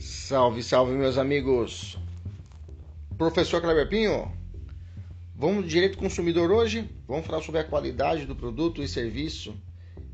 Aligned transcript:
Salve, 0.00 0.62
salve, 0.62 0.94
meus 0.94 1.18
amigos. 1.18 1.98
Professor 3.18 3.60
Kleber 3.60 3.86
Pinho, 3.86 4.32
vamos 5.36 5.68
direito 5.68 5.98
consumidor 5.98 6.50
hoje? 6.50 6.88
Vamos 7.06 7.26
falar 7.26 7.42
sobre 7.42 7.60
a 7.60 7.64
qualidade 7.64 8.24
do 8.24 8.34
produto 8.34 8.82
e 8.82 8.88
serviço 8.88 9.54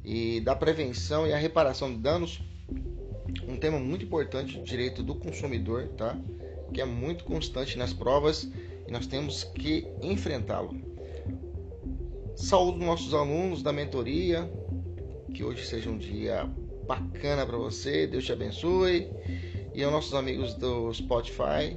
e 0.04 0.41
da 0.41 0.57
prevenção 0.57 1.25
e 1.25 1.32
a 1.32 1.39
reparação 1.39 1.93
de 1.93 1.99
danos. 1.99 2.41
Um 3.46 3.57
tema 3.57 3.79
muito 3.79 4.04
importante, 4.04 4.61
direito 4.61 5.04
do 5.04 5.14
consumidor, 5.14 5.87
tá? 5.96 6.18
Que 6.75 6.80
é 6.80 6.84
muito 6.84 7.23
constante 7.23 7.79
nas 7.79 7.93
provas 7.93 8.50
e 8.89 8.91
nós 8.91 9.07
temos 9.07 9.45
que 9.45 9.87
enfrentá-lo. 10.03 10.75
Saúde 12.34 12.84
nossos 12.84 13.14
alunos 13.14 13.62
da 13.62 13.73
mentoria, 13.73 14.50
que 15.32 15.45
hoje 15.45 15.64
seja 15.64 15.89
um 15.89 15.96
dia 15.96 16.45
bacana 16.89 17.46
para 17.46 17.57
você, 17.57 18.04
Deus 18.09 18.25
te 18.25 18.32
abençoe 18.32 19.09
e 19.76 19.85
aos 19.85 19.93
nossos 19.93 20.14
amigos 20.14 20.54
do 20.54 20.90
Spotify 20.94 21.76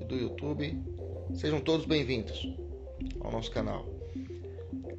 e 0.00 0.04
do 0.06 0.16
YouTube. 0.16 0.82
Sejam 1.34 1.60
todos 1.60 1.84
bem-vindos 1.84 2.48
ao 3.20 3.30
nosso 3.30 3.50
canal. 3.50 3.84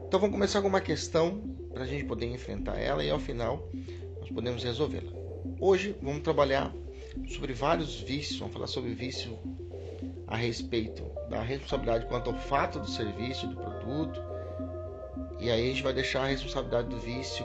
Então 0.06 0.20
vamos 0.20 0.36
começar 0.36 0.62
com 0.62 0.68
uma 0.68 0.82
questão 0.82 1.42
para 1.74 1.84
a 1.84 1.88
gente 1.88 2.06
poder 2.06 2.28
enfrentar 2.28 2.78
ela 2.78 3.04
e 3.04 3.10
ao 3.10 3.18
final 3.18 3.68
nós 4.20 4.30
podemos 4.30 4.64
resolvê-la. 4.64 5.12
Hoje 5.60 5.96
vamos 6.00 6.22
trabalhar 6.22 6.72
sobre 7.28 7.54
vários 7.54 8.00
vícios, 8.02 8.38
vamos 8.38 8.54
falar 8.54 8.68
sobre 8.68 8.94
vício 8.94 9.40
a 10.28 10.36
respeito 10.36 11.04
da 11.28 11.42
responsabilidade 11.42 12.06
quanto 12.06 12.30
ao 12.30 12.38
fato 12.38 12.80
do 12.80 12.88
serviço, 12.88 13.48
do 13.48 13.56
produto. 13.56 14.22
E 15.40 15.50
aí 15.50 15.60
a 15.60 15.70
gente 15.72 15.82
vai 15.82 15.92
deixar 15.92 16.26
a 16.26 16.28
responsabilidade 16.28 16.88
do 16.88 17.00
vício, 17.00 17.44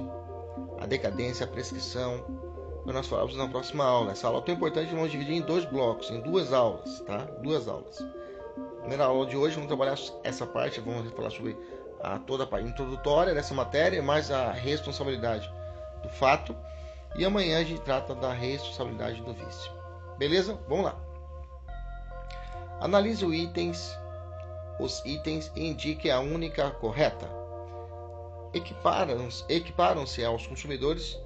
a 0.78 0.84
decadência, 0.84 1.46
a 1.46 1.48
prescrição, 1.48 2.45
nós 2.92 3.06
falamos 3.06 3.36
na 3.36 3.48
próxima 3.48 3.84
aula. 3.84 4.12
Essa 4.12 4.28
aula 4.28 4.40
é 4.40 4.42
tão 4.42 4.54
importante 4.54 4.88
que 4.88 4.94
vamos 4.94 5.10
dividir 5.10 5.34
em 5.34 5.40
dois 5.40 5.64
blocos, 5.64 6.10
em 6.10 6.20
duas 6.20 6.52
aulas, 6.52 7.00
tá? 7.00 7.18
Duas 7.42 7.66
aulas. 7.68 8.04
primeira 8.80 9.04
aula 9.04 9.26
de 9.26 9.36
hoje 9.36 9.54
vamos 9.54 9.68
trabalhar 9.68 9.98
essa 10.22 10.46
parte, 10.46 10.80
vamos 10.80 11.10
falar 11.12 11.30
sobre 11.30 11.56
a 12.00 12.18
toda 12.18 12.44
a 12.44 12.46
parte 12.46 12.68
introdutória 12.68 13.34
dessa 13.34 13.54
matéria, 13.54 14.02
mais 14.02 14.30
a 14.30 14.52
responsabilidade 14.52 15.50
do 16.02 16.08
fato. 16.08 16.56
E 17.16 17.24
amanhã 17.24 17.58
a 17.58 17.64
gente 17.64 17.80
trata 17.80 18.14
da 18.14 18.32
responsabilidade 18.32 19.22
do 19.22 19.32
vício. 19.32 19.72
Beleza? 20.18 20.58
Vamos 20.68 20.84
lá. 20.84 20.96
Analise 22.80 23.24
os 23.24 23.34
itens, 23.34 23.98
os 24.78 25.02
itens 25.04 25.50
e 25.56 25.66
indique 25.66 26.10
a 26.10 26.20
única 26.20 26.70
correta. 26.70 27.26
Equiparam-se 28.52 29.44
equiparam 29.48 30.04
aos 30.26 30.46
consumidores 30.46 31.18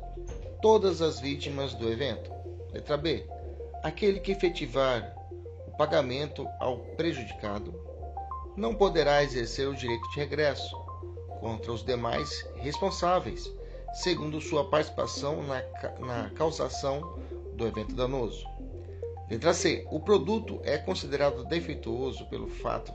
todas 0.61 1.00
as 1.00 1.20
vítimas 1.20 1.75
do 1.75 1.91
evento. 1.91 2.30
Letra 2.72 2.97
B. 2.97 3.27
Aquele 3.83 4.20
que 4.20 4.33
efetivar 4.33 5.14
o 5.66 5.77
pagamento 5.77 6.47
ao 6.58 6.78
prejudicado 6.97 7.75
não 8.56 8.75
poderá 8.75 9.22
exercer 9.22 9.69
o 9.69 9.75
direito 9.75 10.08
de 10.11 10.16
regresso 10.16 10.77
contra 11.41 11.72
os 11.72 11.83
demais 11.83 12.47
responsáveis, 12.56 13.50
segundo 13.94 14.41
sua 14.41 14.69
participação 14.69 15.42
na, 15.42 15.62
na 15.98 16.31
causação 16.31 17.19
do 17.55 17.66
evento 17.66 17.94
danoso. 17.94 18.47
Letra 19.31 19.55
C. 19.55 19.86
O 19.91 20.00
produto 20.00 20.61
é 20.64 20.77
considerado 20.77 21.44
defeituoso 21.44 22.27
pelo 22.27 22.48
fato 22.48 22.92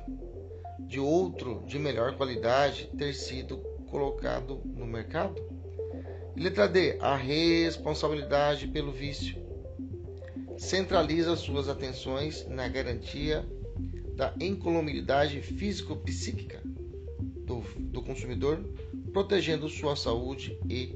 de 0.80 1.00
outro 1.00 1.64
de 1.66 1.80
melhor 1.80 2.16
qualidade 2.16 2.90
ter 2.98 3.14
sido 3.14 3.58
colocado 3.90 4.62
no 4.66 4.86
mercado? 4.86 5.55
Letra 6.36 6.68
D. 6.68 6.98
A 7.00 7.16
responsabilidade 7.16 8.68
pelo 8.68 8.92
vício. 8.92 9.42
Centraliza 10.58 11.34
suas 11.38 11.70
atenções 11.70 12.46
na 12.50 12.68
garantia 12.68 13.46
da 14.16 14.34
incolumidade 14.40 15.42
físico-psíquica 15.42 16.62
do, 17.46 17.62
do 17.80 18.02
consumidor, 18.02 18.60
protegendo 19.14 19.70
sua 19.70 19.96
saúde 19.96 20.60
e 20.70 20.94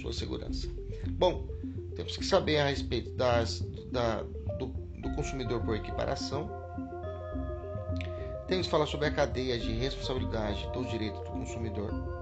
sua 0.00 0.14
segurança. 0.14 0.66
Bom, 1.10 1.46
temos 1.94 2.16
que 2.16 2.24
saber 2.24 2.56
a 2.58 2.68
respeito 2.68 3.10
das, 3.12 3.60
da, 3.92 4.22
do, 4.58 4.66
do 5.02 5.14
consumidor 5.14 5.62
por 5.62 5.76
equiparação. 5.76 6.50
Temos 8.46 8.66
que 8.66 8.70
falar 8.70 8.86
sobre 8.86 9.08
a 9.08 9.10
cadeia 9.10 9.58
de 9.58 9.72
responsabilidade 9.72 10.66
do 10.72 10.84
direito 10.86 11.18
do 11.18 11.30
consumidor 11.32 12.18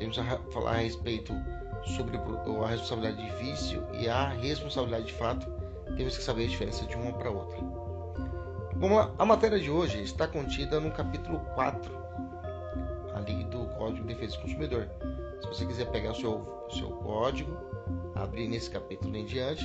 temos 0.00 0.18
a 0.18 0.38
falar 0.50 0.76
a 0.76 0.78
respeito 0.78 1.34
sobre 1.84 2.16
a 2.16 2.66
responsabilidade 2.66 3.22
de 3.22 3.36
vício 3.36 3.86
e 3.92 4.08
a 4.08 4.28
responsabilidade 4.28 5.06
de 5.06 5.12
fato. 5.14 5.46
Temos 5.96 6.16
que 6.16 6.22
saber 6.22 6.44
a 6.44 6.48
diferença 6.48 6.86
de 6.86 6.96
uma 6.96 7.12
para 7.12 7.30
outra. 7.30 7.58
Vamos 8.76 8.96
lá. 8.96 9.10
A 9.18 9.24
matéria 9.24 9.58
de 9.58 9.70
hoje 9.70 10.02
está 10.02 10.26
contida 10.26 10.80
no 10.80 10.90
capítulo 10.90 11.40
4 11.54 12.00
ali 13.14 13.44
do 13.44 13.66
Código 13.76 14.06
de 14.06 14.14
Defesa 14.14 14.36
do 14.36 14.42
Consumidor. 14.42 14.88
Se 15.40 15.48
você 15.48 15.66
quiser 15.66 15.90
pegar 15.90 16.12
o 16.12 16.14
seu, 16.14 16.66
seu 16.70 16.90
código, 16.90 17.56
abrir 18.14 18.48
nesse 18.48 18.70
capítulo 18.70 19.16
em 19.16 19.24
diante, 19.24 19.64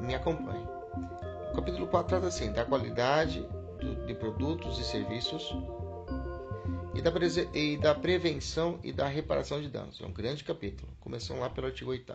me 0.00 0.14
acompanhe. 0.14 0.66
O 1.52 1.54
capítulo 1.54 1.86
4 1.86 2.08
trata 2.08 2.26
assim 2.26 2.52
da 2.52 2.64
qualidade 2.64 3.46
de 4.06 4.14
produtos 4.14 4.78
e 4.78 4.84
serviços 4.84 5.56
e 6.94 7.02
da, 7.02 7.12
e 7.52 7.76
da 7.76 7.94
prevenção 7.94 8.78
e 8.82 8.92
da 8.92 9.08
reparação 9.08 9.60
de 9.60 9.68
danos. 9.68 10.00
É 10.00 10.06
um 10.06 10.12
grande 10.12 10.44
capítulo, 10.44 10.90
começando 11.00 11.40
lá 11.40 11.50
pelo 11.50 11.66
artigo 11.66 11.90
8 11.90 12.14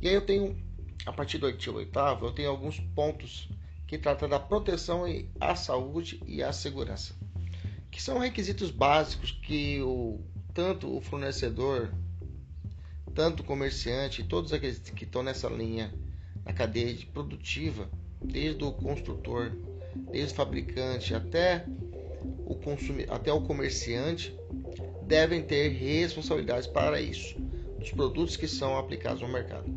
E 0.00 0.08
aí 0.08 0.14
eu 0.14 0.24
tenho, 0.24 0.56
a 1.04 1.12
partir 1.12 1.38
do 1.38 1.46
artigo 1.46 1.76
8 1.76 1.98
eu 2.22 2.32
tenho 2.32 2.50
alguns 2.50 2.80
pontos 2.80 3.48
que 3.86 3.98
tratam 3.98 4.28
da 4.28 4.40
proteção 4.40 5.04
a 5.40 5.54
saúde 5.54 6.20
e 6.26 6.42
a 6.42 6.52
segurança, 6.52 7.14
que 7.90 8.02
são 8.02 8.18
requisitos 8.18 8.70
básicos 8.70 9.30
que 9.30 9.80
o, 9.82 10.20
tanto 10.52 10.96
o 10.96 11.00
fornecedor, 11.00 11.92
tanto 13.14 13.42
o 13.42 13.46
comerciante, 13.46 14.24
todos 14.24 14.52
aqueles 14.52 14.78
que 14.78 15.04
estão 15.04 15.22
nessa 15.22 15.48
linha, 15.48 15.94
na 16.44 16.52
cadeia 16.52 16.96
produtiva, 17.12 17.88
desde 18.20 18.64
o 18.64 18.72
construtor, 18.72 19.52
desde 20.10 20.32
o 20.32 20.36
fabricante 20.36 21.14
até 21.14 21.64
o 22.44 22.54
consumidor, 22.54 23.14
até 23.14 23.32
o 23.32 23.40
comerciante 23.40 24.36
devem 25.02 25.42
ter 25.42 25.68
responsabilidades 25.68 26.66
para 26.66 27.00
isso, 27.00 27.38
dos 27.78 27.90
produtos 27.92 28.36
que 28.36 28.48
são 28.48 28.76
aplicados 28.76 29.22
no 29.22 29.28
mercado. 29.28 29.70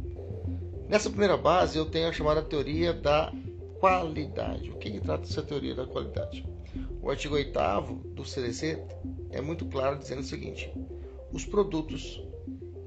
Nessa 0.88 1.10
primeira 1.10 1.38
base, 1.38 1.78
eu 1.78 1.86
tenho 1.86 2.08
a 2.08 2.14
chamada 2.14 2.42
teoria 2.42 2.94
da 2.94 3.32
qualidade. 3.80 4.72
O 4.72 4.78
que, 4.78 4.92
que 4.92 5.00
trata 5.00 5.24
essa 5.24 5.44
teoria 5.44 5.76
da 5.76 5.86
qualidade? 5.86 6.46
O 7.02 7.10
artigo 7.10 7.36
8 7.36 7.54
do 8.14 8.26
CDC 8.26 8.84
é 9.31 9.40
muito 9.40 9.66
claro 9.66 10.00
dizendo 10.00 10.22
o 10.22 10.24
seguinte: 10.24 10.74
os 11.31 11.46
produtos 11.46 12.22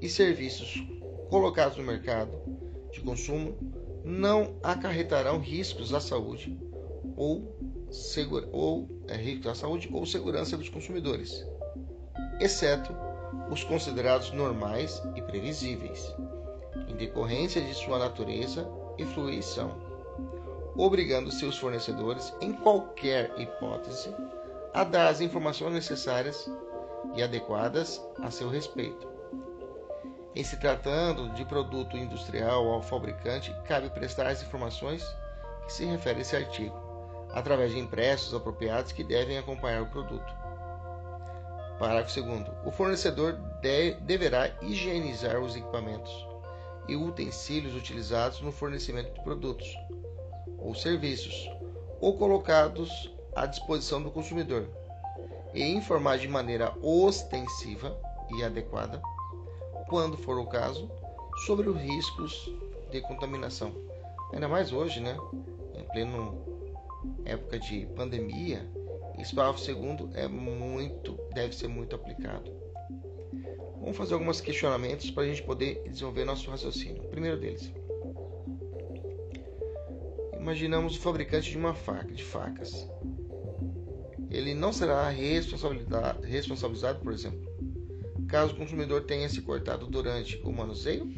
e 0.01 0.09
serviços 0.09 0.85
colocados 1.29 1.77
no 1.77 1.83
mercado 1.83 2.31
de 2.91 2.99
consumo 2.99 3.57
não 4.03 4.55
acarretarão 4.61 5.39
riscos 5.39 5.93
à 5.93 5.99
saúde 5.99 6.57
ou 7.15 7.72
segura, 7.93 8.47
ou 8.51 8.89
é, 9.07 9.15
risco 9.15 9.49
à 9.49 9.55
saúde 9.55 9.89
ou 9.93 10.05
segurança 10.05 10.57
dos 10.57 10.67
consumidores, 10.67 11.45
exceto 12.39 12.93
os 13.49 13.63
considerados 13.63 14.31
normais 14.31 15.01
e 15.15 15.21
previsíveis, 15.21 16.13
em 16.87 16.95
decorrência 16.95 17.61
de 17.61 17.73
sua 17.73 17.99
natureza 17.99 18.67
e 18.97 19.05
fluição, 19.05 19.77
obrigando 20.75 21.31
seus 21.31 21.57
fornecedores, 21.57 22.33
em 22.41 22.51
qualquer 22.51 23.31
hipótese, 23.39 24.09
a 24.73 24.83
dar 24.83 25.09
as 25.09 25.21
informações 25.21 25.73
necessárias 25.73 26.49
e 27.15 27.21
adequadas 27.21 28.01
a 28.21 28.31
seu 28.31 28.49
respeito. 28.49 29.07
Em 30.35 30.43
se 30.43 30.57
tratando 30.57 31.29
de 31.35 31.45
produto 31.45 31.95
industrial 31.95 32.67
ao 32.67 32.81
fabricante, 32.81 33.55
cabe 33.67 33.87
prestar 33.91 34.25
as 34.25 34.41
informações 34.41 35.05
que 35.67 35.73
se 35.73 35.85
referem 35.85 36.19
a 36.19 36.21
esse 36.21 36.35
artigo 36.35 36.82
através 37.33 37.71
de 37.71 37.79
impressos 37.79 38.33
apropriados 38.33 38.91
que 38.91 39.03
devem 39.03 39.37
acompanhar 39.37 39.81
o 39.81 39.87
produto. 39.87 40.33
Parágrafo 41.79 42.21
2. 42.21 42.45
O 42.65 42.71
fornecedor 42.71 43.33
de, 43.61 43.95
deverá 44.01 44.51
higienizar 44.61 45.39
os 45.41 45.55
equipamentos 45.55 46.11
e 46.87 46.95
utensílios 46.95 47.75
utilizados 47.75 48.41
no 48.41 48.51
fornecimento 48.51 49.13
de 49.13 49.23
produtos 49.23 49.75
ou 50.59 50.75
serviços 50.75 51.49
ou 51.99 52.17
colocados 52.17 53.11
à 53.35 53.45
disposição 53.45 54.01
do 54.01 54.11
consumidor 54.11 54.67
e 55.53 55.63
informar 55.63 56.17
de 56.17 56.27
maneira 56.27 56.73
ostensiva 56.81 57.97
e 58.35 58.43
adequada, 58.43 59.01
quando 59.87 60.17
for 60.17 60.37
o 60.37 60.47
caso, 60.47 60.89
sobre 61.45 61.69
os 61.69 61.77
riscos 61.77 62.51
de 62.91 63.01
contaminação. 63.01 63.73
Ainda 64.31 64.47
mais 64.47 64.71
hoje, 64.71 64.99
né? 64.99 65.17
Em 65.75 65.83
pleno 65.89 66.52
época 67.25 67.59
de 67.59 67.85
pandemia, 67.95 68.65
esse 69.19 69.33
parágrafo 69.33 69.63
segundo 69.63 70.09
é 70.13 70.27
muito, 70.27 71.17
deve 71.33 71.55
ser 71.55 71.67
muito 71.67 71.95
aplicado. 71.95 72.51
Vamos 73.79 73.97
fazer 73.97 74.13
alguns 74.13 74.41
questionamentos 74.41 75.11
para 75.11 75.23
a 75.23 75.27
gente 75.27 75.43
poder 75.43 75.83
desenvolver 75.89 76.25
nosso 76.25 76.49
raciocínio. 76.49 77.03
O 77.03 77.07
primeiro 77.09 77.39
deles. 77.39 77.71
imaginamos 80.43 80.97
o 80.97 80.99
fabricante 80.99 81.49
de 81.49 81.57
uma 81.57 81.73
faca, 81.73 82.13
de 82.13 82.21
facas. 82.21 82.85
Ele 84.29 84.53
não 84.53 84.73
será 84.73 85.09
responsabilizado, 85.09 86.99
por 86.99 87.13
exemplo, 87.13 87.39
caso 88.27 88.53
o 88.53 88.57
consumidor 88.57 89.03
tenha 89.03 89.29
se 89.29 89.41
cortado 89.41 89.87
durante 89.87 90.41
o 90.43 90.51
manuseio, 90.51 91.09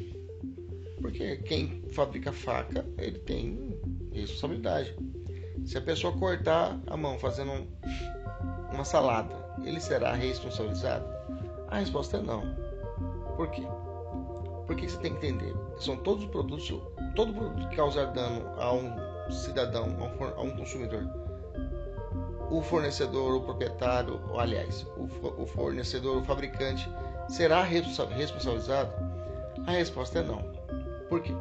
porque 1.02 1.38
quem 1.38 1.84
fabrica 1.90 2.32
faca, 2.32 2.86
ele 3.00 3.18
tem 3.18 3.76
responsabilidade. 4.14 4.96
Se 5.64 5.78
a 5.78 5.82
pessoa 5.82 6.14
cortar 6.18 6.78
a 6.88 6.98
mão 6.98 7.18
fazendo 7.18 7.52
um, 7.52 7.68
uma 8.74 8.84
salada, 8.84 9.34
ele 9.64 9.80
será 9.80 10.14
responsabilizado? 10.14 11.06
A 11.70 11.78
resposta 11.78 12.18
é 12.18 12.22
não. 12.22 12.44
Por 13.36 13.50
quê? 13.50 13.64
Porque 14.68 14.88
você 14.88 14.98
tem 14.98 15.14
que 15.14 15.28
entender, 15.28 15.56
são 15.78 15.96
todos 15.98 16.26
os 16.26 16.30
produtos, 16.30 16.74
todo 17.16 17.34
produto 17.34 17.68
que 17.70 17.76
causar 17.76 18.06
dano 18.08 18.42
a 18.60 18.74
um 18.74 19.32
cidadão, 19.32 19.86
a 20.36 20.42
um 20.42 20.56
consumidor, 20.56 21.08
o 22.50 22.62
fornecedor, 22.62 23.36
o 23.36 23.42
proprietário, 23.42 24.20
ou, 24.30 24.40
aliás, 24.40 24.86
o 24.98 25.46
fornecedor, 25.46 26.18
o 26.18 26.24
fabricante, 26.24 26.90
será 27.28 27.64
responsabilizado? 27.64 28.92
A 29.66 29.72
resposta 29.72 30.20
é 30.20 30.24
não. 30.24 30.44
Por 31.10 31.22
quê? 31.22 31.34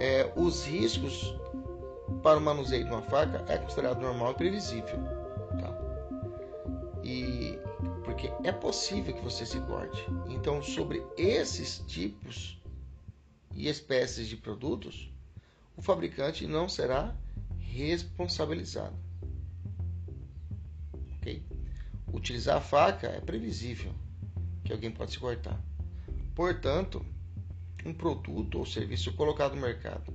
É, 0.00 0.30
os 0.36 0.66
riscos 0.66 1.36
para 2.22 2.38
o 2.38 2.40
manuseio 2.40 2.84
de 2.84 2.90
uma 2.90 3.02
faca 3.02 3.44
é 3.48 3.58
considerado 3.58 4.00
normal 4.00 4.32
e 4.32 4.34
previsível. 4.34 4.98
Tá? 5.60 7.00
E 7.02 7.58
porque 8.04 8.30
é 8.42 8.52
possível 8.52 9.14
que 9.14 9.22
você 9.22 9.46
se 9.46 9.60
corte. 9.60 10.04
Então, 10.28 10.62
sobre 10.62 11.02
esses 11.16 11.82
tipos 11.86 12.60
e 13.54 13.68
espécies 13.68 14.28
de 14.28 14.36
produtos, 14.36 15.10
o 15.76 15.82
fabricante 15.82 16.46
não 16.46 16.68
será 16.68 17.14
responsabilizado. 17.58 18.96
Ok? 21.16 21.42
Utilizar 22.12 22.58
a 22.58 22.60
faca 22.60 23.08
é 23.08 23.20
previsível 23.20 23.92
que 24.62 24.72
alguém 24.72 24.90
pode 24.90 25.12
se 25.12 25.18
cortar. 25.18 25.60
Portanto, 26.34 27.04
um 27.84 27.92
produto 27.92 28.58
ou 28.58 28.66
serviço 28.66 29.12
colocado 29.14 29.54
no 29.54 29.60
mercado 29.60 30.12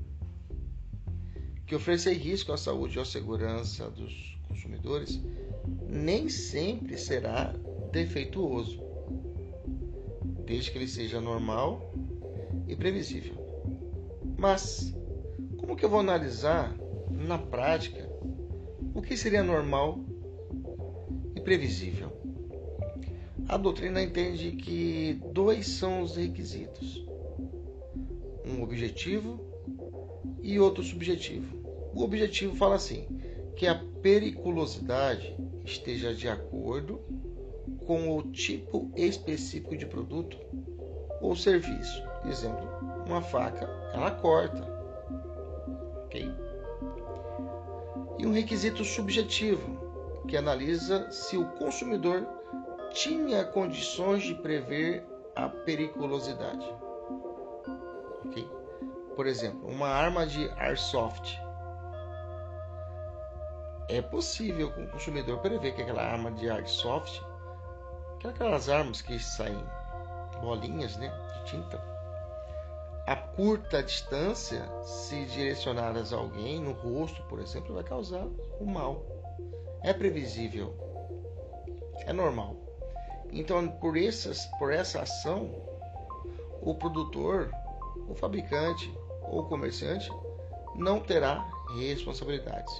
que 1.70 1.76
oferecer 1.76 2.14
risco 2.14 2.52
à 2.52 2.58
saúde 2.58 2.98
ou 2.98 3.04
à 3.04 3.06
segurança 3.06 3.92
dos 3.92 4.36
consumidores 4.48 5.22
nem 5.88 6.28
sempre 6.28 6.98
será 6.98 7.54
defeituoso, 7.92 8.82
desde 10.48 10.72
que 10.72 10.80
ele 10.80 10.88
seja 10.88 11.22
normal 11.22 11.94
e 12.68 12.76
previsível. 12.76 13.36
Mas 14.36 14.96
como 15.60 15.76
que 15.76 15.86
eu 15.86 15.90
vou 15.90 16.00
analisar 16.00 16.76
na 17.12 17.38
prática 17.38 18.10
o 18.96 19.00
que 19.04 19.16
seria 19.16 19.44
normal 19.44 20.00
e 21.36 21.40
previsível? 21.40 22.12
A 23.48 23.58
doutrina 23.58 24.02
entende 24.02 24.54
que 24.54 25.22
dois 25.32 25.68
são 25.68 26.02
os 26.02 26.16
requisitos: 26.16 27.06
um 28.44 28.64
objetivo 28.64 29.40
e 30.42 30.60
outro 30.60 30.84
subjetivo. 30.84 31.59
O 31.94 32.04
objetivo 32.04 32.56
fala 32.56 32.76
assim: 32.76 33.08
que 33.56 33.68
a 33.68 33.76
periculosidade 34.02 35.36
esteja 35.66 36.14
de 36.14 36.30
acordo 36.30 37.02
com 37.86 38.16
o 38.16 38.24
tipo 38.32 38.92
específico 38.96 39.76
de 39.76 39.86
produto 39.86 40.38
ou 41.22 41.36
serviço. 41.36 42.02
Exemplo, 42.26 42.68
uma 43.06 43.22
faca, 43.22 43.66
ela 43.94 44.12
corta. 44.12 44.66
OK? 46.06 46.32
E 48.18 48.26
um 48.26 48.32
requisito 48.32 48.84
subjetivo, 48.84 50.24
que 50.28 50.38
analisa 50.38 51.12
se 51.12 51.38
o 51.38 51.46
consumidor 51.58 52.28
tinha 52.92 53.44
condições 53.44 54.24
de 54.24 54.36
prever 54.36 55.06
a 55.36 55.50
periculosidade. 55.50 56.66
OK? 58.26 58.48
Por 59.16 59.28
exemplo, 59.28 59.68
uma 59.68 59.88
arma 59.88 60.26
de 60.26 60.50
airsoft 60.52 61.38
é 63.90 64.02
possível 64.04 64.72
com 64.72 64.84
o 64.84 64.88
consumidor 64.88 65.40
prever 65.40 65.74
que 65.74 65.82
aquela 65.82 66.04
arma 66.04 66.32
de 66.32 66.48
airsoft, 66.48 67.22
que 68.20 68.28
aquelas 68.28 68.70
armas 68.70 69.02
que 69.02 69.20
saem 69.20 69.64
bolinhas 70.42 70.96
né, 70.98 71.12
de 71.34 71.52
tinta, 71.52 71.82
a 73.08 73.16
curta 73.16 73.82
distância, 73.82 74.64
se 74.84 75.26
direcionadas 75.26 76.14
a 76.14 76.18
alguém, 76.18 76.62
no 76.62 76.74
rosto, 76.74 77.24
por 77.24 77.40
exemplo, 77.40 77.74
vai 77.74 77.84
causar 77.84 78.28
o 78.60 78.66
mal. 78.66 79.04
É 79.82 79.92
previsível. 79.92 80.76
É 82.06 82.14
normal. 82.14 82.56
Então, 83.32 83.68
por, 83.68 83.98
essas, 83.98 84.46
por 84.60 84.72
essa 84.72 85.02
ação, 85.02 85.50
o 86.62 86.76
produtor, 86.76 87.52
o 88.08 88.14
fabricante 88.14 88.94
ou 89.24 89.40
o 89.40 89.46
comerciante 89.46 90.12
não 90.76 91.00
terá 91.00 91.44
responsabilidades 91.80 92.80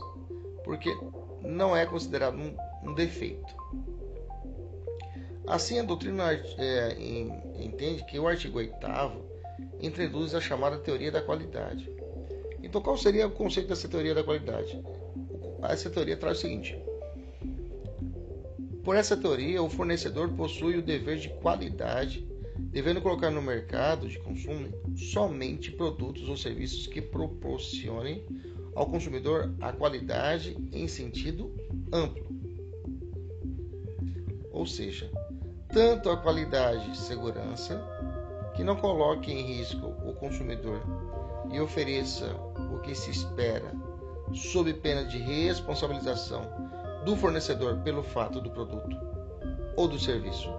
porque 0.70 0.96
não 1.42 1.76
é 1.76 1.84
considerado 1.84 2.38
um, 2.38 2.56
um 2.84 2.94
defeito. 2.94 3.56
Assim, 5.48 5.80
a 5.80 5.84
doutrina 5.84 6.32
é, 6.32 6.96
entende 7.60 8.06
que 8.06 8.20
o 8.20 8.28
artigo 8.28 8.60
8 8.60 8.76
introduz 9.82 10.36
a 10.36 10.40
chamada 10.40 10.78
teoria 10.78 11.12
da 11.12 11.24
qualidade. 11.24 11.92
Então, 12.62 12.84
qual 12.84 12.96
seria 12.98 13.26
o 13.26 13.32
conceito 13.32 13.68
dessa 13.70 13.88
teoria 13.88 14.14
da 14.14 14.24
qualidade? 14.24 14.80
Essa 15.64 15.90
teoria 15.90 16.16
traz 16.16 16.38
o 16.38 16.42
seguinte: 16.42 16.80
por 18.84 18.96
essa 18.96 19.18
teoria, 19.18 19.64
o 19.64 19.72
fornecedor 19.72 20.30
possui 20.34 20.78
o 20.78 20.84
dever 20.84 21.18
de 21.18 21.30
qualidade, 21.30 22.24
devendo 22.56 23.02
colocar 23.02 23.32
no 23.32 23.42
mercado 23.42 24.08
de 24.08 24.20
consumo 24.20 24.70
somente 24.96 25.72
produtos 25.72 26.30
ou 26.30 26.38
serviços 26.38 26.86
que 26.86 27.02
proporcionem 27.02 28.24
ao 28.80 28.86
consumidor 28.86 29.54
a 29.60 29.74
qualidade 29.74 30.58
em 30.72 30.88
sentido 30.88 31.54
amplo. 31.92 32.26
Ou 34.54 34.66
seja, 34.66 35.12
tanto 35.68 36.10
a 36.10 36.16
qualidade 36.16 36.90
e 36.90 36.96
segurança, 36.96 37.78
que 38.56 38.64
não 38.64 38.78
coloque 38.78 39.34
em 39.34 39.42
risco 39.42 39.88
o 40.06 40.14
consumidor 40.14 40.82
e 41.52 41.60
ofereça 41.60 42.34
o 42.74 42.80
que 42.80 42.96
se 42.96 43.12
espera, 43.12 43.70
sob 44.34 44.74
pena 44.76 45.04
de 45.04 45.18
responsabilização 45.18 46.42
do 47.04 47.18
fornecedor 47.18 47.80
pelo 47.80 48.02
fato 48.02 48.40
do 48.40 48.50
produto 48.50 48.96
ou 49.76 49.90
do 49.90 50.00
serviço, 50.00 50.50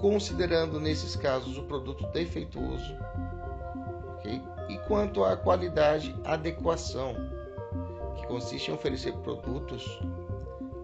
considerando 0.00 0.80
nesses 0.80 1.14
casos 1.14 1.56
o 1.56 1.62
produto 1.62 2.04
defeituoso 2.08 2.96
okay? 4.16 4.42
E 4.68 4.76
quanto 4.78 5.24
à 5.24 5.36
qualidade, 5.36 6.14
adequação, 6.24 7.14
que 8.16 8.26
consiste 8.26 8.70
em 8.70 8.74
oferecer 8.74 9.12
produtos 9.18 9.84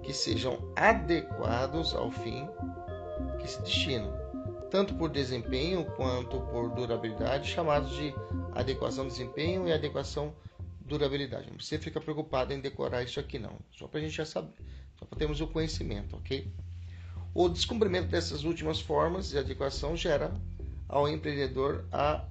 que 0.02 0.12
sejam 0.12 0.58
adequados 0.76 1.94
ao 1.94 2.10
fim 2.10 2.46
que 3.40 3.48
se 3.48 3.60
destinam, 3.62 4.12
tanto 4.70 4.94
por 4.94 5.10
desempenho 5.10 5.84
quanto 5.96 6.40
por 6.40 6.70
durabilidade, 6.70 7.50
chamados 7.50 7.90
de 7.94 8.14
adequação 8.54 9.06
desempenho 9.06 9.68
e 9.68 9.72
adequação 9.72 10.34
durabilidade. 10.80 11.50
Não 11.50 11.58
você 11.58 11.78
fica 11.78 12.00
preocupado 12.00 12.52
em 12.52 12.60
decorar 12.60 13.02
isso 13.02 13.18
aqui 13.18 13.38
não, 13.38 13.58
só 13.72 13.86
para 13.86 14.00
a 14.00 14.02
gente 14.02 14.16
já 14.16 14.24
saber, 14.24 14.54
só 14.98 15.04
para 15.06 15.18
termos 15.18 15.40
o 15.40 15.46
conhecimento, 15.46 16.16
ok? 16.16 16.50
O 17.34 17.48
descumprimento 17.48 18.08
dessas 18.08 18.44
últimas 18.44 18.80
formas 18.80 19.30
de 19.30 19.38
adequação 19.38 19.96
gera 19.96 20.32
ao 20.88 21.08
empreendedor 21.08 21.84
a 21.90 22.24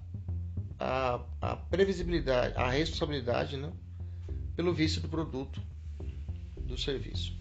a, 0.84 1.22
a 1.42 1.56
previsibilidade, 1.56 2.54
a 2.58 2.70
responsabilidade 2.70 3.56
né, 3.56 3.72
pelo 4.56 4.74
vício 4.74 5.02
do 5.02 5.08
produto, 5.08 5.62
do 6.58 6.78
serviço. 6.78 7.38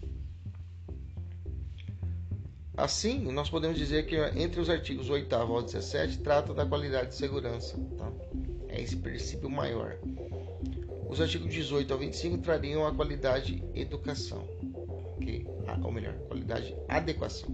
Assim, 2.75 3.19
nós 3.31 3.49
podemos 3.49 3.77
dizer 3.77 4.07
que 4.07 4.15
entre 4.39 4.59
os 4.59 4.69
artigos 4.69 5.09
8 5.09 5.31
ao 5.35 5.61
17 5.61 6.19
trata 6.19 6.53
da 6.53 6.65
qualidade 6.65 7.09
de 7.09 7.15
segurança. 7.15 7.77
Tá? 7.97 8.11
É 8.69 8.81
esse 8.81 8.95
princípio 8.95 9.49
maior. 9.49 9.97
Os 11.07 11.21
artigos 11.21 11.53
18 11.53 11.93
ao 11.93 11.99
25 11.99 12.37
trariam 12.39 12.87
a 12.87 12.95
qualidade 12.95 13.61
educação. 13.75 14.47
Okay? 15.17 15.45
Ou 15.83 15.91
melhor, 15.91 16.13
qualidade 16.27 16.75
adequação. 16.87 17.49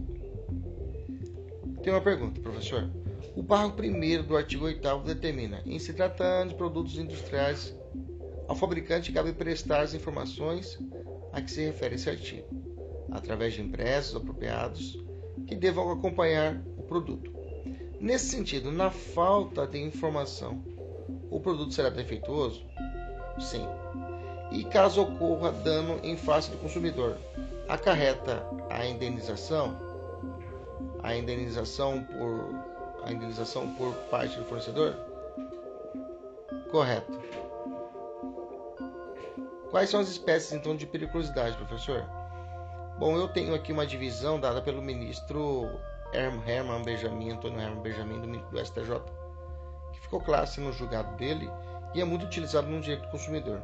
Tem 1.83 1.91
uma 1.91 2.01
pergunta, 2.01 2.39
professor. 2.39 2.89
O 3.39 3.43
parágrafo 3.43 3.81
1 3.81 4.23
do 4.27 4.35
artigo 4.35 4.65
8 4.65 4.99
determina: 5.05 5.61
em 5.65 5.79
se 5.79 5.93
tratando 5.93 6.49
de 6.49 6.55
produtos 6.55 6.97
industriais, 6.97 7.73
ao 8.49 8.53
fabricante 8.53 9.13
cabe 9.13 9.31
prestar 9.31 9.79
as 9.79 9.93
informações 9.93 10.77
a 11.31 11.41
que 11.41 11.49
se 11.49 11.63
refere 11.63 11.95
esse 11.95 12.09
artigo, 12.09 12.45
através 13.09 13.53
de 13.53 13.61
impressos 13.61 14.13
apropriados 14.13 15.01
que 15.47 15.55
devam 15.55 15.89
acompanhar 15.89 16.61
o 16.77 16.83
produto. 16.83 17.31
Nesse 18.01 18.25
sentido, 18.25 18.73
na 18.73 18.91
falta 18.91 19.65
de 19.65 19.79
informação, 19.79 20.61
o 21.31 21.39
produto 21.39 21.73
será 21.73 21.89
defeituoso? 21.89 22.65
Sim. 23.39 23.65
e 24.51 24.65
caso 24.65 25.01
ocorra 25.01 25.53
dano 25.53 25.97
em 26.03 26.17
face 26.17 26.51
do 26.51 26.57
consumidor, 26.57 27.15
acarreta 27.69 28.45
a 28.69 28.85
indenização, 28.85 29.77
a 31.01 31.15
indenização 31.15 32.03
por 32.03 32.68
a 33.09 33.13
indenização 33.13 33.73
por 33.73 33.93
parte 34.09 34.37
do 34.37 34.45
fornecedor? 34.45 34.95
Correto. 36.71 37.19
Quais 39.71 39.89
são 39.89 39.99
as 39.99 40.09
espécies 40.09 40.53
então 40.53 40.75
de 40.75 40.85
periculosidade, 40.85 41.57
professor? 41.57 42.05
Bom, 42.97 43.15
eu 43.15 43.27
tenho 43.27 43.53
aqui 43.53 43.71
uma 43.71 43.85
divisão 43.85 44.39
dada 44.39 44.61
pelo 44.61 44.81
ministro 44.81 45.69
Herman 46.11 46.83
Benjamin, 46.83 47.31
Antônio 47.31 47.59
Herman 47.59 47.81
Benjamin 47.81 48.43
do 48.51 48.65
STJ, 48.65 49.01
que 49.93 50.01
ficou 50.01 50.19
classe 50.19 50.59
no 50.59 50.71
julgado 50.71 51.15
dele 51.17 51.49
e 51.93 52.01
é 52.01 52.05
muito 52.05 52.25
utilizado 52.25 52.67
no 52.67 52.81
direito 52.81 53.03
do 53.03 53.11
consumidor. 53.11 53.61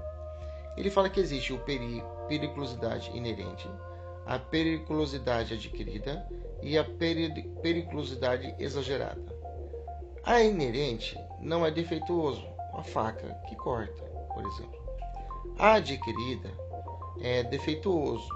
Ele 0.77 0.89
fala 0.89 1.09
que 1.09 1.19
existe 1.19 1.53
o 1.53 1.59
peri 1.59 2.03
periculosidade 2.27 3.15
inerente, 3.15 3.69
a 4.25 4.39
periculosidade 4.39 5.53
adquirida 5.53 6.27
e 6.61 6.77
a 6.77 6.83
peri 6.83 7.43
periculosidade 7.61 8.55
exagerada. 8.59 9.34
A 10.25 10.41
inerente 10.41 11.15
não 11.39 11.63
é 11.63 11.69
defeituoso, 11.69 12.43
a 12.73 12.81
faca 12.81 13.31
que 13.47 13.55
corta, 13.55 14.03
por 14.33 14.43
exemplo. 14.43 14.81
A 15.59 15.73
adquirida 15.73 16.51
é 17.21 17.43
defeituoso. 17.43 18.27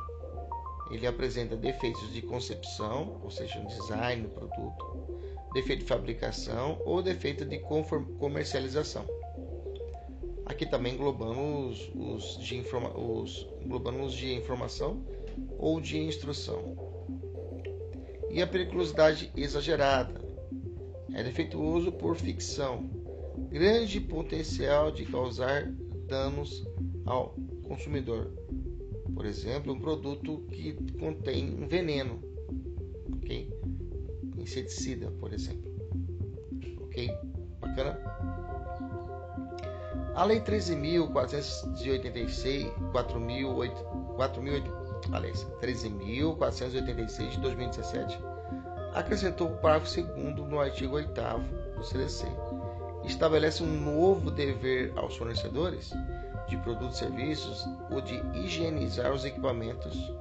Ele 0.91 1.07
apresenta 1.07 1.55
defeitos 1.55 2.13
de 2.13 2.21
concepção, 2.21 3.19
ou 3.23 3.31
seja, 3.31 3.59
design 3.61 4.21
do 4.21 4.29
produto, 4.29 5.17
defeito 5.51 5.79
de 5.79 5.85
fabricação 5.87 6.79
ou 6.85 7.01
defeito 7.01 7.43
de 7.43 7.57
comercialização. 7.57 9.03
Aqui 10.45 10.67
também 10.67 10.93
englobando 10.93 11.69
os, 11.95 12.37
de, 12.37 12.55
informa 12.55 12.95
os, 12.95 13.49
englobando 13.61 14.03
os 14.03 14.13
de 14.13 14.31
informação 14.35 15.03
ou 15.57 15.81
de 15.81 15.97
instrução. 15.97 16.77
E 18.29 18.43
a 18.43 18.47
periculosidade 18.47 19.31
exagerada 19.35 20.28
é 21.13 21.23
defeituoso 21.23 21.91
por 21.91 22.15
ficção, 22.15 22.89
grande 23.49 23.99
potencial 23.99 24.91
de 24.91 25.05
causar 25.05 25.69
danos 26.07 26.63
ao 27.05 27.35
consumidor. 27.67 28.31
Por 29.13 29.25
exemplo, 29.25 29.73
um 29.73 29.79
produto 29.79 30.45
que 30.51 30.73
contém 30.99 31.61
um 31.61 31.67
veneno, 31.67 32.21
ok? 33.17 33.49
Inseticida, 34.37 35.11
por 35.19 35.33
exemplo. 35.33 35.69
Ok? 36.81 37.11
Bacana? 37.59 37.99
A 40.15 40.23
Lei 40.25 40.39
13.486, 40.41 42.71
13.486 45.61 47.29
de 47.29 47.39
2017 47.39 48.19
acrescentou 48.93 49.47
o 49.47 49.57
parágrafo 49.57 50.01
2 50.01 50.35
no 50.49 50.59
artigo 50.59 50.95
8 50.95 51.11
do 51.75 51.83
CDC. 51.83 52.27
Estabelece 53.05 53.63
um 53.63 53.81
novo 53.81 54.29
dever 54.29 54.91
aos 54.95 55.15
fornecedores 55.15 55.91
de 56.47 56.57
produtos 56.57 56.97
e 56.97 56.99
serviços, 56.99 57.65
o 57.89 58.01
de 58.01 58.21
higienizar 58.37 59.13
os 59.13 59.23
equipamentos 59.23 60.11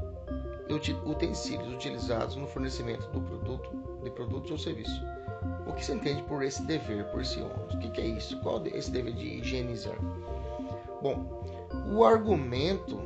e 0.68 0.92
utensílios 1.08 1.72
utilizados 1.72 2.36
no 2.36 2.46
fornecimento 2.46 3.08
do 3.08 3.20
produto, 3.20 3.70
de 4.04 4.10
produtos 4.10 4.50
ou 4.50 4.58
serviços 4.58 5.02
o 5.66 5.72
que 5.72 5.84
se 5.84 5.92
entende 5.92 6.22
por 6.22 6.42
esse 6.42 6.62
dever, 6.62 7.04
por 7.06 7.20
esse 7.20 7.40
ônus? 7.40 7.74
O 7.74 7.78
que, 7.78 8.00
é 8.00 8.06
isso? 8.06 8.40
Qual 8.40 8.64
é 8.64 8.76
esse 8.76 8.90
dever 8.90 9.12
de 9.12 9.38
higienizar? 9.38 9.96
Bom, 11.02 11.44
o 11.92 12.04
argumento 12.04 12.98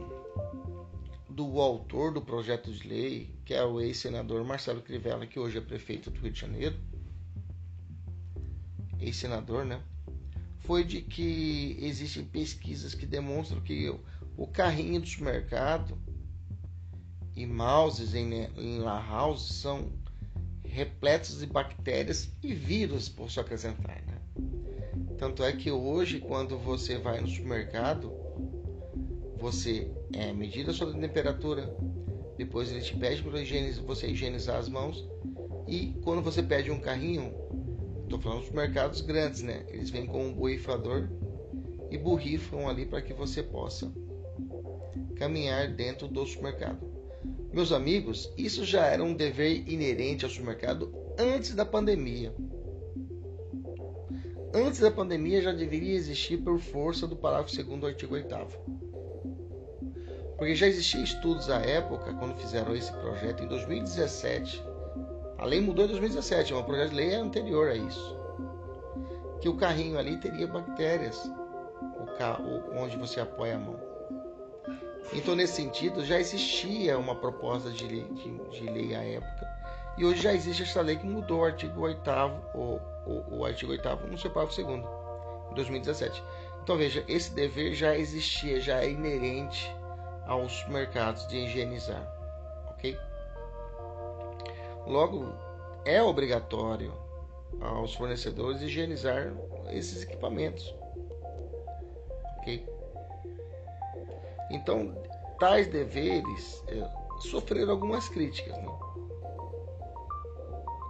do 1.33 1.61
autor 1.61 2.13
do 2.13 2.21
projeto 2.21 2.71
de 2.71 2.87
lei, 2.87 3.35
que 3.45 3.55
é 3.55 3.65
o 3.65 3.81
ex-senador 3.81 4.45
Marcelo 4.45 4.83
Crivella, 4.83 5.27
que 5.27 5.39
hoje 5.39 5.59
é 5.59 5.61
prefeito 5.61 6.11
do 6.11 6.21
Rio 6.21 6.31
de 6.31 6.41
Janeiro, 6.41 6.77
ex-senador, 9.01 9.65
né? 9.65 9.83
Foi 10.61 10.85
de 10.85 11.03
que 11.03 11.77
existem 11.81 12.25
pesquisas 12.25 12.95
que 12.95 13.07
demonstram 13.07 13.61
que 13.61 13.93
o 14.37 14.47
carrinho 14.47 15.01
do 15.01 15.07
supermercado 15.07 15.99
e 17.35 17.47
mouses 17.47 18.15
em, 18.15 18.33
em 18.57 18.79
la 18.79 19.05
house 19.05 19.57
são 19.61 19.91
repletos 20.65 21.41
de 21.41 21.47
bactérias 21.47 22.31
e 22.43 22.55
vírus, 22.55 23.09
por 23.09 23.31
se 23.31 23.41
acrescentar. 23.41 24.03
Né? 24.07 24.19
Tanto 25.19 25.43
é 25.43 25.53
que 25.53 25.71
hoje, 25.71 26.21
quando 26.21 26.57
você 26.59 26.97
vai 26.97 27.21
no 27.21 27.29
supermercado, 27.29 28.22
você 29.43 29.91
é, 30.15 30.31
a 30.31 30.73
sua 30.73 30.93
temperatura, 30.93 31.69
depois 32.39 32.71
ele 32.71 32.81
te 32.81 32.97
pede 32.97 33.21
para 33.23 33.33
você 33.85 34.07
higienizar 34.07 34.57
as 34.57 34.69
mãos 34.69 35.05
e 35.67 35.95
quando 36.05 36.23
você 36.23 36.41
pede 36.41 36.71
um 36.71 36.79
carrinho, 36.79 37.35
estou 38.05 38.21
falando 38.21 38.43
dos 38.43 38.51
mercados 38.51 39.01
grandes, 39.01 39.43
né? 39.43 39.67
Eles 39.69 39.91
vêm 39.91 40.07
com 40.07 40.27
um 40.27 40.33
borrifador 40.33 41.09
e 41.91 41.99
borrifam 41.99 42.69
ali 42.69 42.87
para 42.87 43.03
que 43.03 43.13
você 43.13 43.43
possa 43.43 43.93
caminhar 45.17 45.75
dentro 45.75 46.07
do 46.07 46.25
supermercado. 46.25 46.79
Meus 47.53 47.73
amigos, 47.73 48.33
isso 48.39 48.65
já 48.65 48.87
era 48.87 49.03
um 49.03 49.13
dever 49.13 49.69
inerente 49.69 50.25
ao 50.25 50.31
supermercado 50.31 50.95
antes 51.19 51.53
da 51.53 51.65
pandemia. 51.65 52.33
Antes 54.55 54.79
da 54.79 54.91
pandemia 54.91 55.43
já 55.43 55.53
deveria 55.53 55.95
existir 55.95 56.39
por 56.39 56.61
força 56.61 57.09
do 57.09 57.17
parágrafo 57.17 57.57
2 57.57 57.81
do 57.81 57.87
artigo 57.87 58.15
8 58.15 58.35
Porque 60.43 60.57
já 60.57 60.67
existiam 60.67 61.05
estudos 61.05 61.49
à 61.49 61.61
época, 61.61 62.13
quando 62.15 62.35
fizeram 62.35 62.75
esse 62.75 62.93
projeto, 62.95 63.45
em 63.45 63.47
2017. 63.47 64.61
A 65.39 65.45
lei 65.45 65.61
mudou 65.61 65.85
em 65.85 65.89
2017, 65.89 66.53
mas 66.53 66.63
o 66.63 66.67
projeto 66.67 66.91
de 66.91 66.97
lei 66.97 67.13
é 67.13 67.15
anterior 67.15 67.69
a 67.69 67.77
isso. 67.77 68.19
Que 69.41 69.49
o 69.49 69.57
carrinho 69.57 69.97
ali 69.97 70.17
teria 70.17 70.49
bactérias, 70.49 71.31
onde 72.77 72.97
você 72.97 73.21
apoia 73.21 73.55
a 73.55 73.59
mão. 73.61 73.79
Então, 75.13 75.37
nesse 75.37 75.53
sentido, 75.53 76.05
já 76.05 76.19
existia 76.19 76.99
uma 76.99 77.15
proposta 77.15 77.71
de 77.71 77.87
lei, 77.87 78.03
de, 78.03 78.59
de 78.59 78.69
lei 78.69 78.97
à 78.97 79.05
época. 79.05 79.49
E 79.97 80.05
hoje 80.05 80.23
já 80.23 80.35
existe 80.35 80.65
essa 80.65 80.81
lei 80.81 80.97
que 80.97 81.07
mudou 81.07 81.43
o 81.43 81.45
artigo 81.45 81.83
8 81.83 82.01
o, 82.53 82.81
o, 83.07 83.39
o 83.39 83.45
artigo 83.45 83.71
8 83.71 83.89
no 84.09 84.19
seu 84.19 84.33
parágrafo 84.33 84.61
2 84.61 84.81
em 85.53 85.55
2017. 85.55 86.21
Então 86.65 86.77
veja, 86.77 87.05
esse 87.07 87.33
dever 87.33 87.75
já 87.75 87.97
existia, 87.97 88.61
já 88.61 88.81
é 88.81 88.91
inerente 88.91 89.73
aos 90.27 90.67
mercados 90.69 91.27
de 91.29 91.37
higienizar, 91.39 92.07
ok? 92.71 92.97
Logo, 94.87 95.33
é 95.85 96.03
obrigatório 96.03 96.93
aos 97.61 97.95
fornecedores 97.95 98.63
higienizar 98.63 99.33
esses 99.71 100.03
equipamentos, 100.03 100.75
ok? 102.39 102.67
Então, 104.51 104.95
tais 105.39 105.67
deveres 105.67 106.63
é, 106.69 106.89
sofreram 107.21 107.73
algumas 107.73 108.09
críticas, 108.09 108.57
né? 108.59 108.69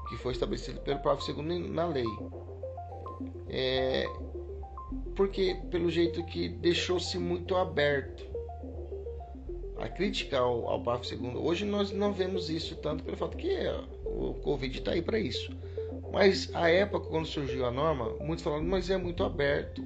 que 0.08 0.16
foi 0.18 0.32
estabelecido 0.32 0.80
pelo 0.80 0.98
parágrafo 0.98 1.32
2 1.32 1.70
na 1.70 1.86
lei. 1.86 2.04
É, 3.48 4.04
porque, 5.16 5.56
pelo 5.70 5.90
jeito 5.90 6.22
que 6.26 6.48
deixou-se 6.50 7.18
muito 7.18 7.56
aberto 7.56 8.31
a 9.82 9.88
crítica 9.88 10.38
ao, 10.38 10.68
ao 10.68 10.80
parágrafo 10.80 11.16
2 11.16 11.34
Hoje 11.34 11.64
nós 11.64 11.90
não 11.90 12.12
vemos 12.12 12.48
isso 12.48 12.76
tanto 12.76 13.02
pelo 13.02 13.16
fato 13.16 13.36
que 13.36 13.50
é, 13.50 13.74
o 14.04 14.34
Covid 14.34 14.78
está 14.78 14.92
aí 14.92 15.02
para 15.02 15.18
isso. 15.18 15.50
Mas 16.12 16.54
a 16.54 16.70
época, 16.70 17.08
quando 17.08 17.26
surgiu 17.26 17.66
a 17.66 17.70
norma, 17.70 18.14
muitos 18.20 18.44
falaram, 18.44 18.64
mas 18.64 18.90
é 18.90 18.96
muito 18.96 19.24
aberto. 19.24 19.82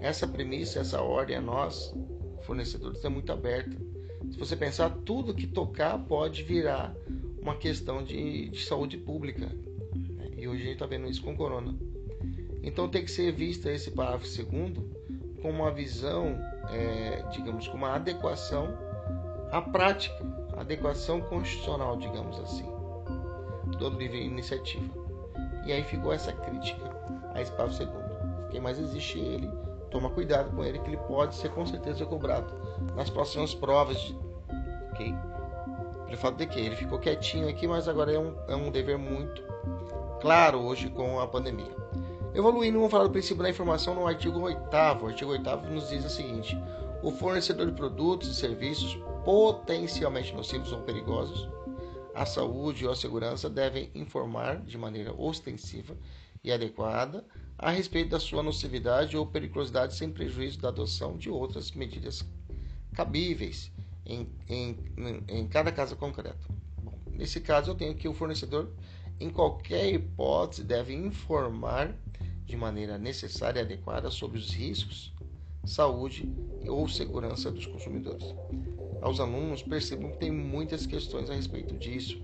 Essa 0.00 0.26
premissa, 0.26 0.80
essa 0.80 1.00
ordem 1.00 1.36
a 1.36 1.40
nós 1.40 1.94
fornecedores 2.42 3.04
é 3.04 3.08
muito 3.08 3.30
aberta. 3.30 3.76
Se 4.32 4.38
você 4.38 4.56
pensar, 4.56 4.90
tudo 5.04 5.32
que 5.32 5.46
tocar 5.46 5.96
pode 5.98 6.42
virar 6.42 6.94
uma 7.40 7.54
questão 7.54 8.02
de, 8.02 8.48
de 8.48 8.64
saúde 8.64 8.96
pública. 8.98 9.48
E 10.36 10.48
hoje 10.48 10.62
a 10.62 10.64
gente 10.64 10.74
está 10.74 10.86
vendo 10.86 11.08
isso 11.08 11.22
com 11.22 11.34
o 11.34 11.36
corona. 11.36 11.74
Então 12.62 12.88
tem 12.88 13.04
que 13.04 13.10
ser 13.10 13.32
vista 13.32 13.70
esse 13.70 13.92
parágrafo 13.92 14.26
segundo 14.26 14.90
com 15.40 15.50
uma 15.50 15.70
visão, 15.70 16.36
é, 16.70 17.22
digamos, 17.30 17.68
com 17.68 17.76
uma 17.76 17.94
adequação 17.94 18.83
à 19.54 19.62
prática, 19.62 20.16
adequação 20.56 21.20
constitucional, 21.20 21.96
digamos 21.96 22.40
assim, 22.40 22.66
do 23.78 23.88
livre 23.90 24.20
iniciativa. 24.20 24.92
E 25.64 25.72
aí 25.72 25.84
ficou 25.84 26.12
essa 26.12 26.32
crítica 26.32 26.84
a 27.30 27.34
parágrafo 27.34 27.74
segundo. 27.74 28.48
Quem 28.50 28.60
mais 28.60 28.80
existe 28.80 29.16
ele 29.16 29.48
toma 29.92 30.10
cuidado 30.10 30.50
com 30.50 30.64
ele, 30.64 30.80
que 30.80 30.88
ele 30.88 30.96
pode 30.96 31.36
ser 31.36 31.50
com 31.50 31.64
certeza 31.64 32.04
cobrado 32.04 32.52
nas 32.96 33.08
próximas 33.08 33.54
provas. 33.54 34.12
Ok? 34.90 35.14
Pelo 36.06 36.18
fato 36.18 36.36
de 36.36 36.46
que 36.48 36.58
ele 36.58 36.74
ficou 36.74 36.98
quietinho 36.98 37.48
aqui, 37.48 37.68
mas 37.68 37.86
agora 37.86 38.12
é 38.12 38.18
um, 38.18 38.34
é 38.48 38.56
um 38.56 38.72
dever 38.72 38.98
muito 38.98 39.40
claro 40.20 40.58
hoje 40.62 40.90
com 40.90 41.20
a 41.20 41.28
pandemia. 41.28 41.70
Evoluindo, 42.34 42.78
vamos 42.78 42.90
falar 42.90 43.04
do 43.04 43.10
princípio 43.10 43.44
da 43.44 43.50
informação 43.50 43.94
no 43.94 44.04
artigo 44.04 44.40
8. 44.40 44.60
O 45.00 45.06
artigo 45.06 45.30
8 45.30 45.56
nos 45.70 45.90
diz 45.90 46.04
o 46.04 46.10
seguinte: 46.10 46.60
O 47.04 47.12
fornecedor 47.12 47.66
de 47.66 47.72
produtos 47.72 48.28
e 48.28 48.34
serviços 48.34 48.98
potencialmente 49.24 50.34
nocivos 50.34 50.70
ou 50.70 50.82
perigosos 50.82 51.48
à 52.14 52.26
saúde 52.26 52.86
ou 52.86 52.92
à 52.92 52.96
segurança 52.96 53.48
devem 53.48 53.90
informar 53.94 54.60
de 54.60 54.76
maneira 54.76 55.12
ostensiva 55.12 55.96
e 56.44 56.52
adequada 56.52 57.24
a 57.58 57.70
respeito 57.70 58.10
da 58.10 58.20
sua 58.20 58.42
nocividade 58.42 59.16
ou 59.16 59.26
periculosidade 59.26 59.94
sem 59.94 60.10
prejuízo 60.10 60.60
da 60.60 60.68
adoção 60.68 61.16
de 61.16 61.30
outras 61.30 61.72
medidas 61.72 62.24
cabíveis 62.94 63.72
em, 64.04 64.28
em, 64.48 64.76
em 65.26 65.48
cada 65.48 65.72
caso 65.72 65.96
concreto. 65.96 66.46
Bom, 66.82 66.98
nesse 67.10 67.40
caso, 67.40 67.70
eu 67.70 67.74
tenho 67.74 67.94
que 67.94 68.06
o 68.06 68.12
fornecedor, 68.12 68.70
em 69.18 69.30
qualquer 69.30 69.92
hipótese, 69.92 70.62
deve 70.62 70.94
informar 70.94 71.96
de 72.44 72.56
maneira 72.56 72.98
necessária 72.98 73.60
e 73.60 73.62
adequada 73.62 74.10
sobre 74.10 74.36
os 74.36 74.52
riscos, 74.52 75.12
saúde 75.64 76.30
ou 76.68 76.86
segurança 76.86 77.50
dos 77.50 77.64
consumidores 77.64 78.34
aos 79.04 79.20
alunos, 79.20 79.62
percebam 79.62 80.10
que 80.12 80.16
tem 80.16 80.30
muitas 80.30 80.86
questões 80.86 81.28
a 81.28 81.34
respeito 81.34 81.76
disso, 81.76 82.18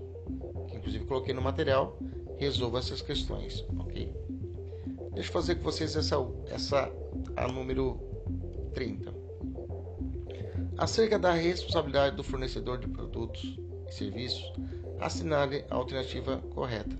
que 0.67 0.75
inclusive 0.75 1.05
coloquei 1.05 1.31
no 1.31 1.41
material, 1.41 1.95
resolva 2.39 2.79
essas 2.79 3.03
questões, 3.03 3.63
ok? 3.77 4.11
Deixa 5.13 5.29
eu 5.29 5.33
fazer 5.33 5.55
com 5.55 5.63
vocês 5.63 5.95
essa, 5.95 6.15
essa 6.47 6.91
a 7.35 7.47
número 7.47 7.99
30. 8.73 9.13
Acerca 10.75 11.19
da 11.19 11.31
responsabilidade 11.33 12.15
do 12.15 12.23
fornecedor 12.23 12.79
de 12.79 12.87
produtos 12.87 13.59
e 13.87 13.93
serviços, 13.93 14.51
assinale 14.99 15.63
a 15.69 15.75
alternativa 15.75 16.37
correta. 16.55 16.97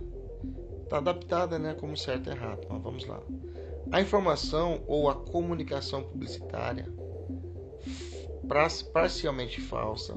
Está 0.83 0.97
adaptada 0.97 1.57
né, 1.57 1.73
como 1.73 1.97
certo 1.97 2.29
e 2.29 2.33
errado, 2.33 2.67
mas 2.69 2.83
vamos 2.83 3.05
lá. 3.07 3.19
A 3.91 3.99
informação 3.99 4.83
ou 4.85 5.09
a 5.09 5.15
comunicação 5.15 6.03
publicitária 6.03 7.00
parcialmente 8.93 9.61
falsa, 9.61 10.15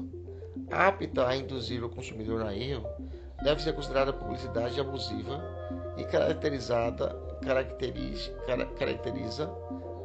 apta 0.71 1.27
a 1.27 1.35
induzir 1.35 1.83
o 1.83 1.89
consumidor 1.89 2.41
a 2.41 2.55
erro, 2.55 2.87
deve 3.43 3.61
ser 3.61 3.73
considerada 3.73 4.13
publicidade 4.13 4.79
abusiva 4.79 5.41
e 5.97 6.03
caracterizada 6.05 7.15
caracteriza, 7.43 8.31
caracteriza 8.77 9.51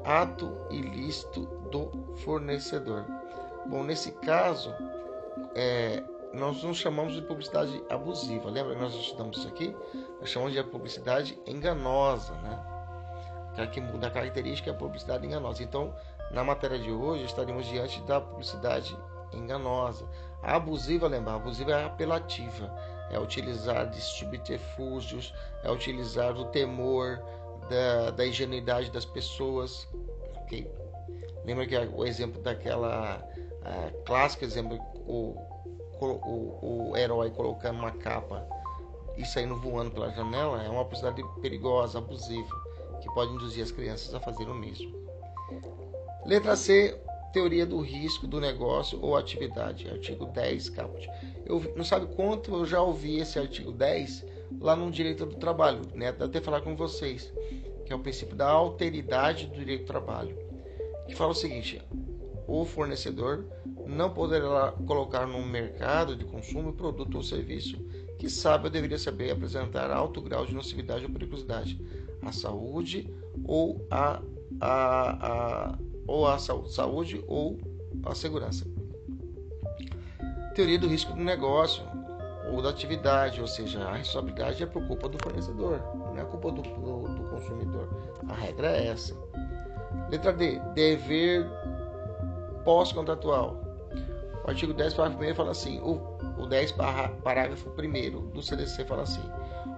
ato 0.05 0.67
ilícito 0.71 1.47
do 1.71 2.17
fornecedor. 2.19 3.05
Bom, 3.67 3.85
nesse 3.85 4.13
caso, 4.13 4.75
é, 5.55 6.03
nós 6.33 6.63
não 6.63 6.73
chamamos 6.73 7.15
de 7.15 7.23
publicidade 7.23 7.83
abusiva. 7.89 8.51
Lembra 8.51 8.75
que 8.75 8.81
nós 8.81 8.95
estudamos 8.95 9.39
isso 9.39 9.49
aqui? 9.49 9.75
Nós 10.21 10.29
chamamos 10.29 10.55
de 10.55 10.63
publicidade 10.65 11.39
enganosa, 11.47 12.35
né? 12.35 13.67
Que 13.73 13.81
muda 13.81 14.07
a 14.07 14.11
característica 14.11 14.71
é 14.71 14.73
a 14.73 14.77
publicidade 14.77 15.27
enganosa. 15.27 15.63
Então, 15.63 15.95
na 16.31 16.45
matéria 16.45 16.79
de 16.79 16.91
hoje, 16.91 17.25
estaríamos 17.25 17.67
diante 17.67 18.01
da 18.03 18.21
publicidade 18.21 18.97
enganosa. 19.33 20.09
A 20.43 20.57
abusiva, 20.57 21.07
lembrar, 21.07 21.35
abusiva 21.35 21.73
é 21.73 21.85
apelativa, 21.85 22.73
é 23.11 23.19
utilizar 23.19 23.89
de 23.91 24.01
subterfúgios, 24.01 25.35
é 25.63 25.71
utilizar 25.71 26.37
o 26.37 26.47
temor, 26.47 27.23
da, 27.71 28.11
da 28.11 28.27
ingenuidade 28.27 28.91
das 28.91 29.05
pessoas. 29.05 29.89
Okay? 30.43 30.71
Lembra 31.45 31.67
que 31.67 31.77
o 31.77 32.05
exemplo 32.05 32.43
daquela 32.43 33.25
clássica 34.05 34.45
exemplo, 34.45 34.79
o, 35.07 35.37
o, 36.01 36.91
o 36.91 36.97
herói 36.97 37.31
colocando 37.31 37.79
uma 37.79 37.93
capa 37.93 38.47
e 39.17 39.25
saindo 39.25 39.57
voando 39.57 39.91
pela 39.91 40.11
janela 40.11 40.63
é 40.63 40.69
uma 40.69 40.85
publicidade 40.85 41.23
perigosa, 41.41 41.99
abusiva, 41.99 42.49
que 43.01 43.13
pode 43.15 43.33
induzir 43.33 43.63
as 43.63 43.71
crianças 43.71 44.13
a 44.15 44.21
fazer 44.21 44.45
o 44.45 44.55
mesmo. 44.55 44.93
Letra 46.27 46.55
C, 46.57 46.99
teoria 47.33 47.65
do 47.65 47.81
risco 47.81 48.27
do 48.27 48.41
negócio 48.41 48.99
ou 49.03 49.17
atividade. 49.17 49.89
Artigo 49.89 50.27
10, 50.27 50.71
caput. 50.71 51.09
Eu 51.47 51.73
não 51.77 51.85
sabe 51.85 52.15
quanto 52.15 52.55
eu 52.55 52.67
já 52.67 52.81
ouvi 52.81 53.19
esse 53.19 53.39
artigo 53.39 53.73
10 53.73 54.25
lá 54.61 54.77
no 54.77 54.91
direito 54.91 55.27
do 55.27 55.37
trabalho, 55.37 55.83
né? 55.95 56.09
Até 56.09 56.41
falar 56.41 56.61
com 56.61 56.77
vocês, 56.77 57.33
que 57.87 57.93
é 57.93 57.97
o 57.97 58.01
princípio 58.01 58.37
da 58.37 58.49
alteridade 58.49 59.47
do 59.47 59.55
direito 59.55 59.85
do 59.85 59.87
trabalho, 59.87 60.37
que 61.07 61.15
fala 61.15 61.33
o 61.33 61.35
seguinte: 61.35 61.81
o 62.47 62.65
fornecedor 62.65 63.47
não 63.87 64.11
poderá 64.11 64.73
colocar 64.87 65.27
no 65.27 65.45
mercado 65.45 66.15
de 66.15 66.25
consumo 66.25 66.73
produto 66.73 67.17
ou 67.17 67.23
serviço 67.23 67.79
que 68.19 68.29
sabe 68.29 68.65
ou 68.65 68.71
deveria 68.71 68.99
saber 68.99 69.31
apresentar 69.31 69.91
alto 69.91 70.21
grau 70.21 70.45
de 70.45 70.55
nocividade 70.55 71.05
ou 71.05 71.11
periculosidade 71.11 71.81
à 72.21 72.31
saúde 72.31 73.09
ou 73.45 73.87
a, 73.91 74.21
a, 74.61 75.71
a 75.71 75.79
ou 76.11 76.27
a 76.27 76.39
saúde 76.39 77.25
ou 77.29 77.57
a 78.05 78.15
segurança. 78.17 78.67
Teoria 80.57 80.77
do 80.77 80.89
risco 80.89 81.13
do 81.13 81.23
negócio 81.23 81.85
ou 82.51 82.61
da 82.61 82.71
atividade, 82.71 83.41
ou 83.41 83.47
seja, 83.47 83.85
a 83.85 83.95
responsabilidade 83.95 84.61
é 84.61 84.67
por 84.67 84.85
culpa 84.89 85.09
do 85.09 85.17
fornecedor, 85.23 85.81
não 85.95 86.19
é 86.19 86.25
culpa 86.25 86.51
do, 86.51 86.63
do, 86.63 87.09
do 87.15 87.31
consumidor. 87.31 87.89
A 88.29 88.35
regra 88.35 88.73
é 88.77 88.89
essa. 88.89 89.17
Letra 90.11 90.33
D. 90.33 90.59
Dever 90.75 91.49
pós-contratual. 92.65 93.57
O 94.45 94.51
artigo 94.51 94.75
10, 94.75 94.95
parágrafo 94.95 95.25
1 95.25 95.35
fala 95.37 95.51
assim: 95.53 95.79
o, 95.79 96.43
o 96.43 96.47
10, 96.47 96.73
parágrafo 97.23 97.71
1 97.71 98.31
do 98.31 98.43
CDC 98.43 98.85
fala 98.85 99.03
assim: 99.03 99.23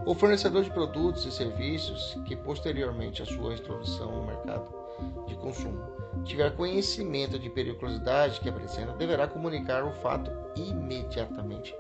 o 0.07 0.15
fornecedor 0.15 0.65
de 0.65 0.71
produtos 0.71 1.27
e 1.27 1.31
serviços 1.31 2.19
que 2.25 2.35
posteriormente 2.35 3.21
à 3.21 3.27
sua 3.27 3.53
introdução 3.53 4.11
no 4.13 4.27
mercado 4.27 4.82
de 5.27 5.35
consumo 5.37 5.93
tiver 6.25 6.55
conhecimento 6.55 7.39
de 7.39 7.51
periculosidade 7.51 8.41
que 8.41 8.49
apresenta, 8.49 8.93
deverá 8.93 9.27
comunicar 9.27 9.85
o 9.85 9.93
fato 9.93 10.31
imediatamente 10.57 11.75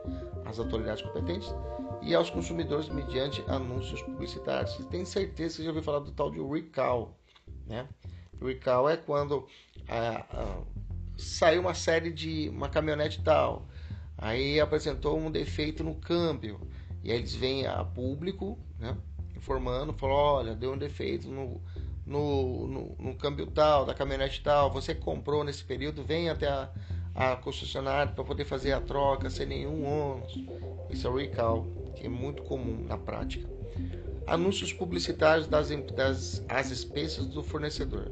às 0.44 0.58
autoridades 0.58 1.02
competentes 1.02 1.54
e 2.00 2.14
aos 2.14 2.30
consumidores 2.30 2.88
mediante 2.88 3.44
anúncios 3.48 4.02
publicitários. 4.02 4.74
Você 4.74 4.84
tem 4.84 5.04
certeza 5.04 5.56
que 5.56 5.62
já 5.62 5.70
ouviu 5.70 5.82
falar 5.82 6.00
do 6.00 6.10
tal 6.12 6.30
de 6.30 6.40
recall, 6.40 7.16
né? 7.66 7.86
Recall 8.40 8.88
é 8.88 8.96
quando 8.96 9.46
ah, 9.88 10.26
ah, 10.30 10.60
saiu 11.16 11.60
uma 11.60 11.74
série 11.74 12.10
de 12.10 12.48
uma 12.48 12.68
caminhonete 12.68 13.22
tal, 13.22 13.68
aí 14.18 14.58
apresentou 14.58 15.16
um 15.16 15.30
defeito 15.30 15.84
no 15.84 15.94
câmbio 15.94 16.60
e 17.04 17.12
aí 17.12 17.18
eles 17.18 17.34
vêm 17.34 17.66
a 17.66 17.84
público, 17.84 18.58
né? 18.78 18.96
Informando, 19.36 19.92
falou, 19.92 20.16
olha, 20.16 20.54
deu 20.54 20.72
um 20.72 20.78
defeito 20.78 21.28
no 21.28 21.60
no, 22.06 22.66
no, 22.66 22.96
no 22.98 23.14
câmbio 23.14 23.46
tal, 23.46 23.84
da 23.86 23.94
caminhonete 23.94 24.42
tal, 24.42 24.70
você 24.70 24.94
comprou 24.94 25.44
nesse 25.44 25.64
período, 25.64 26.02
vem 26.02 26.28
até 26.28 26.48
a, 26.48 26.70
a 27.14 27.36
concessionária 27.36 28.12
para 28.12 28.24
poder 28.24 28.44
fazer 28.44 28.72
a 28.72 28.80
troca 28.80 29.30
sem 29.30 29.46
nenhum 29.46 29.84
ônus. 29.86 30.44
Isso 30.90 31.06
é 31.06 31.10
o 31.10 31.16
recall, 31.16 31.66
que 31.96 32.06
é 32.06 32.08
muito 32.08 32.42
comum 32.42 32.84
na 32.86 32.98
prática. 32.98 33.48
Anúncios 34.26 34.72
publicitários 34.72 35.46
das, 35.46 35.70
das 35.94 36.44
as 36.48 36.70
expensas 36.70 37.26
do 37.26 37.42
fornecedor. 37.42 38.10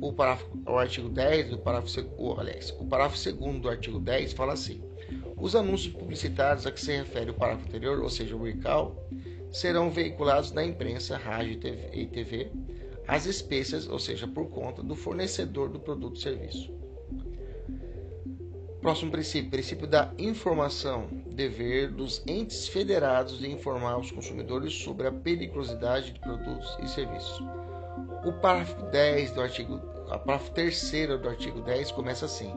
O, 0.00 0.12
parágrafo, 0.12 0.50
o 0.66 0.78
artigo 0.78 1.08
10 1.08 1.50
do 1.50 1.58
parágrafo, 1.58 2.06
o, 2.18 2.38
aliás, 2.38 2.70
o 2.78 2.84
parágrafo 2.84 3.32
2 3.32 3.60
do 3.60 3.68
artigo 3.68 3.98
10 3.98 4.34
fala 4.34 4.52
assim: 4.52 4.82
os 5.36 5.56
anúncios 5.56 5.94
publicitários 5.94 6.66
a 6.66 6.72
que 6.72 6.80
se 6.80 6.92
refere 6.92 7.30
o 7.30 7.34
parágrafo 7.34 7.68
anterior, 7.68 8.00
ou 8.00 8.10
seja, 8.10 8.36
o 8.36 8.44
recall, 8.44 8.94
serão 9.50 9.90
veiculados 9.90 10.52
na 10.52 10.62
imprensa, 10.64 11.16
rádio 11.16 11.58
e 11.92 12.06
TV 12.06 12.50
as 13.08 13.26
espécies, 13.26 13.88
ou 13.88 13.98
seja, 13.98 14.26
por 14.26 14.48
conta 14.48 14.82
do 14.82 14.96
fornecedor 14.96 15.68
do 15.68 15.78
produto 15.78 16.16
ou 16.16 16.20
serviço. 16.20 16.74
Próximo 18.80 19.10
princípio, 19.10 19.50
princípio 19.50 19.86
da 19.86 20.12
informação, 20.18 21.08
dever 21.26 21.90
dos 21.90 22.22
entes 22.26 22.68
federados 22.68 23.38
de 23.38 23.50
informar 23.50 23.98
os 23.98 24.10
consumidores 24.10 24.74
sobre 24.74 25.06
a 25.06 25.12
periculosidade 25.12 26.12
de 26.12 26.20
produtos 26.20 26.76
e 26.82 26.88
serviços. 26.88 27.42
O 28.24 28.32
parágrafo 28.34 28.82
10 28.90 29.32
do 29.32 29.40
artigo, 29.40 29.80
a 30.08 30.18
parágrafo 30.18 30.52
3 30.52 30.90
do 31.20 31.28
artigo 31.28 31.60
10 31.62 31.92
começa 31.92 32.26
assim: 32.26 32.52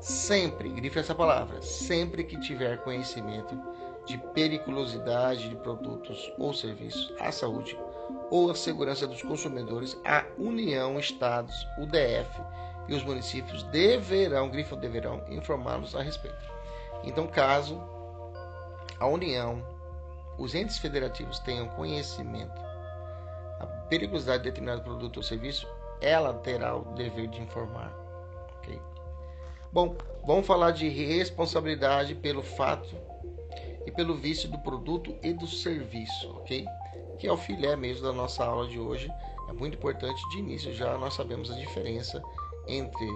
sempre, 0.00 0.68
grife 0.70 0.98
essa 0.98 1.14
palavra, 1.14 1.60
sempre 1.60 2.24
que 2.24 2.40
tiver 2.40 2.82
conhecimento 2.82 3.58
de 4.06 4.16
periculosidade 4.32 5.48
de 5.48 5.56
produtos 5.56 6.32
ou 6.38 6.52
serviços 6.52 7.12
à 7.18 7.32
saúde 7.32 7.76
ou 8.34 8.50
a 8.50 8.54
segurança 8.56 9.06
dos 9.06 9.22
consumidores, 9.22 9.96
a 10.04 10.24
União, 10.36 10.98
Estados, 10.98 11.54
o 11.78 11.86
DF 11.86 12.42
e 12.88 12.94
os 12.96 13.04
municípios 13.04 13.62
deverão, 13.62 14.50
grifo 14.50 14.74
deverão, 14.74 15.24
informá-los 15.30 15.94
a 15.94 16.02
respeito. 16.02 16.44
Então, 17.04 17.28
caso 17.28 17.80
a 18.98 19.06
União, 19.06 19.64
os 20.36 20.52
entes 20.52 20.78
federativos 20.78 21.38
tenham 21.38 21.68
conhecimento 21.68 22.60
a 23.60 23.66
periculosidade 23.88 24.42
de 24.42 24.50
determinado 24.50 24.82
produto 24.82 25.18
ou 25.18 25.22
serviço, 25.22 25.68
ela 26.00 26.34
terá 26.34 26.74
o 26.74 26.92
dever 26.96 27.28
de 27.28 27.40
informar. 27.40 27.96
Ok? 28.58 28.80
Bom, 29.72 29.96
vamos 30.26 30.44
falar 30.44 30.72
de 30.72 30.88
responsabilidade 30.88 32.16
pelo 32.16 32.42
fato 32.42 32.96
e 33.86 33.92
pelo 33.92 34.16
vício 34.16 34.48
do 34.48 34.58
produto 34.58 35.16
e 35.22 35.32
do 35.32 35.46
serviço, 35.46 36.32
ok? 36.38 36.66
Que 37.18 37.26
é 37.26 37.32
o 37.32 37.36
filé 37.36 37.76
mesmo 37.76 38.02
da 38.02 38.12
nossa 38.12 38.44
aula 38.44 38.68
de 38.68 38.78
hoje. 38.78 39.10
É 39.48 39.52
muito 39.52 39.76
importante 39.76 40.20
de 40.30 40.38
início 40.38 40.72
já 40.72 40.96
nós 40.98 41.14
sabemos 41.14 41.50
a 41.50 41.54
diferença 41.54 42.22
entre 42.66 43.06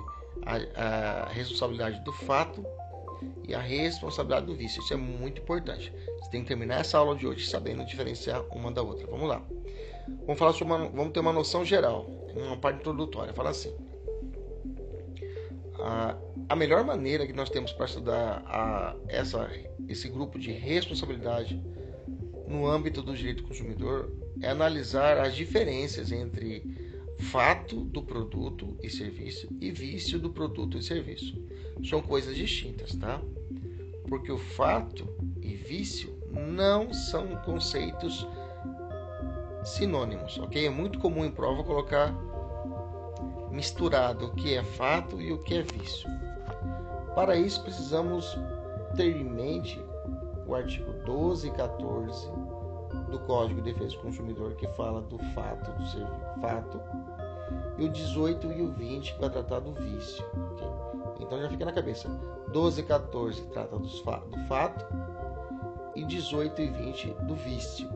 a, 0.44 1.24
a 1.24 1.28
responsabilidade 1.28 2.00
do 2.04 2.12
fato 2.12 2.64
e 3.46 3.54
a 3.54 3.60
responsabilidade 3.60 4.46
do 4.46 4.54
vício. 4.54 4.80
Isso 4.80 4.92
é 4.92 4.96
muito 4.96 5.40
importante. 5.40 5.92
Você 6.20 6.30
tem 6.30 6.42
que 6.42 6.48
terminar 6.48 6.80
essa 6.80 6.98
aula 6.98 7.16
de 7.16 7.26
hoje 7.26 7.46
sabendo 7.46 7.84
diferenciar 7.84 8.44
uma 8.50 8.70
da 8.70 8.82
outra. 8.82 9.06
Vamos 9.06 9.28
lá. 9.28 9.42
Vamos 10.26 10.38
falar 10.38 10.52
sobre 10.52 10.74
uma, 10.74 10.88
vamos 10.88 11.12
ter 11.12 11.20
uma 11.20 11.32
noção 11.32 11.64
geral, 11.64 12.06
uma 12.34 12.56
parte 12.56 12.80
introdutória. 12.80 13.32
Fala 13.32 13.50
assim: 13.50 13.74
a, 16.48 16.56
melhor 16.56 16.84
maneira 16.84 17.26
que 17.26 17.32
nós 17.32 17.50
temos 17.50 17.72
para 17.72 17.86
estudar 17.86 18.42
a, 18.46 18.96
essa, 19.08 19.50
esse 19.88 20.08
grupo 20.08 20.38
de 20.38 20.52
responsabilidade 20.52 21.62
no 22.48 22.66
âmbito 22.66 23.02
do 23.02 23.14
direito 23.14 23.42
do 23.42 23.48
consumidor 23.48 24.10
é 24.40 24.48
analisar 24.48 25.18
as 25.18 25.36
diferenças 25.36 26.10
entre 26.10 26.62
fato 27.18 27.84
do 27.84 28.02
produto 28.02 28.76
e 28.82 28.88
serviço 28.88 29.48
e 29.60 29.70
vício 29.70 30.18
do 30.18 30.30
produto 30.30 30.78
e 30.78 30.82
serviço. 30.82 31.40
São 31.84 32.00
coisas 32.00 32.34
distintas, 32.34 32.94
tá? 32.94 33.20
Porque 34.08 34.32
o 34.32 34.38
fato 34.38 35.06
e 35.42 35.54
vício 35.54 36.16
não 36.30 36.92
são 36.94 37.36
conceitos 37.44 38.26
sinônimos, 39.64 40.38
ok? 40.38 40.66
É 40.66 40.70
muito 40.70 40.98
comum 40.98 41.24
em 41.24 41.30
prova 41.30 41.62
colocar 41.62 42.14
misturado 43.50 44.26
o 44.26 44.34
que 44.34 44.54
é 44.54 44.62
fato 44.62 45.20
e 45.20 45.32
o 45.32 45.38
que 45.38 45.54
é 45.54 45.62
vício. 45.62 46.08
Para 47.14 47.36
isso 47.36 47.62
precisamos 47.62 48.38
ter 48.96 49.16
em 49.16 49.24
mente 49.24 49.78
o 50.48 50.54
artigo 50.54 50.92
12 51.04 51.48
e 51.48 51.50
14 51.50 52.26
do 53.10 53.18
Código 53.20 53.60
de 53.60 53.72
Defesa 53.72 53.94
do 53.96 54.02
Consumidor 54.02 54.54
que 54.54 54.66
fala 54.68 55.02
do 55.02 55.18
fato 55.34 55.70
do 55.72 55.86
serviço, 55.86 56.40
fato 56.40 56.80
e 57.76 57.84
o 57.84 57.88
18 57.88 58.52
e 58.52 58.62
o 58.62 58.72
20 58.72 59.14
que 59.14 59.20
vai 59.20 59.30
tratar 59.30 59.60
do 59.60 59.72
vício. 59.72 60.24
Okay? 60.52 60.68
Então 61.20 61.40
já 61.40 61.48
fica 61.48 61.64
na 61.64 61.72
cabeça. 61.72 62.08
12 62.52 62.80
e 62.80 62.84
14 62.84 63.42
trata 63.48 63.78
dos 63.78 64.00
fa 64.00 64.16
do 64.16 64.38
fato 64.46 64.84
e 65.94 66.04
18 66.04 66.62
e 66.62 66.70
20 66.70 67.06
do 67.24 67.34
vício. 67.34 67.88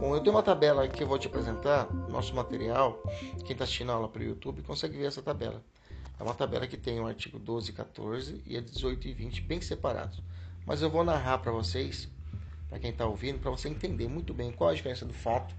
Bom, 0.00 0.14
eu 0.14 0.20
tenho 0.20 0.34
uma 0.34 0.42
tabela 0.42 0.88
que 0.88 1.02
eu 1.02 1.06
vou 1.06 1.18
te 1.18 1.26
apresentar, 1.26 1.92
nosso 2.08 2.34
material. 2.34 3.00
Quem 3.44 3.52
está 3.52 3.64
assistindo 3.64 3.90
a 3.90 3.94
aula 3.94 4.08
pelo 4.08 4.24
YouTube 4.24 4.62
consegue 4.62 4.96
ver 4.96 5.06
essa 5.06 5.22
tabela. 5.22 5.62
É 6.18 6.22
uma 6.22 6.34
tabela 6.34 6.66
que 6.66 6.76
tem 6.76 7.00
o 7.00 7.06
artigo 7.06 7.38
12 7.38 7.70
e 7.70 7.72
14 7.72 8.42
e 8.46 8.56
a 8.56 8.60
18 8.60 9.08
e 9.08 9.12
20 9.12 9.42
bem 9.42 9.60
separados. 9.60 10.22
Mas 10.66 10.82
eu 10.82 10.90
vou 10.90 11.04
narrar 11.04 11.38
para 11.38 11.52
vocês, 11.52 12.08
para 12.68 12.78
quem 12.78 12.90
está 12.90 13.06
ouvindo, 13.06 13.38
para 13.38 13.50
você 13.50 13.68
entender 13.68 14.08
muito 14.08 14.32
bem 14.32 14.52
qual 14.52 14.70
a 14.70 14.74
diferença 14.74 15.04
do 15.04 15.14
fato 15.14 15.54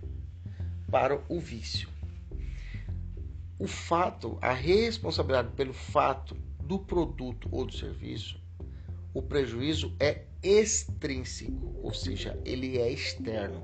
para 0.90 1.22
o 1.28 1.40
vício 1.40 1.94
o 3.64 3.68
fato, 3.68 4.38
a 4.42 4.52
responsabilidade 4.52 5.54
pelo 5.56 5.72
fato 5.72 6.36
do 6.60 6.78
produto 6.80 7.48
ou 7.50 7.66
do 7.66 7.74
serviço, 7.74 8.38
o 9.14 9.22
prejuízo 9.22 9.96
é 10.02 10.24
extrínseco, 10.44 11.74
ou 11.82 11.94
seja, 11.94 12.38
ele 12.44 12.78
é 12.78 12.92
externo. 12.92 13.64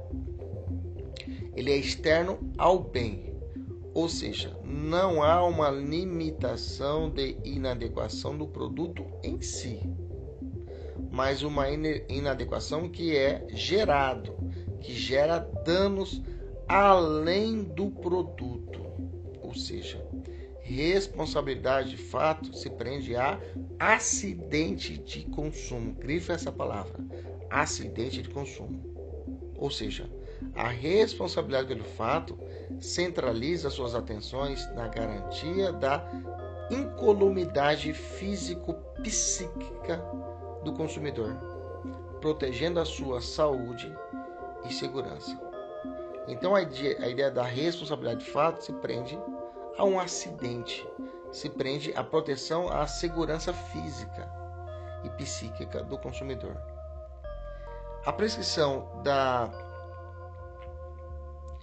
Ele 1.53 1.69
é 1.69 1.75
externo 1.75 2.39
ao 2.57 2.81
bem, 2.81 3.33
ou 3.93 4.07
seja, 4.07 4.57
não 4.63 5.21
há 5.21 5.45
uma 5.45 5.69
limitação 5.69 7.09
de 7.09 7.35
inadequação 7.43 8.37
do 8.37 8.47
produto 8.47 9.05
em 9.21 9.41
si, 9.41 9.81
mas 11.19 11.43
uma 11.43 11.69
inadequação 11.69 12.87
que 12.87 13.13
é 13.13 13.45
gerado, 13.49 14.37
que 14.79 14.93
gera 14.93 15.39
danos 15.65 16.21
além 16.65 17.61
do 17.61 17.91
produto 17.91 18.85
ou 19.41 19.53
seja, 19.53 20.01
responsabilidade 20.61 21.89
de 21.89 21.97
fato 21.97 22.55
se 22.55 22.69
prende 22.69 23.17
a 23.17 23.37
acidente 23.77 24.97
de 24.97 25.25
consumo. 25.25 25.93
Grifa 25.93 26.31
essa 26.31 26.53
palavra: 26.53 27.03
acidente 27.49 28.21
de 28.21 28.29
consumo. 28.29 28.81
Ou 29.57 29.69
seja, 29.69 30.09
a 30.55 30.69
responsabilidade 30.69 31.67
pelo 31.67 31.83
fato 31.83 32.39
centraliza 32.79 33.69
suas 33.69 33.93
atenções 33.93 34.65
na 34.73 34.87
garantia 34.87 35.73
da 35.73 36.09
incolumidade 36.71 37.93
físico-psíquica 37.93 40.01
do 40.63 40.73
consumidor, 40.73 41.35
protegendo 42.19 42.79
a 42.79 42.85
sua 42.85 43.21
saúde 43.21 43.95
e 44.65 44.73
segurança. 44.73 45.39
Então 46.27 46.53
a 46.53 46.61
ideia, 46.61 47.03
a 47.03 47.07
ideia 47.07 47.31
da 47.31 47.43
responsabilidade 47.43 48.23
de 48.23 48.31
fato 48.31 48.63
se 48.63 48.73
prende 48.73 49.19
a 49.77 49.83
um 49.83 49.99
acidente, 49.99 50.87
se 51.31 51.49
prende 51.49 51.93
à 51.95 52.03
proteção 52.03 52.69
à 52.69 52.85
segurança 52.85 53.53
física 53.53 54.29
e 55.03 55.09
psíquica 55.11 55.83
do 55.83 55.97
consumidor. 55.97 56.55
A 58.05 58.13
prescrição 58.13 59.01
da, 59.03 59.49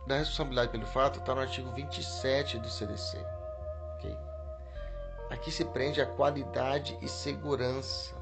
da 0.06 0.16
responsabilidade 0.16 0.70
pelo 0.70 0.86
fato 0.86 1.18
está 1.20 1.34
no 1.34 1.42
artigo 1.42 1.70
27 1.72 2.58
do 2.58 2.68
CDC. 2.68 3.18
Okay? 3.98 4.16
Aqui 5.30 5.50
se 5.50 5.64
prende 5.66 6.00
a 6.00 6.06
qualidade 6.06 6.98
e 7.00 7.08
segurança. 7.08 8.15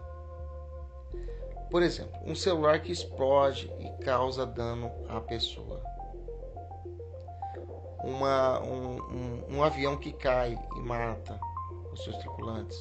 Por 1.74 1.82
exemplo, 1.82 2.20
um 2.24 2.36
celular 2.36 2.80
que 2.80 2.92
explode 2.92 3.68
e 3.80 4.04
causa 4.04 4.46
dano 4.46 4.92
à 5.08 5.20
pessoa. 5.20 5.82
Uma, 8.04 8.60
um, 8.60 8.96
um, 9.00 9.56
um 9.56 9.62
avião 9.64 9.96
que 9.96 10.12
cai 10.12 10.56
e 10.76 10.80
mata 10.80 11.36
os 11.92 12.04
seus 12.04 12.16
tripulantes, 12.18 12.80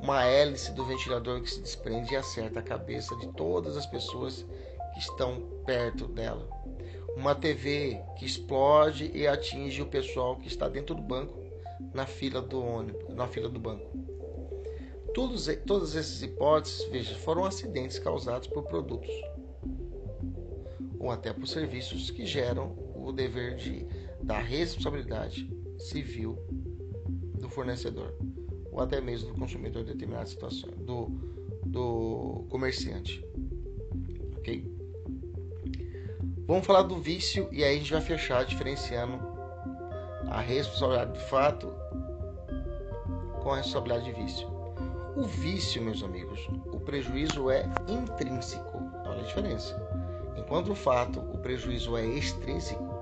uma 0.00 0.24
hélice 0.24 0.72
do 0.72 0.84
ventilador 0.84 1.40
que 1.40 1.48
se 1.48 1.60
desprende 1.60 2.14
e 2.14 2.16
acerta 2.16 2.58
a 2.58 2.64
cabeça 2.64 3.14
de 3.14 3.28
todas 3.28 3.76
as 3.76 3.86
pessoas 3.86 4.44
que 4.92 4.98
estão 4.98 5.42
perto 5.64 6.08
dela, 6.08 6.48
uma 7.16 7.32
TV 7.32 8.02
que 8.18 8.26
explode 8.26 9.08
e 9.14 9.24
atinge 9.24 9.80
o 9.80 9.86
pessoal 9.86 10.34
que 10.34 10.48
está 10.48 10.68
dentro 10.68 10.96
do 10.96 11.02
banco 11.02 11.38
na 11.94 12.06
fila 12.06 12.42
do 12.42 12.60
ônibus, 12.60 13.14
na 13.14 13.28
fila 13.28 13.48
do 13.48 13.60
banco. 13.60 14.05
Todos, 15.16 15.48
todas 15.64 15.96
essas 15.96 16.20
hipóteses, 16.20 16.86
veja, 16.90 17.14
foram 17.14 17.46
acidentes 17.46 17.98
causados 17.98 18.48
por 18.48 18.64
produtos 18.64 19.10
ou 21.00 21.10
até 21.10 21.32
por 21.32 21.48
serviços 21.48 22.10
que 22.10 22.26
geram 22.26 22.76
o 22.94 23.10
dever 23.12 23.56
de 23.56 23.86
da 24.22 24.38
responsabilidade 24.38 25.50
civil 25.78 26.36
do 27.40 27.48
fornecedor 27.48 28.14
ou 28.70 28.78
até 28.82 29.00
mesmo 29.00 29.32
do 29.32 29.38
consumidor 29.40 29.84
em 29.84 29.86
determinada 29.86 30.26
situação, 30.26 30.68
do, 30.84 31.06
do 31.64 32.44
comerciante. 32.50 33.24
Ok? 34.36 34.70
Vamos 36.46 36.66
falar 36.66 36.82
do 36.82 37.00
vício 37.00 37.48
e 37.50 37.64
aí 37.64 37.76
a 37.76 37.78
gente 37.78 37.90
vai 37.90 38.02
fechar 38.02 38.44
diferenciando 38.44 39.18
a 40.26 40.42
responsabilidade 40.42 41.18
de 41.18 41.24
fato 41.24 41.72
com 43.42 43.52
a 43.52 43.56
responsabilidade 43.56 44.04
de 44.04 44.22
vício. 44.22 44.55
O 45.16 45.22
vício, 45.22 45.80
meus 45.80 46.02
amigos, 46.02 46.46
o 46.66 46.78
prejuízo 46.78 47.50
é 47.50 47.66
intrínseco. 47.88 48.82
Olha 49.06 49.20
a 49.20 49.24
diferença. 49.24 49.74
Enquanto 50.36 50.72
o 50.72 50.74
fato, 50.74 51.20
o 51.20 51.38
prejuízo 51.38 51.96
é 51.96 52.04
extrínseco, 52.04 52.96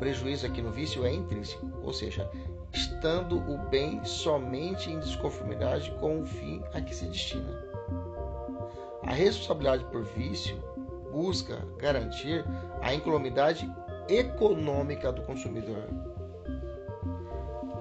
prejuízo 0.00 0.46
aqui 0.46 0.62
no 0.62 0.72
vício 0.72 1.04
é 1.04 1.12
intrínseco, 1.12 1.70
ou 1.82 1.92
seja, 1.92 2.28
estando 2.72 3.36
o 3.36 3.58
bem 3.68 4.02
somente 4.02 4.90
em 4.90 4.98
desconformidade 4.98 5.90
com 6.00 6.22
o 6.22 6.26
fim 6.26 6.62
a 6.72 6.80
que 6.80 6.96
se 6.96 7.04
destina. 7.04 7.62
A 9.02 9.12
responsabilidade 9.12 9.84
por 9.84 10.02
vício 10.02 10.56
busca 11.12 11.62
garantir 11.76 12.46
a 12.80 12.94
incolumidade 12.94 13.70
econômica 14.08 15.12
do 15.12 15.20
consumidor. 15.22 15.84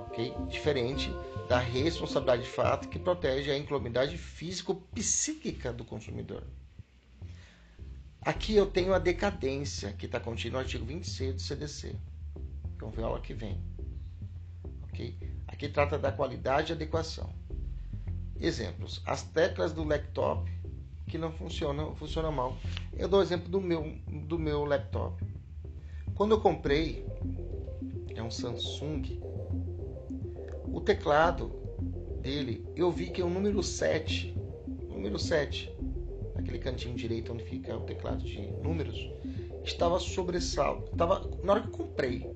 Okay? 0.08 0.36
Diferente 0.50 1.16
da 1.50 1.58
responsabilidade 1.58 2.44
de 2.44 2.50
fato 2.50 2.88
que 2.88 3.00
protege 3.00 3.50
a 3.50 3.58
incolumidade 3.58 4.16
físico-psíquica 4.20 5.74
do 5.74 5.84
consumidor. 5.84 6.44
Aqui 8.22 8.56
eu 8.56 8.68
tenho 8.68 8.94
a 8.94 9.00
decadência, 9.00 9.92
que 9.94 10.06
está 10.06 10.20
contida 10.20 10.54
no 10.54 10.60
artigo 10.60 10.86
26 10.86 11.34
do 11.34 11.42
CDC. 11.42 11.96
Vamos 12.78 12.96
ver 12.96 13.02
a 13.02 13.08
aula 13.08 13.20
que 13.20 13.34
vem. 13.34 13.60
Ok? 14.84 15.18
Aqui 15.48 15.68
trata 15.70 15.98
da 15.98 16.12
qualidade 16.12 16.72
e 16.72 16.76
adequação. 16.76 17.34
Exemplos. 18.40 19.02
As 19.04 19.24
teclas 19.24 19.74
do 19.74 19.84
laptop 19.84 20.52
que 21.08 21.18
não 21.18 21.32
funcionam, 21.32 21.96
funcionam 21.96 22.32
mal. 22.32 22.56
Eu 22.94 23.08
dou 23.08 23.24
exemplo 23.24 23.50
do 23.50 23.60
meu, 23.60 23.98
do 24.08 24.38
meu 24.38 24.66
laptop. 24.66 25.26
Quando 26.14 26.34
eu 26.34 26.42
comprei, 26.42 27.08
é 28.14 28.22
um 28.22 28.30
Samsung, 28.30 29.20
o 30.72 30.82
teclado 30.82 31.52
dele, 32.22 32.66
eu 32.76 32.92
vi 32.92 33.10
que 33.10 33.22
é 33.22 33.26
o 33.26 33.30
número 33.30 33.62
7, 33.64 34.36
número 34.90 35.18
7, 35.18 35.74
naquele 36.36 36.60
cantinho 36.60 36.96
direito 36.96 37.34
onde 37.34 37.44
fica 37.44 37.76
o 37.76 37.82
teclado 37.82 38.24
de 38.24 38.42
números, 38.64 39.10
estava 39.64 40.00
sobressalto. 40.00 40.92
Estava, 40.92 41.30
na 41.44 41.54
hora 41.54 41.62
que 41.62 41.68
eu 41.68 41.72
comprei, 41.72 42.32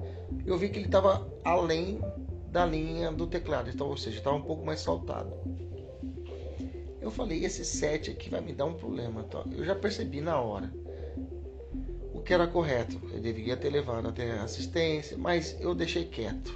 eu 0.45 0.57
vi 0.57 0.69
que 0.69 0.79
ele 0.79 0.85
estava 0.85 1.31
além 1.43 2.01
da 2.49 2.65
linha 2.65 3.11
do 3.11 3.27
teclado, 3.27 3.69
então, 3.69 3.87
ou 3.87 3.97
seja, 3.97 4.17
estava 4.17 4.35
um 4.35 4.41
pouco 4.41 4.65
mais 4.65 4.79
saltado. 4.79 5.33
Eu 7.01 7.11
falei, 7.11 7.43
esse 7.43 7.65
7 7.65 8.11
aqui 8.11 8.29
vai 8.29 8.39
me 8.39 8.53
dar 8.53 8.65
um 8.65 8.75
problema. 8.75 9.25
Então, 9.27 9.43
eu 9.51 9.65
já 9.65 9.75
percebi 9.75 10.21
na 10.21 10.39
hora 10.39 10.71
o 12.13 12.21
que 12.21 12.33
era 12.33 12.47
correto. 12.47 12.97
Eu 13.11 13.19
deveria 13.19 13.57
ter 13.57 13.69
levado 13.69 14.07
até 14.07 14.31
assistência, 14.39 15.17
mas 15.17 15.59
eu 15.59 15.75
deixei 15.75 16.05
quieto. 16.05 16.53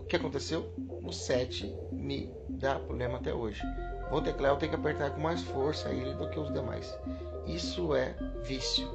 O 0.00 0.04
que 0.04 0.16
aconteceu? 0.16 0.68
O 1.02 1.12
7 1.12 1.74
me 1.92 2.32
dá 2.48 2.78
problema 2.78 3.18
até 3.18 3.32
hoje. 3.32 3.62
O 4.10 4.20
teclado 4.20 4.54
eu 4.54 4.58
tenho 4.58 4.72
que 4.72 4.78
apertar 4.78 5.10
com 5.10 5.20
mais 5.20 5.42
força 5.42 5.90
ele 5.90 6.14
do 6.14 6.28
que 6.30 6.38
os 6.38 6.52
demais. 6.52 6.98
Isso 7.46 7.94
é 7.94 8.14
vício, 8.42 8.88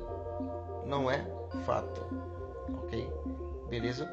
não 0.85 1.09
é 1.09 1.25
fato. 1.65 2.01
Ok? 2.83 3.11
Beleza? 3.69 4.05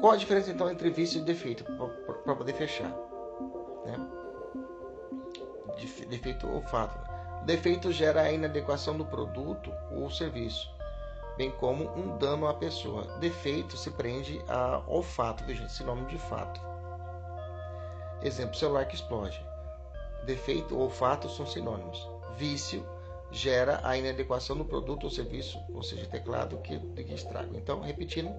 Qual 0.00 0.12
a 0.12 0.16
diferença 0.16 0.50
então 0.50 0.70
entre 0.70 0.90
vício 0.90 1.20
e 1.20 1.24
defeito? 1.24 1.64
Para 2.24 2.34
poder 2.34 2.52
fechar. 2.54 2.90
Né? 3.84 3.96
Defeito 6.08 6.48
ou 6.48 6.60
fato. 6.62 6.98
Defeito 7.44 7.90
gera 7.90 8.22
a 8.22 8.32
inadequação 8.32 8.96
do 8.96 9.04
produto 9.04 9.72
ou 9.92 10.08
serviço, 10.10 10.68
bem 11.36 11.50
como 11.50 11.90
um 11.96 12.16
dano 12.18 12.46
à 12.46 12.54
pessoa. 12.54 13.04
Defeito 13.18 13.76
se 13.76 13.90
prende 13.90 14.40
ao 14.48 15.02
fato, 15.02 15.44
veja, 15.44 15.66
nome 15.84 16.06
de 16.06 16.18
fato. 16.18 16.60
Exemplo, 18.22 18.56
celular 18.56 18.86
que 18.86 18.94
explode. 18.94 19.44
Defeito 20.24 20.78
ou 20.78 20.88
fato 20.88 21.28
são 21.28 21.46
sinônimos. 21.46 22.08
Vício 22.36 22.86
gera 23.32 23.80
a 23.82 23.96
inadequação 23.96 24.56
do 24.56 24.64
produto 24.64 25.04
ou 25.04 25.10
serviço, 25.10 25.58
ou 25.74 25.82
seja, 25.82 26.06
teclado 26.06 26.58
que, 26.58 26.78
que 26.78 27.14
estraga. 27.14 27.56
Então, 27.56 27.80
repetindo, 27.80 28.30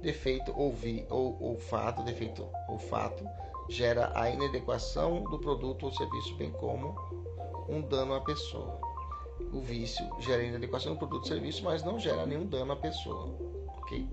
defeito 0.00 0.52
ouvir 0.58 1.06
ou 1.10 1.36
olfato, 1.42 2.02
defeito 2.04 2.48
olfato, 2.68 3.28
gera 3.68 4.12
a 4.14 4.30
inadequação 4.30 5.24
do 5.24 5.38
produto 5.38 5.86
ou 5.86 5.92
serviço, 5.92 6.34
bem 6.36 6.52
como 6.52 6.94
um 7.68 7.82
dano 7.82 8.14
à 8.14 8.20
pessoa. 8.20 8.85
O 9.52 9.60
vício 9.60 10.04
gera 10.20 10.42
inadequação 10.42 10.94
do 10.94 10.98
produto 10.98 11.22
ou 11.22 11.28
serviço, 11.28 11.64
mas 11.64 11.82
não 11.82 11.98
gera 11.98 12.26
nenhum 12.26 12.46
dano 12.46 12.72
à 12.72 12.76
pessoa. 12.76 13.34
Ok? 13.78 14.06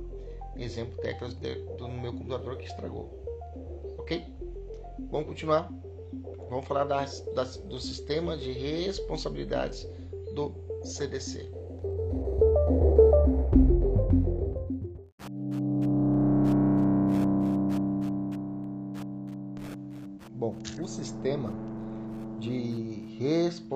Exemplo, 0.58 0.98
teclas 1.02 1.34
do 1.34 1.88
meu 1.88 2.14
computador 2.14 2.58
que 2.58 2.66
estragou. 2.66 3.10
Ok? 3.98 4.26
Vamos 5.10 5.28
continuar? 5.28 5.70
Vamos 6.50 6.66
falar 6.68 6.84
das, 6.84 7.22
das, 7.34 7.58
do 7.58 7.80
sistema 7.80 8.38
de 8.38 8.52
responsabilidades 8.52 9.88
do 10.36 10.54
CDC. 10.84 11.50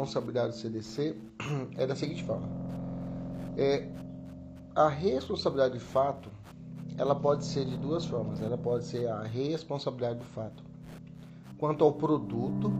Responsabilidade 0.07 0.53
do 0.53 0.55
CDC 0.55 1.15
é 1.77 1.85
da 1.85 1.95
seguinte 1.95 2.23
forma: 2.23 2.47
é, 3.57 3.87
a 4.73 4.87
responsabilidade 4.87 5.73
de 5.73 5.83
fato 5.83 6.29
ela 6.97 7.13
pode 7.13 7.45
ser 7.45 7.65
de 7.65 7.77
duas 7.77 8.05
formas. 8.05 8.41
Ela 8.41 8.57
pode 8.57 8.85
ser 8.85 9.07
a 9.07 9.21
responsabilidade 9.21 10.19
do 10.19 10.25
fato 10.25 10.63
quanto 11.57 11.83
ao 11.83 11.93
produto, 11.93 12.71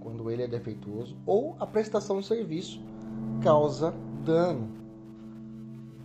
quando 0.00 0.30
ele 0.30 0.42
é 0.42 0.48
defeituoso, 0.48 1.16
ou 1.26 1.54
a 1.60 1.66
prestação 1.66 2.20
de 2.20 2.26
serviço 2.26 2.80
causa 3.42 3.94
dano, 4.24 4.68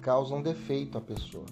causa 0.02 0.36
um 0.36 0.42
defeito 0.42 0.98
à 0.98 1.02
pessoa. 1.02 1.46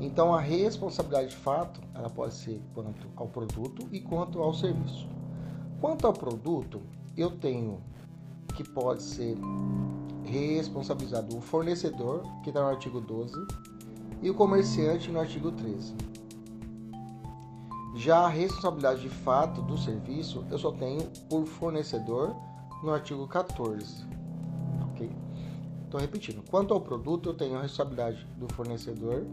Então 0.00 0.34
a 0.34 0.40
responsabilidade 0.40 1.30
de 1.30 1.36
fato, 1.36 1.80
ela 1.94 2.10
pode 2.10 2.34
ser 2.34 2.60
quanto 2.74 3.06
ao 3.16 3.28
produto 3.28 3.86
e 3.92 4.00
quanto 4.00 4.42
ao 4.42 4.52
serviço. 4.52 5.08
Quanto 5.80 6.06
ao 6.06 6.14
produto, 6.14 6.80
eu 7.16 7.30
tenho 7.30 7.80
que 8.54 8.62
pode 8.64 9.02
ser 9.02 9.36
responsabilizado 10.24 11.36
o 11.36 11.40
fornecedor, 11.40 12.22
que 12.42 12.50
está 12.50 12.62
no 12.62 12.68
artigo 12.68 13.00
12, 13.00 13.34
e 14.22 14.30
o 14.30 14.34
comerciante 14.34 15.10
no 15.10 15.20
artigo 15.20 15.50
13. 15.52 15.94
Já 17.96 18.20
a 18.20 18.28
responsabilidade 18.28 19.02
de 19.02 19.08
fato 19.08 19.62
do 19.62 19.78
serviço 19.78 20.44
eu 20.50 20.58
só 20.58 20.72
tenho 20.72 21.02
por 21.28 21.46
fornecedor 21.46 22.34
no 22.82 22.92
artigo 22.92 23.26
14. 23.28 24.04
Ok? 24.90 25.10
Então, 25.86 26.00
repetindo: 26.00 26.42
quanto 26.50 26.74
ao 26.74 26.80
produto, 26.80 27.28
eu 27.28 27.34
tenho 27.34 27.56
a 27.56 27.62
responsabilidade 27.62 28.26
do 28.36 28.52
fornecedor 28.52 29.24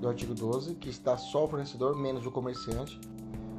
do 0.00 0.08
artigo 0.08 0.34
12, 0.34 0.74
que 0.74 0.90
está 0.90 1.16
só 1.16 1.44
o 1.44 1.48
fornecedor 1.48 1.96
menos 1.96 2.26
o 2.26 2.30
comerciante, 2.30 3.00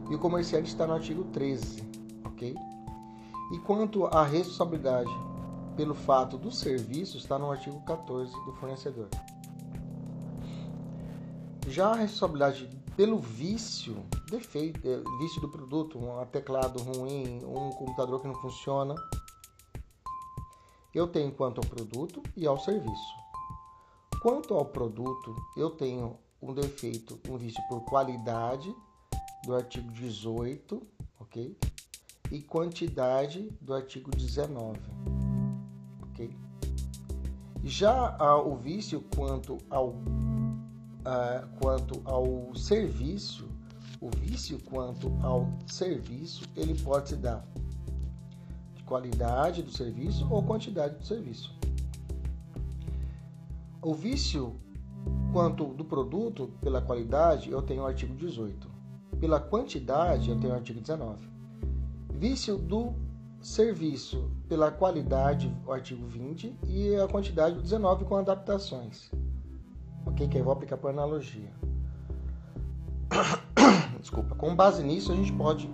e 0.10 0.16
o 0.16 0.20
comerciante 0.20 0.70
está 0.70 0.86
no 0.86 0.94
artigo 0.94 1.24
13, 1.26 1.82
ok? 2.38 2.56
E 3.52 3.60
quanto 3.60 4.06
à 4.06 4.24
responsabilidade 4.24 5.10
pelo 5.76 5.96
fato 5.96 6.38
do 6.38 6.52
serviço, 6.52 7.18
está 7.18 7.38
no 7.38 7.52
artigo 7.52 7.82
14 7.82 8.32
do 8.46 8.54
fornecedor. 8.54 9.10
Já 11.68 11.92
a 11.92 11.96
responsabilidade 11.96 12.70
pelo 12.96 13.20
vício, 13.20 14.04
defeito, 14.30 14.80
é, 14.88 15.02
vício 15.20 15.42
do 15.42 15.50
produto, 15.50 16.00
um 16.00 16.26
teclado 16.26 16.82
ruim, 16.82 17.44
um 17.46 17.70
computador 17.72 18.22
que 18.22 18.28
não 18.28 18.36
funciona, 18.36 18.96
eu 20.94 21.08
tenho 21.08 21.32
quanto 21.32 21.60
ao 21.60 21.68
produto 21.68 22.24
e 22.36 22.48
ao 22.48 22.60
serviço. 22.60 23.16
Quanto 24.22 24.56
ao 24.56 24.66
produto, 24.66 25.36
eu 25.56 25.70
tenho 25.70 26.18
um 26.42 26.54
defeito, 26.54 27.20
um 27.30 27.38
vício 27.38 27.62
por 27.70 27.82
qualidade 27.82 28.76
do 29.46 29.56
artigo 29.56 29.92
18, 29.92 30.82
ok? 31.20 31.56
E 32.32 32.42
quantidade 32.42 33.50
do 33.62 33.74
artigo 33.74 34.12
19, 34.12 34.80
ok? 36.02 36.36
Já 37.64 38.18
o 38.38 38.56
vício 38.56 39.04
quanto 39.16 39.58
ao, 39.70 39.96
quanto 41.60 42.02
ao 42.06 42.54
serviço, 42.56 43.48
o 44.02 44.10
vício 44.10 44.60
quanto 44.64 45.12
ao 45.22 45.50
serviço, 45.66 46.44
ele 46.56 46.80
pode 46.82 47.10
se 47.10 47.16
dar 47.16 47.46
de 48.76 48.84
qualidade 48.84 49.64
do 49.64 49.72
serviço 49.72 50.28
ou 50.30 50.44
quantidade 50.44 50.98
do 50.98 51.06
serviço. 51.06 51.56
O 53.82 53.94
vício 53.94 54.60
Quanto 55.32 55.66
do 55.66 55.84
produto, 55.84 56.52
pela 56.62 56.82
qualidade, 56.82 57.52
eu 57.52 57.62
tenho 57.62 57.84
o 57.84 57.86
artigo 57.86 58.16
18. 58.16 58.68
Pela 59.20 59.40
quantidade, 59.40 60.30
eu 60.30 60.40
tenho 60.40 60.54
o 60.54 60.56
artigo 60.56 60.80
19. 60.80 61.37
Vício 62.18 62.58
do 62.58 62.96
serviço, 63.40 64.32
pela 64.50 64.72
qualidade, 64.72 65.56
o 65.64 65.72
artigo 65.72 66.08
20. 66.08 66.58
E 66.64 66.96
a 66.96 67.08
quantidade, 67.08 67.60
o 67.60 67.62
19, 67.62 68.06
com 68.06 68.16
adaptações. 68.16 69.12
Ok? 70.04 70.28
Que 70.28 70.40
eu 70.40 70.44
vou 70.44 70.52
aplicar 70.52 70.78
por 70.78 70.90
analogia. 70.90 71.52
Desculpa. 74.02 74.34
Com 74.34 74.56
base 74.56 74.82
nisso, 74.82 75.12
a 75.12 75.16
gente 75.16 75.32
pode 75.32 75.70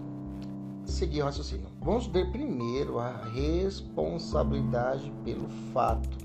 seguir 0.84 1.22
o 1.22 1.26
raciocínio. 1.26 1.68
Vamos 1.82 2.08
ver 2.08 2.30
primeiro 2.30 3.00
a 3.00 3.24
responsabilidade 3.28 5.14
pelo 5.24 5.48
fato. 5.74 6.18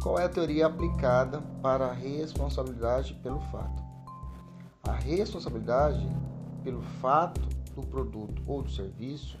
Qual 0.00 0.16
é 0.16 0.26
a 0.26 0.28
teoria 0.28 0.66
aplicada 0.66 1.40
para 1.60 1.86
a 1.86 1.92
responsabilidade 1.92 3.14
pelo 3.14 3.40
fato? 3.40 3.82
A 4.84 4.92
responsabilidade 4.92 6.08
pelo 6.62 6.82
fato 6.82 7.59
do 7.80 7.86
produto 7.86 8.42
ou 8.46 8.62
do 8.62 8.70
serviço, 8.70 9.38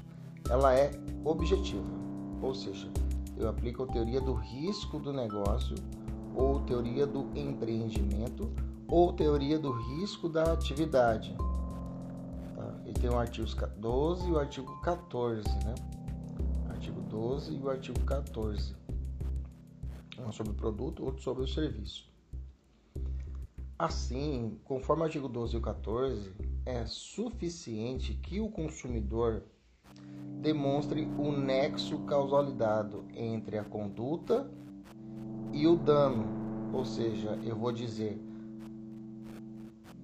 ela 0.48 0.74
é 0.74 0.90
objetiva, 1.24 1.86
ou 2.42 2.54
seja, 2.54 2.90
eu 3.36 3.48
aplico 3.48 3.84
a 3.84 3.86
teoria 3.86 4.20
do 4.20 4.34
risco 4.34 4.98
do 4.98 5.12
negócio, 5.12 5.74
ou 6.34 6.60
teoria 6.60 7.06
do 7.06 7.26
empreendimento, 7.36 8.50
ou 8.88 9.12
teoria 9.12 9.58
do 9.58 9.72
risco 9.72 10.28
da 10.28 10.52
atividade. 10.52 11.34
Tá? 12.54 12.80
E 12.86 12.92
tem 12.92 13.10
o 13.10 13.18
artigo 13.18 13.48
12 13.78 14.28
e 14.28 14.32
o 14.32 14.38
artigo 14.38 14.80
14, 14.80 15.48
né? 15.64 15.74
Artigo 16.68 17.00
12 17.02 17.54
e 17.54 17.58
o 17.58 17.70
artigo 17.70 18.00
14 18.00 18.80
um 20.26 20.32
sobre 20.32 20.52
o 20.52 20.54
produto, 20.56 21.04
outro 21.04 21.22
sobre 21.22 21.44
o 21.44 21.48
serviço. 21.48 22.08
Assim, 23.78 24.58
conforme 24.64 25.02
o 25.02 25.06
artigo 25.06 25.28
12 25.28 25.56
e 25.56 25.60
14, 25.60 26.32
é 26.70 26.86
suficiente 26.86 28.14
que 28.14 28.40
o 28.40 28.48
consumidor 28.48 29.42
demonstre 30.40 31.02
o 31.18 31.32
nexo 31.32 31.98
causalidade 32.00 32.96
entre 33.14 33.58
a 33.58 33.64
conduta 33.64 34.48
e 35.52 35.66
o 35.66 35.76
dano. 35.76 36.24
Ou 36.72 36.84
seja, 36.84 37.36
eu 37.44 37.56
vou 37.56 37.72
dizer, 37.72 38.22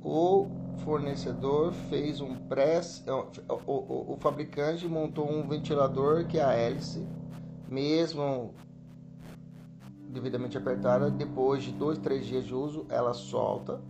o 0.02 0.48
fornecedor 0.78 1.72
fez 1.72 2.20
um 2.20 2.34
press, 2.34 3.04
o, 3.06 3.70
o, 3.70 4.12
o 4.14 4.16
fabricante 4.16 4.88
montou 4.88 5.30
um 5.30 5.46
ventilador 5.46 6.26
que 6.26 6.38
é 6.38 6.44
a 6.44 6.52
hélice, 6.52 7.06
mesmo 7.68 8.52
devidamente 10.08 10.58
apertada, 10.58 11.10
depois 11.10 11.62
de 11.62 11.70
dois, 11.70 11.98
três 11.98 12.26
dias 12.26 12.44
de 12.44 12.54
uso, 12.54 12.86
ela 12.88 13.14
solta 13.14 13.80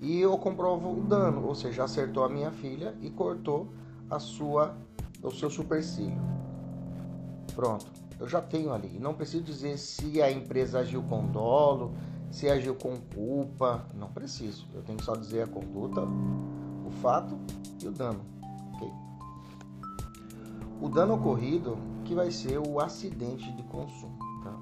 e 0.00 0.20
eu 0.20 0.36
comprovo 0.38 0.92
o 0.92 1.02
dano, 1.02 1.46
ou 1.46 1.54
seja, 1.54 1.84
acertou 1.84 2.24
a 2.24 2.28
minha 2.28 2.50
filha 2.50 2.94
e 3.00 3.10
cortou 3.10 3.72
a 4.10 4.18
sua, 4.18 4.76
o 5.22 5.30
seu 5.30 5.48
supercílio. 5.48 6.20
Pronto, 7.54 7.86
eu 8.20 8.28
já 8.28 8.40
tenho 8.40 8.72
ali. 8.72 8.98
Não 8.98 9.14
preciso 9.14 9.42
dizer 9.42 9.78
se 9.78 10.20
a 10.20 10.30
empresa 10.30 10.80
agiu 10.80 11.02
com 11.02 11.26
dolo, 11.26 11.94
se 12.30 12.48
agiu 12.48 12.74
com 12.74 12.96
culpa, 13.14 13.86
não 13.94 14.08
preciso. 14.08 14.66
Eu 14.74 14.82
tenho 14.82 14.98
que 14.98 15.04
só 15.04 15.16
dizer 15.16 15.42
a 15.42 15.46
conduta, 15.46 16.02
o 16.02 16.90
fato 17.00 17.38
e 17.82 17.88
o 17.88 17.92
dano. 17.92 18.36
O 20.80 20.90
dano 20.90 21.14
ocorrido 21.14 21.78
que 22.04 22.14
vai 22.14 22.30
ser 22.30 22.58
o 22.58 22.78
acidente 22.78 23.50
de 23.52 23.62
consumo. 23.64 24.18
Tá? 24.44 24.54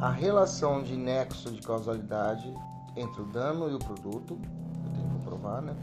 A 0.00 0.10
relação 0.10 0.82
de 0.82 0.96
nexo 0.96 1.50
de 1.52 1.62
causalidade 1.62 2.52
entre 2.98 3.22
o 3.22 3.26
dano 3.26 3.70
e 3.70 3.74
o 3.74 3.78
produto, 3.78 4.38
eu 4.84 4.92
tenho 4.92 5.08
que 5.08 5.14
comprovar, 5.14 5.62
né? 5.62 5.76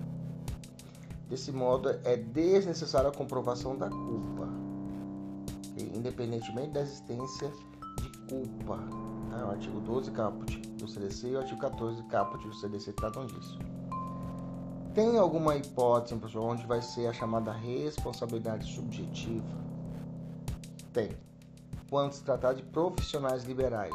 Desse 1.29 1.51
modo, 1.51 1.89
é 2.03 2.15
desnecessária 2.15 3.09
a 3.09 3.13
comprovação 3.13 3.75
da 3.75 3.89
culpa, 3.89 4.47
independentemente 5.77 6.71
da 6.71 6.81
existência 6.81 7.51
de 8.01 8.09
culpa. 8.29 8.77
Tá? 9.31 9.45
O 9.47 9.51
artigo 9.51 9.79
12 9.79 10.11
caput 10.11 10.57
do 10.69 10.87
CDC 10.87 11.29
e 11.29 11.35
o 11.35 11.39
artigo 11.39 11.59
14 11.59 12.03
caput 12.03 12.47
do 12.47 12.53
CDC 12.53 12.93
tratam 12.93 13.25
disso. 13.25 13.57
Tem 14.93 15.17
alguma 15.17 15.57
hipótese, 15.57 16.15
professor, 16.15 16.43
onde 16.43 16.65
vai 16.65 16.81
ser 16.81 17.07
a 17.07 17.13
chamada 17.13 17.51
responsabilidade 17.51 18.71
subjetiva? 18.73 19.65
Tem. 20.93 21.09
Quando 21.89 22.13
se 22.13 22.23
tratar 22.23 22.53
de 22.53 22.63
profissionais 22.63 23.43
liberais, 23.43 23.93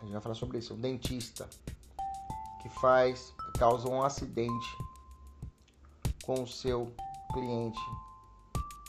a 0.00 0.04
gente 0.04 0.12
vai 0.12 0.20
falar 0.20 0.34
sobre 0.34 0.58
isso. 0.58 0.74
Um 0.74 0.80
dentista 0.80 1.48
que 2.62 2.68
faz, 2.68 3.34
causa 3.58 3.88
um 3.88 4.02
acidente 4.02 4.68
com 6.24 6.42
o 6.42 6.46
seu 6.46 6.94
cliente. 7.32 7.80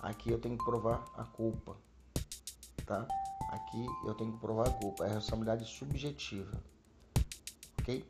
Aqui 0.02 0.32
eu 0.32 0.40
tenho 0.40 0.58
que 0.58 0.64
provar 0.64 1.04
a 1.18 1.24
culpa, 1.24 1.76
tá? 2.86 3.08
Aqui 3.50 3.86
eu 4.06 4.14
tenho 4.14 4.32
que 4.34 4.40
provar 4.40 4.68
a 4.68 4.72
culpa, 4.72 5.06
é 5.06 5.12
a 5.12 5.14
responsabilidade 5.14 5.66
subjetiva, 5.66 6.62
ok? 7.80 8.06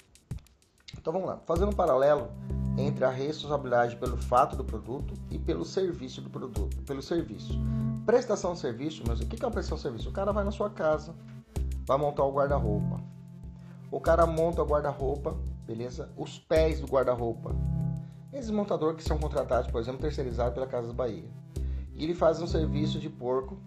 Então 0.98 1.14
vamos 1.14 1.28
lá, 1.28 1.38
fazendo 1.46 1.70
um 1.70 1.76
paralelo 1.76 2.30
entre 2.78 3.06
a 3.06 3.10
responsabilidade 3.10 3.96
pelo 3.98 4.18
fato 4.18 4.56
do 4.56 4.64
produto 4.64 5.14
e 5.30 5.38
pelo 5.38 5.64
serviço 5.64 6.22
do 6.22 6.30
produto, 6.30 6.76
pelo 6.84 7.02
serviço. 7.02 7.54
Prestação 8.06 8.54
de 8.54 8.60
serviço, 8.60 9.04
mas 9.08 9.20
o 9.20 9.26
que 9.26 9.42
é 9.42 9.46
uma 9.46 9.52
prestação 9.52 9.78
de 9.78 9.84
serviço? 9.84 10.10
O 10.10 10.14
cara 10.14 10.32
vai 10.32 10.44
na 10.44 10.52
sua 10.52 10.70
casa, 10.70 11.16
vai 11.86 11.98
montar 11.98 12.24
o 12.24 12.34
guarda-roupa. 12.34 13.02
O 13.92 14.00
cara 14.00 14.26
monta 14.26 14.64
o 14.64 14.66
guarda-roupa, 14.66 15.38
beleza? 15.66 16.10
Os 16.18 16.38
pés 16.40 16.80
do 16.80 16.88
guarda-roupa. 16.88 17.56
Esses 18.32 18.50
montadores 18.50 18.98
que 18.98 19.04
são 19.04 19.18
contratados, 19.18 19.70
por 19.70 19.80
exemplo, 19.80 20.02
terceirizados 20.02 20.54
pela 20.54 20.68
Casa 20.68 20.92
Bahia. 20.94 21.30
E 21.96 22.04
ele 22.04 22.14
faz 22.14 22.42
um 22.42 22.48
serviço 22.48 23.00
de 23.00 23.10
porco 23.10 23.58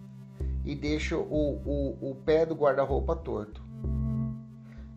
e 0.65 0.75
deixa 0.75 1.17
o, 1.17 1.61
o, 1.65 2.11
o 2.11 2.15
pé 2.15 2.45
do 2.45 2.53
guarda-roupa 2.53 3.15
torto. 3.15 3.61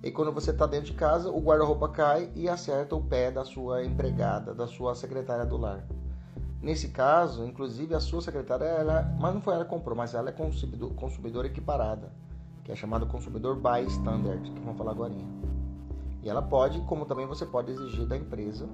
E 0.02 0.10
quando 0.10 0.32
você 0.32 0.50
está 0.50 0.66
dentro 0.66 0.86
de 0.86 0.94
casa, 0.94 1.30
o 1.30 1.40
guarda-roupa 1.40 1.88
cai 1.88 2.30
e 2.34 2.48
acerta 2.48 2.96
o 2.96 3.02
pé 3.02 3.30
da 3.30 3.44
sua 3.44 3.84
empregada, 3.84 4.54
da 4.54 4.66
sua 4.66 4.94
secretária 4.94 5.44
do 5.44 5.56
lar. 5.56 5.86
Nesse 6.60 6.88
caso, 6.88 7.44
inclusive 7.44 7.94
a 7.94 8.00
sua 8.00 8.20
secretária, 8.20 8.64
ela, 8.64 9.02
mas 9.18 9.34
não 9.34 9.40
foi 9.40 9.54
ela 9.54 9.64
que 9.64 9.70
comprou, 9.70 9.96
mas 9.96 10.14
ela 10.14 10.30
é 10.30 10.32
consumidor, 10.32 10.92
consumidor 10.94 11.44
equiparada, 11.44 12.12
que 12.64 12.72
é 12.72 12.76
chamado 12.76 13.06
consumidor 13.06 13.56
by 13.56 13.86
standard, 13.88 14.42
que 14.50 14.60
vamos 14.60 14.76
falar 14.76 14.90
agora. 14.90 15.14
E 16.22 16.28
ela 16.28 16.42
pode, 16.42 16.80
como 16.82 17.06
também 17.06 17.26
você 17.26 17.46
pode 17.46 17.70
exigir 17.70 18.06
da 18.06 18.16
empresa 18.16 18.68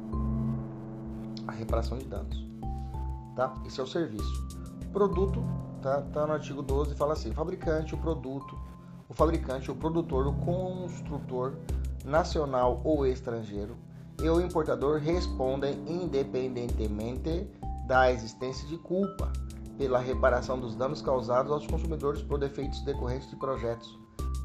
a 1.47 1.53
reparação 1.53 1.99
de 1.99 2.07
danos. 2.07 2.47
Tá? 3.35 3.55
Esse 3.65 3.81
é 3.81 3.83
o 3.83 3.87
serviço. 3.87 4.47
Produto, 4.93 5.43
tá, 5.83 6.03
tá 6.03 6.27
no 6.27 6.33
artigo 6.33 6.63
12, 6.63 6.95
fala 6.95 7.13
assim: 7.13 7.33
fabricante, 7.33 7.95
o 7.95 7.99
produto 7.99 8.57
o 9.09 9.15
fabricante, 9.15 9.71
o 9.71 9.75
produtor, 9.75 10.27
o 10.27 10.33
construtor 10.33 11.55
nacional 12.05 12.81
ou 12.85 13.07
estrangeiro 13.07 13.77
e 14.21 14.29
o 14.29 14.41
importador 14.41 14.99
respondem 14.99 15.75
independentemente 15.87 17.49
da 17.87 18.11
existência 18.11 18.67
de 18.67 18.77
culpa 18.79 19.33
pela 19.79 19.99
reparação 19.99 20.59
dos 20.59 20.75
danos 20.75 21.03
causados 21.03 21.53
aos 21.53 21.67
consumidores 21.67 22.23
por 22.23 22.39
defeitos 22.39 22.81
decorrentes 22.83 23.29
de 23.29 23.37
projetos, 23.37 23.97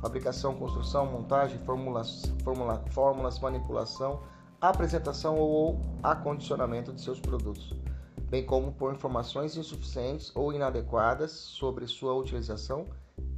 fabricação, 0.02 0.56
construção, 0.56 1.06
montagem, 1.06 1.60
fórmulas, 1.60 2.24
fórmulas 2.90 3.40
manipulação, 3.40 4.20
apresentação 4.60 5.38
ou 5.38 5.80
acondicionamento 6.02 6.92
de 6.92 7.02
seus 7.02 7.20
produtos, 7.20 7.74
bem 8.30 8.44
como 8.46 8.72
por 8.74 8.92
informações 8.92 9.56
insuficientes 9.56 10.32
ou 10.36 10.52
inadequadas 10.52 11.32
sobre 11.32 11.86
sua 11.86 12.14
utilização 12.16 12.88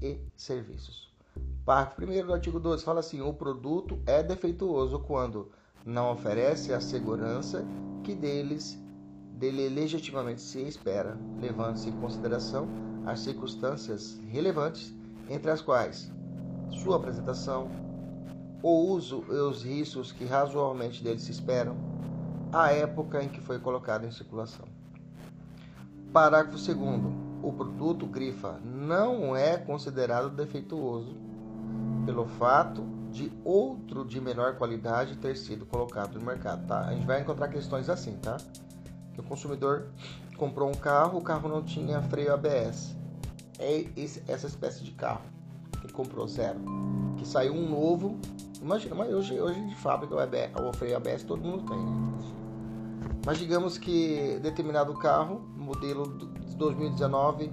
e 0.02 0.18
serviços. 0.36 1.12
Parágrafo 1.66 2.04
1 2.04 2.26
do 2.26 2.34
artigo 2.34 2.60
12 2.60 2.84
fala 2.84 3.02
assim: 3.02 3.22
o 3.22 3.34
produto 3.34 4.00
é 4.06 4.24
defeituoso 4.24 5.00
quando 5.00 5.52
não 5.86 6.12
oferece 6.12 6.74
a 6.74 6.80
segurança 6.80 7.66
que 8.04 8.16
deles 8.16 8.80
dele 9.34 9.68
legitimamente 9.68 10.42
se 10.42 10.62
espera, 10.62 11.18
levando-se 11.42 11.90
em 11.90 12.00
consideração 12.00 12.68
as 13.06 13.20
circunstâncias 13.20 14.18
relevantes, 14.30 14.94
entre 15.30 15.52
as 15.52 15.62
quais 15.62 16.12
sua 16.80 16.98
apresentação, 16.98 17.70
o 18.62 18.92
uso 18.92 19.26
e 19.30 19.34
os 19.34 19.64
riscos 19.64 20.12
que 20.12 20.26
razoavelmente 20.26 21.04
dele 21.04 21.20
se 21.20 21.32
esperam, 21.32 21.76
a 22.52 22.72
época 22.72 23.22
em 23.22 23.28
que 23.28 23.42
foi 23.42 23.60
colocado 23.60 24.06
em 24.06 24.12
circulação. 24.12 24.66
Parágrafo 26.14 26.58
2 26.58 26.78
o 27.42 27.52
produto 27.52 28.06
grifa 28.06 28.60
não 28.64 29.36
é 29.36 29.58
considerado 29.58 30.30
defeituoso 30.30 31.18
pelo 32.06 32.26
fato 32.26 32.84
de 33.12 33.32
outro 33.44 34.06
de 34.06 34.22
menor 34.22 34.56
qualidade 34.56 35.18
ter 35.18 35.36
sido 35.36 35.66
colocado 35.66 36.18
no 36.18 36.26
mercado, 36.26 36.66
tá? 36.66 36.88
A 36.88 36.94
gente 36.94 37.06
vai 37.06 37.22
encontrar 37.22 37.50
questões 37.50 37.90
assim, 37.90 38.18
tá? 38.18 38.38
Que 39.14 39.20
o 39.20 39.24
consumidor 39.24 39.90
comprou 40.38 40.70
um 40.70 40.74
carro, 40.74 41.20
o 41.20 41.22
carro 41.22 41.50
não 41.50 41.62
tinha 41.64 42.02
freio 42.04 42.34
ABS. 42.34 42.96
É 43.60 43.86
essa 44.28 44.48
espécie 44.48 44.84
de 44.84 44.92
carro 44.92 45.33
comprou 45.92 46.28
zero, 46.28 46.60
que 47.18 47.28
saiu 47.28 47.54
um 47.54 47.70
novo. 47.70 48.18
Imagina, 48.62 48.96
mas 48.96 49.14
hoje, 49.14 49.40
hoje 49.40 49.60
de 49.60 49.76
fábrica 49.76 50.16
o, 50.16 50.74
freio 50.74 50.96
ABS 50.96 51.24
todo 51.24 51.44
mundo 51.44 51.64
tem, 51.68 51.78
né? 51.78 52.14
Mas 53.26 53.38
digamos 53.38 53.78
que 53.78 54.40
determinado 54.42 54.94
carro, 54.94 55.42
modelo 55.58 56.18
de 56.18 56.56
2019, 56.56 57.52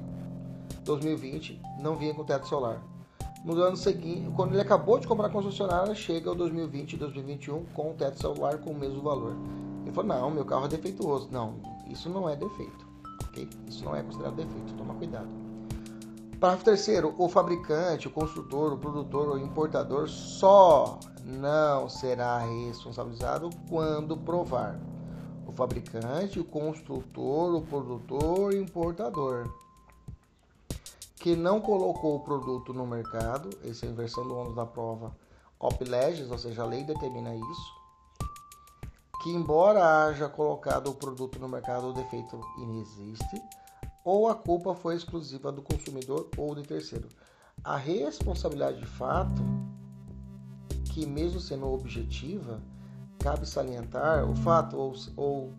2020, 0.84 1.60
não 1.80 1.96
vinha 1.96 2.12
com 2.14 2.24
teto 2.24 2.46
solar 2.46 2.82
no 3.44 3.54
ano 3.62 3.76
seguinte, 3.76 4.30
quando 4.36 4.52
ele 4.52 4.60
acabou 4.60 4.98
de 4.98 5.06
comprar 5.06 5.28
a 5.28 5.30
concessionária, 5.30 5.94
chega 5.94 6.30
o 6.30 6.34
2020 6.34 6.92
e 6.92 6.96
2021 6.96 7.64
com 7.72 7.90
o 7.90 7.94
teto 7.94 8.20
celular 8.20 8.58
com 8.58 8.70
o 8.70 8.74
mesmo 8.74 9.00
valor. 9.00 9.34
Ele 9.82 9.92
falou: 9.92 10.08
Não, 10.14 10.30
meu 10.30 10.44
carro 10.44 10.66
é 10.66 10.68
defeituoso. 10.68 11.28
Não, 11.30 11.54
isso 11.88 12.10
não 12.10 12.28
é 12.28 12.36
defeito. 12.36 12.90
Isso 13.66 13.84
não 13.84 13.96
é 13.96 14.02
considerado 14.02 14.36
defeito. 14.36 14.74
Toma 14.76 14.94
cuidado. 14.94 15.28
Parágrafo 16.40 16.64
terceiro: 16.64 17.14
o 17.18 17.28
fabricante, 17.28 18.08
o 18.08 18.10
construtor, 18.10 18.72
o 18.72 18.78
produtor 18.78 19.28
ou 19.28 19.38
importador 19.38 20.08
só 20.08 20.98
não 21.22 21.88
será 21.88 22.38
responsabilizado 22.38 23.50
quando 23.68 24.16
provar. 24.16 24.80
O 25.46 25.52
fabricante, 25.52 26.40
o 26.40 26.44
construtor, 26.44 27.54
o 27.54 27.62
produtor 27.62 28.54
e 28.54 28.58
importador 28.58 29.48
que 31.20 31.36
não 31.36 31.60
colocou 31.60 32.16
o 32.16 32.20
produto 32.20 32.72
no 32.72 32.86
mercado, 32.86 33.50
essa 33.62 33.84
é 33.84 33.88
a 33.88 33.92
inversão 33.92 34.26
do 34.26 34.34
ônus 34.34 34.54
da 34.54 34.64
prova 34.64 35.14
op 35.58 35.84
legis, 35.84 36.30
ou 36.30 36.38
seja, 36.38 36.62
a 36.62 36.66
lei 36.66 36.82
determina 36.82 37.34
isso, 37.34 37.74
que 39.22 39.30
embora 39.30 40.06
haja 40.06 40.30
colocado 40.30 40.88
o 40.88 40.94
produto 40.94 41.38
no 41.38 41.46
mercado, 41.46 41.88
o 41.88 41.92
defeito 41.92 42.40
inexiste, 42.56 43.42
ou 44.04 44.28
a 44.28 44.34
culpa 44.34 44.74
foi 44.74 44.96
exclusiva 44.96 45.52
do 45.52 45.62
consumidor 45.62 46.28
ou 46.36 46.54
de 46.54 46.62
terceiro. 46.62 47.08
A 47.62 47.76
responsabilidade 47.76 48.78
de 48.78 48.86
fato, 48.86 49.42
que 50.86 51.06
mesmo 51.06 51.40
sendo 51.40 51.66
objetiva, 51.66 52.60
cabe 53.18 53.46
salientar 53.46 54.28
o 54.28 54.34
fato 54.34 54.76
ou, 54.76 54.94
ou, 55.16 55.52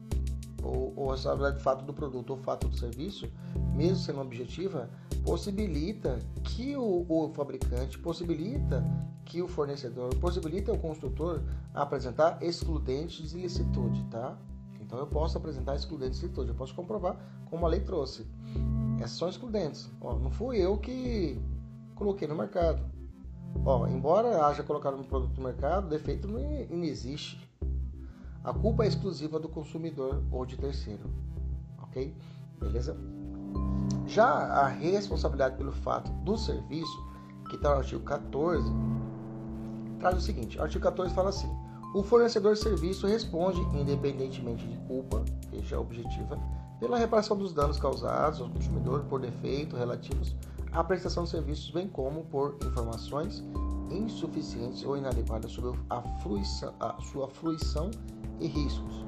ou, 0.63 0.93
ou 0.95 1.11
a 1.11 1.15
responsabilidade 1.15 1.57
de 1.57 1.63
fato 1.63 1.85
do 1.85 1.93
produto 1.93 2.31
ou 2.31 2.37
fato 2.37 2.67
do 2.67 2.75
serviço, 2.75 3.31
mesmo 3.75 3.97
sendo 3.97 4.21
objetiva, 4.21 4.89
possibilita 5.23 6.19
que 6.43 6.75
o, 6.75 7.05
o, 7.07 7.31
fabricante, 7.33 7.99
possibilita 7.99 8.83
que 9.23 9.41
o 9.41 9.47
fornecedor, 9.47 10.15
possibilita 10.15 10.73
o 10.73 10.79
construtor 10.79 11.41
apresentar 11.73 12.41
excludentes 12.41 13.29
de 13.29 13.37
licitude, 13.37 14.03
tá? 14.05 14.37
Então 14.91 14.99
eu 14.99 15.07
posso 15.07 15.37
apresentar 15.37 15.73
excludentes 15.73 16.19
de 16.19 16.25
licitude, 16.25 16.49
eu 16.49 16.55
posso 16.55 16.75
comprovar 16.75 17.15
como 17.49 17.65
a 17.65 17.69
lei 17.69 17.79
trouxe. 17.79 18.27
Essas 18.97 19.17
são 19.17 19.29
excludentes. 19.29 19.89
Ó, 20.01 20.19
não 20.19 20.29
fui 20.29 20.57
eu 20.57 20.77
que 20.77 21.41
coloquei 21.95 22.27
no 22.27 22.35
mercado. 22.35 22.83
Ó, 23.65 23.87
embora 23.87 24.45
haja 24.45 24.63
colocado 24.63 24.97
um 24.97 25.03
produto 25.03 25.37
no 25.37 25.45
mercado, 25.45 25.87
defeito 25.87 26.27
não, 26.27 26.41
não 26.69 26.83
existe. 26.83 27.39
A 28.43 28.53
culpa 28.53 28.83
é 28.83 28.87
exclusiva 28.89 29.39
do 29.39 29.47
consumidor 29.47 30.21
ou 30.29 30.45
de 30.45 30.57
terceiro. 30.57 31.09
Ok? 31.83 32.13
Beleza? 32.59 32.97
Já 34.07 34.25
a 34.25 34.67
responsabilidade 34.67 35.55
pelo 35.55 35.71
fato 35.71 36.11
do 36.25 36.37
serviço, 36.37 37.01
que 37.49 37.55
está 37.55 37.69
no 37.69 37.77
artigo 37.77 38.03
14, 38.03 38.69
traz 40.01 40.17
o 40.17 40.21
seguinte: 40.21 40.57
o 40.57 40.61
artigo 40.61 40.83
14 40.83 41.15
fala 41.15 41.29
assim: 41.29 41.49
o 41.93 42.03
fornecedor 42.03 42.53
de 42.53 42.61
serviço 42.61 43.05
responde, 43.05 43.59
independentemente 43.77 44.65
de 44.65 44.77
culpa, 44.87 45.23
veja 45.49 45.77
objetiva, 45.77 46.39
pela 46.79 46.97
reparação 46.97 47.37
dos 47.37 47.53
danos 47.53 47.77
causados 47.77 48.39
ao 48.39 48.49
consumidor 48.49 49.03
por 49.09 49.19
defeito 49.19 49.75
relativos 49.75 50.33
à 50.71 50.83
prestação 50.83 51.25
de 51.25 51.31
serviços, 51.31 51.69
bem 51.69 51.89
como 51.89 52.23
por 52.25 52.57
informações 52.65 53.43
insuficientes 53.89 54.85
ou 54.85 54.97
inadequadas 54.97 55.51
sobre 55.51 55.77
a, 55.89 56.01
fruição, 56.19 56.73
a 56.79 56.95
sua 57.01 57.27
fruição 57.27 57.91
e 58.39 58.47
riscos. 58.47 59.05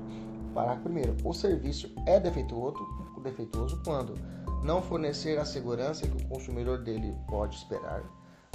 Parágrafo 0.53 0.89
1. 0.89 1.27
O 1.27 1.33
serviço 1.33 1.89
é 2.05 2.19
defeituoso, 2.19 2.85
defeituoso 3.23 3.81
quando 3.85 4.13
não 4.61 4.81
fornecer 4.81 5.39
a 5.39 5.45
segurança 5.45 6.05
que 6.05 6.21
o 6.21 6.27
consumidor 6.27 6.79
dele 6.79 7.15
pode 7.29 7.55
esperar, 7.55 8.03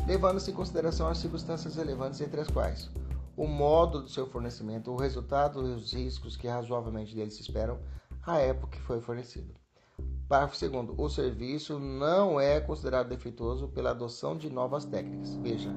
levando-se 0.06 0.50
em 0.50 0.54
consideração 0.54 1.08
as 1.08 1.16
circunstâncias 1.16 1.76
relevantes 1.76 2.20
entre 2.20 2.42
as 2.42 2.48
quais 2.48 2.90
o 3.38 3.46
modo 3.46 4.02
do 4.02 4.08
seu 4.08 4.26
fornecimento, 4.26 4.90
o 4.90 4.96
resultado 4.96 5.64
e 5.64 5.72
os 5.72 5.92
riscos 5.92 6.36
que 6.36 6.48
razoavelmente 6.48 7.14
dele 7.14 7.30
se 7.30 7.40
esperam 7.40 7.78
à 8.26 8.38
época 8.38 8.76
que 8.76 8.82
foi 8.82 9.00
fornecido. 9.00 9.54
Parágrafo 10.28 10.68
2. 10.68 10.98
O 10.98 11.08
serviço 11.08 11.78
não 11.78 12.40
é 12.40 12.60
considerado 12.60 13.08
defeituoso 13.08 13.68
pela 13.68 13.90
adoção 13.90 14.36
de 14.36 14.50
novas 14.50 14.84
técnicas. 14.84 15.36
Veja, 15.36 15.70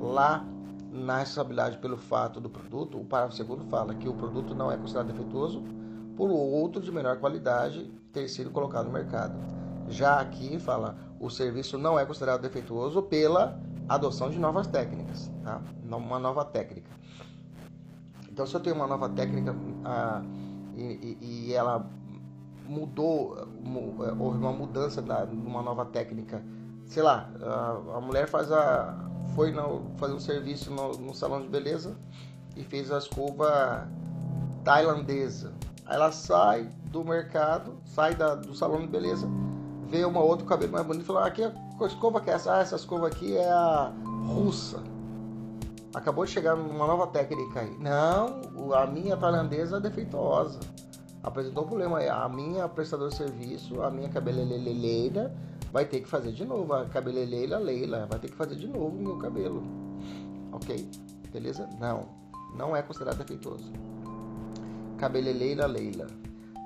lá 0.00 0.44
na 0.90 1.18
responsabilidade 1.18 1.78
pelo 1.78 1.96
fato 1.96 2.40
do 2.40 2.50
produto, 2.50 3.00
o 3.00 3.04
parágrafo 3.04 3.44
2 3.44 3.70
fala 3.70 3.94
que 3.94 4.08
o 4.08 4.14
produto 4.14 4.52
não 4.52 4.70
é 4.72 4.76
considerado 4.76 5.12
defeituoso 5.12 5.62
por 6.16 6.28
outro 6.30 6.82
de 6.82 6.90
menor 6.90 7.18
qualidade 7.18 7.92
ter 8.12 8.28
sido 8.28 8.50
colocado 8.50 8.86
no 8.86 8.92
mercado. 8.92 9.38
Já 9.88 10.20
aqui 10.20 10.58
fala, 10.58 10.98
o 11.20 11.30
serviço 11.30 11.78
não 11.78 11.96
é 11.96 12.04
considerado 12.04 12.42
defeituoso 12.42 13.00
pela 13.02 13.60
adoção 13.88 14.30
de 14.30 14.38
novas 14.38 14.66
técnicas, 14.66 15.30
tá? 15.42 15.60
uma 15.84 16.18
nova 16.18 16.44
técnica. 16.44 16.90
Então, 18.30 18.46
se 18.46 18.54
eu 18.54 18.60
tenho 18.60 18.74
uma 18.76 18.86
nova 18.86 19.08
técnica 19.08 19.54
ah, 19.84 20.22
e, 20.76 21.18
e, 21.20 21.54
ela 21.54 21.88
mudou, 22.66 23.36
é, 23.38 24.12
houve 24.18 24.38
uma 24.38 24.52
mudança 24.52 25.00
da, 25.00 25.24
uma 25.24 25.62
nova 25.62 25.84
técnica, 25.84 26.42
sei 26.86 27.02
lá, 27.02 27.30
a, 27.40 27.96
a 27.96 28.00
mulher 28.00 28.26
faz 28.26 28.50
a, 28.50 29.08
foi 29.34 29.52
no, 29.52 29.82
fazer 29.96 30.14
um 30.14 30.20
serviço 30.20 30.72
no, 30.72 30.92
no, 30.92 31.14
salão 31.14 31.42
de 31.42 31.48
beleza 31.48 31.96
e 32.56 32.64
fez 32.64 32.90
a 32.90 32.98
escova 32.98 33.88
tailandesa. 34.64 35.52
Aí 35.86 35.94
ela 35.94 36.10
sai 36.10 36.68
do 36.86 37.04
mercado, 37.04 37.76
sai 37.84 38.14
da, 38.14 38.34
do 38.34 38.54
salão 38.54 38.80
de 38.80 38.88
beleza, 38.88 39.28
vê 39.94 40.04
uma 40.04 40.20
outra 40.20 40.44
cabelo 40.44 40.72
mais 40.72 40.84
bonito 40.84 41.04
e 41.04 41.06
fala: 41.06 41.22
ah, 41.22 41.26
aqui 41.26 41.44
a 41.44 41.86
escova 41.86 42.20
que 42.20 42.28
é 42.30 42.34
essa? 42.34 42.56
Ah, 42.56 42.60
essa 42.60 42.74
escova 42.74 43.06
aqui 43.06 43.36
é 43.36 43.48
a 43.48 43.92
russa. 44.26 44.82
Acabou 45.94 46.24
de 46.24 46.32
chegar 46.32 46.56
uma 46.56 46.86
nova 46.86 47.06
técnica 47.06 47.60
aí. 47.60 47.78
Não, 47.78 48.72
a 48.74 48.84
minha 48.86 49.16
tailandesa 49.16 49.76
é 49.76 49.80
defeituosa. 49.80 50.58
Apresentou 51.22 51.62
um 51.62 51.68
problema 51.68 51.98
aí. 51.98 52.08
A 52.08 52.28
minha 52.28 52.68
prestador 52.68 53.10
de 53.10 53.14
serviço, 53.14 53.80
a 53.80 53.90
minha 53.90 54.08
cabeleireira 54.08 55.32
vai 55.72 55.84
ter 55.84 56.00
que 56.00 56.08
fazer 56.08 56.32
de 56.32 56.44
novo. 56.44 56.72
A 56.72 56.86
cabeleireira 56.86 57.58
Leila 57.58 58.08
vai 58.10 58.18
ter 58.18 58.28
que 58.28 58.36
fazer 58.36 58.56
de 58.56 58.66
novo 58.66 58.96
o 58.96 59.00
meu 59.00 59.18
cabelo. 59.18 59.62
Ok? 60.50 60.90
Beleza? 61.32 61.68
Não. 61.78 62.08
Não 62.56 62.74
é 62.74 62.82
considerado 62.82 63.18
defeituoso. 63.18 63.72
Cabeleireira 64.98 65.66
Leila. 65.66 66.08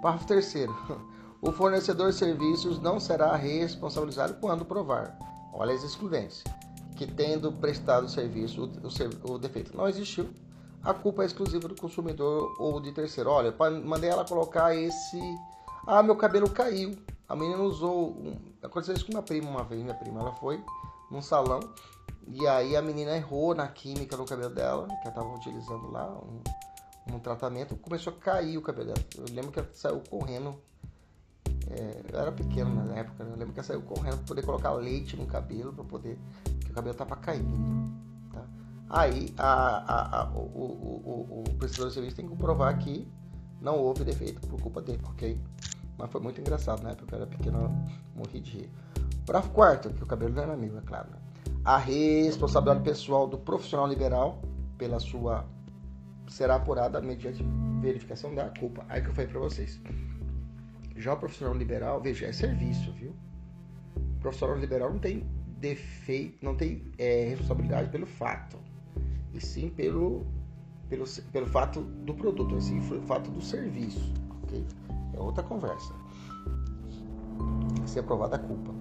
Parágrafo 0.01 0.27
terceiro. 0.27 0.75
O 1.41 1.53
fornecedor 1.53 2.11
de 2.11 2.17
serviços 2.17 2.81
não 2.81 2.99
será 2.99 3.37
responsabilizado 3.37 4.35
quando 4.41 4.65
provar. 4.65 5.17
Olha 5.53 5.73
as 5.73 5.85
excludentes. 5.85 6.43
Que 6.97 7.07
tendo 7.07 7.53
prestado 7.53 8.05
o 8.05 8.09
serviço, 8.09 8.69
o, 9.25 9.33
o 9.33 9.39
defeito 9.39 9.77
não 9.77 9.89
existiu, 9.89 10.29
a 10.83 10.93
culpa 10.93 11.23
é 11.23 11.27
exclusiva 11.27 11.69
do 11.69 11.77
consumidor 11.77 12.57
ou 12.59 12.81
de 12.81 12.93
terceiro. 12.93 13.31
Olha, 13.31 13.55
mandei 13.85 14.11
ela 14.11 14.25
colocar 14.25 14.75
esse. 14.75 15.21
Ah, 15.87 16.03
meu 16.03 16.17
cabelo 16.17 16.51
caiu. 16.51 16.97
A 17.29 17.37
menina 17.37 17.63
usou. 17.63 18.11
Um... 18.11 18.37
Aconteceu 18.63 18.95
isso 18.95 19.07
com 19.07 19.13
minha 19.13 19.23
prima 19.23 19.49
uma 19.49 19.63
vez. 19.63 19.81
Minha 19.81 19.95
prima 19.95 20.21
ela 20.21 20.33
foi 20.33 20.61
num 21.11 21.23
salão 21.23 21.61
e 22.27 22.47
aí 22.47 22.77
a 22.77 22.83
menina 22.83 23.17
errou 23.17 23.55
na 23.55 23.67
química 23.69 24.17
no 24.17 24.27
cabelo 24.27 24.55
dela, 24.55 24.87
que 24.87 24.93
ela 24.93 25.09
estava 25.09 25.35
utilizando 25.35 25.91
lá 25.91 26.07
um, 26.07 27.15
um 27.15 27.19
tratamento. 27.19 27.77
Começou 27.77 28.13
a 28.13 28.17
cair 28.17 28.59
o 28.59 28.63
cabelo 28.63 28.87
dela. 28.87 29.07
Eu 29.17 29.25
lembro 29.35 29.51
que 29.51 29.59
ela 29.59 29.69
saiu 29.73 30.03
correndo 30.11 30.61
é, 31.71 32.03
eu 32.13 32.21
era 32.21 32.33
pequeno 32.33 32.75
na 32.75 32.97
época, 32.97 33.25
né? 33.25 33.31
eu 33.33 33.37
lembro 33.37 33.55
que 33.55 33.63
saiu 33.63 33.83
correndo 33.83 34.17
para 34.17 34.27
poder 34.27 34.43
colocar 34.43 34.73
leite 34.73 35.17
no 35.17 35.27
cabelo, 35.27 35.73
para 35.73 35.85
poder. 35.85 36.19
que 36.61 36.71
o 36.71 36.75
cabelo 36.75 36.95
tava 36.95 37.17
caindo. 37.17 37.93
Tá? 38.33 38.45
Aí 38.89 39.35
a, 39.37 39.53
a, 39.53 40.23
a, 40.23 40.31
o, 40.31 40.39
o, 40.39 41.03
o, 41.05 41.45
o 41.47 41.55
prestador 41.55 41.89
de 41.89 41.95
serviço 41.95 42.17
tem 42.17 42.25
que 42.25 42.31
comprovar 42.31 42.77
que 42.79 43.07
não 43.61 43.79
houve 43.79 44.05
defeito 44.05 44.41
por 44.47 44.61
culpa 44.61 44.81
dele, 44.81 45.01
ok? 45.05 45.39
Mas 45.99 46.11
foi 46.11 46.21
muito 46.21 46.41
engraçado, 46.41 46.83
né? 46.83 46.95
Porque 46.95 47.15
eu 47.15 47.19
era 47.19 47.27
pequeno, 47.27 47.59
eu 47.59 47.71
morri 48.15 48.41
de 48.41 48.59
rir. 48.59 48.71
Parágrafo 49.27 49.53
quarto, 49.53 49.91
que 49.91 50.03
o 50.03 50.07
cabelo 50.07 50.33
não 50.33 50.43
era 50.43 50.57
meu, 50.57 50.79
é 50.79 50.81
claro. 50.81 51.11
Né? 51.11 51.19
A 51.65 51.77
responsabilidade 51.77 52.83
pessoal 52.83 53.27
do 53.27 53.37
profissional 53.37 53.87
liberal 53.87 54.41
pela 54.79 55.01
sua 55.01 55.45
será 56.29 56.55
apurada 56.55 57.01
mediante 57.01 57.45
verificação 57.81 58.35
da 58.35 58.49
culpa. 58.51 58.85
Aí 58.89 59.03
que 59.03 59.09
eu 59.09 59.13
falei 59.13 59.29
para 59.29 59.41
vocês. 59.41 59.81
Já 60.99 61.15
o 61.15 61.17
profissional 61.17 61.55
liberal, 61.55 62.01
veja, 62.01 62.27
é 62.27 62.33
serviço, 62.33 62.91
viu? 62.93 63.13
O 63.97 64.21
profissional 64.21 64.57
liberal 64.59 64.91
não 64.91 64.99
tem 64.99 65.25
defeito, 65.61 66.45
não 66.45 66.57
tem 66.57 66.83
é, 66.99 67.29
responsabilidade 67.29 67.89
pelo 67.91 68.05
fato, 68.05 68.59
e 69.33 69.41
sim 69.41 69.69
pelo, 69.71 70.27
pelo, 70.89 71.05
pelo 71.33 71.47
fato 71.47 71.83
do 71.83 72.15
produto, 72.15 72.57
e 72.59 72.61
sim 72.61 72.81
pelo 72.81 73.01
fato 73.03 73.31
do 73.31 73.41
serviço, 73.41 74.13
ok? 74.43 74.67
É 75.15 75.21
outra 75.21 75.45
conversa. 75.45 75.95
Ser 77.87 78.01
aprovada 78.01 78.35
a 78.35 78.39
culpa. 78.41 78.75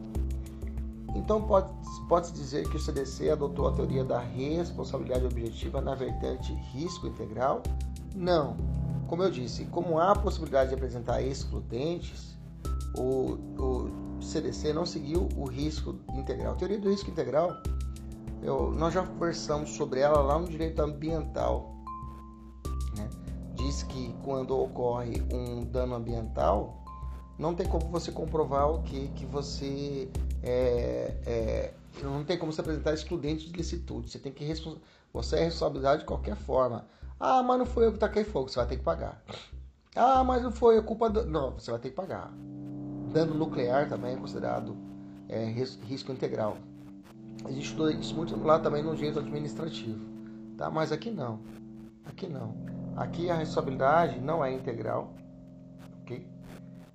Então 1.15 1.41
pode, 1.43 1.71
pode-se 2.09 2.33
dizer 2.33 2.67
que 2.67 2.77
o 2.77 2.79
CDC 2.79 3.29
adotou 3.29 3.67
a 3.67 3.73
teoria 3.73 4.03
da 4.03 4.19
responsabilidade 4.19 5.25
objetiva 5.25 5.81
na 5.81 5.93
vertente 5.93 6.51
risco 6.73 7.05
integral? 7.05 7.61
Não 8.15 8.57
como 9.07 9.23
eu 9.23 9.31
disse, 9.31 9.65
como 9.65 9.99
há 9.99 10.11
a 10.11 10.15
possibilidade 10.15 10.69
de 10.69 10.75
apresentar 10.75 11.21
excludentes, 11.21 12.37
o, 12.95 13.37
o 13.57 14.21
CDC 14.21 14.73
não 14.73 14.85
seguiu 14.85 15.29
o 15.35 15.45
risco 15.45 15.95
integral. 16.13 16.53
A 16.53 16.55
teoria 16.55 16.79
do 16.79 16.89
risco 16.89 17.09
integral, 17.09 17.61
eu, 18.41 18.71
nós 18.71 18.93
já 18.93 19.05
conversamos 19.05 19.71
sobre 19.71 20.01
ela 20.01 20.21
lá 20.21 20.37
no 20.37 20.47
direito 20.47 20.81
ambiental. 20.81 21.75
Né? 22.95 23.09
Diz 23.55 23.83
que 23.83 24.13
quando 24.23 24.57
ocorre 24.57 25.23
um 25.31 25.63
dano 25.63 25.95
ambiental, 25.95 26.83
não 27.37 27.53
tem 27.53 27.67
como 27.67 27.87
você 27.89 28.11
comprovar 28.11 28.69
o 28.69 28.81
que, 28.83 29.07
que 29.09 29.25
você 29.25 30.09
é, 30.43 31.15
é, 31.25 31.73
não 32.03 32.23
tem 32.23 32.37
como 32.37 32.51
você 32.51 32.61
apresentar 32.61 32.93
excludente 32.93 33.47
de 33.47 33.53
licitude. 33.53 34.09
Você 34.09 34.19
tem 34.19 34.31
que 34.31 34.45
você 35.13 35.37
é 35.37 35.43
responsabilidade 35.45 36.01
de 36.01 36.05
qualquer 36.05 36.35
forma. 36.35 36.85
Ah, 37.19 37.41
mas 37.41 37.59
não 37.59 37.65
foi 37.65 37.87
eu 37.87 37.93
que 37.93 37.99
taquei 37.99 38.23
fogo, 38.23 38.49
você 38.49 38.59
vai 38.59 38.67
ter 38.67 38.77
que 38.77 38.83
pagar. 38.83 39.21
Ah, 39.95 40.23
mas 40.23 40.43
não 40.43 40.51
foi 40.51 40.77
a 40.77 40.81
culpa 40.81 41.09
do. 41.09 41.25
Não, 41.25 41.51
você 41.51 41.71
vai 41.71 41.79
ter 41.79 41.89
que 41.89 41.95
pagar. 41.95 42.31
Dano 43.11 43.33
nuclear 43.33 43.89
também 43.89 44.13
é 44.13 44.17
considerado 44.17 44.77
é, 45.27 45.45
risco 45.45 46.11
integral. 46.11 46.57
Existe 47.49 47.75
isso 47.99 48.15
muito 48.15 48.37
lá 48.43 48.59
também 48.59 48.83
no 48.83 48.95
direito 48.95 49.19
administrativo. 49.19 49.99
Tá? 50.57 50.69
Mas 50.69 50.91
aqui 50.91 51.09
não. 51.09 51.39
Aqui 52.05 52.27
não. 52.27 52.55
Aqui 52.95 53.29
a 53.29 53.35
responsabilidade 53.35 54.19
não 54.19 54.43
é 54.43 54.53
integral. 54.53 55.13
Ok? 56.01 56.27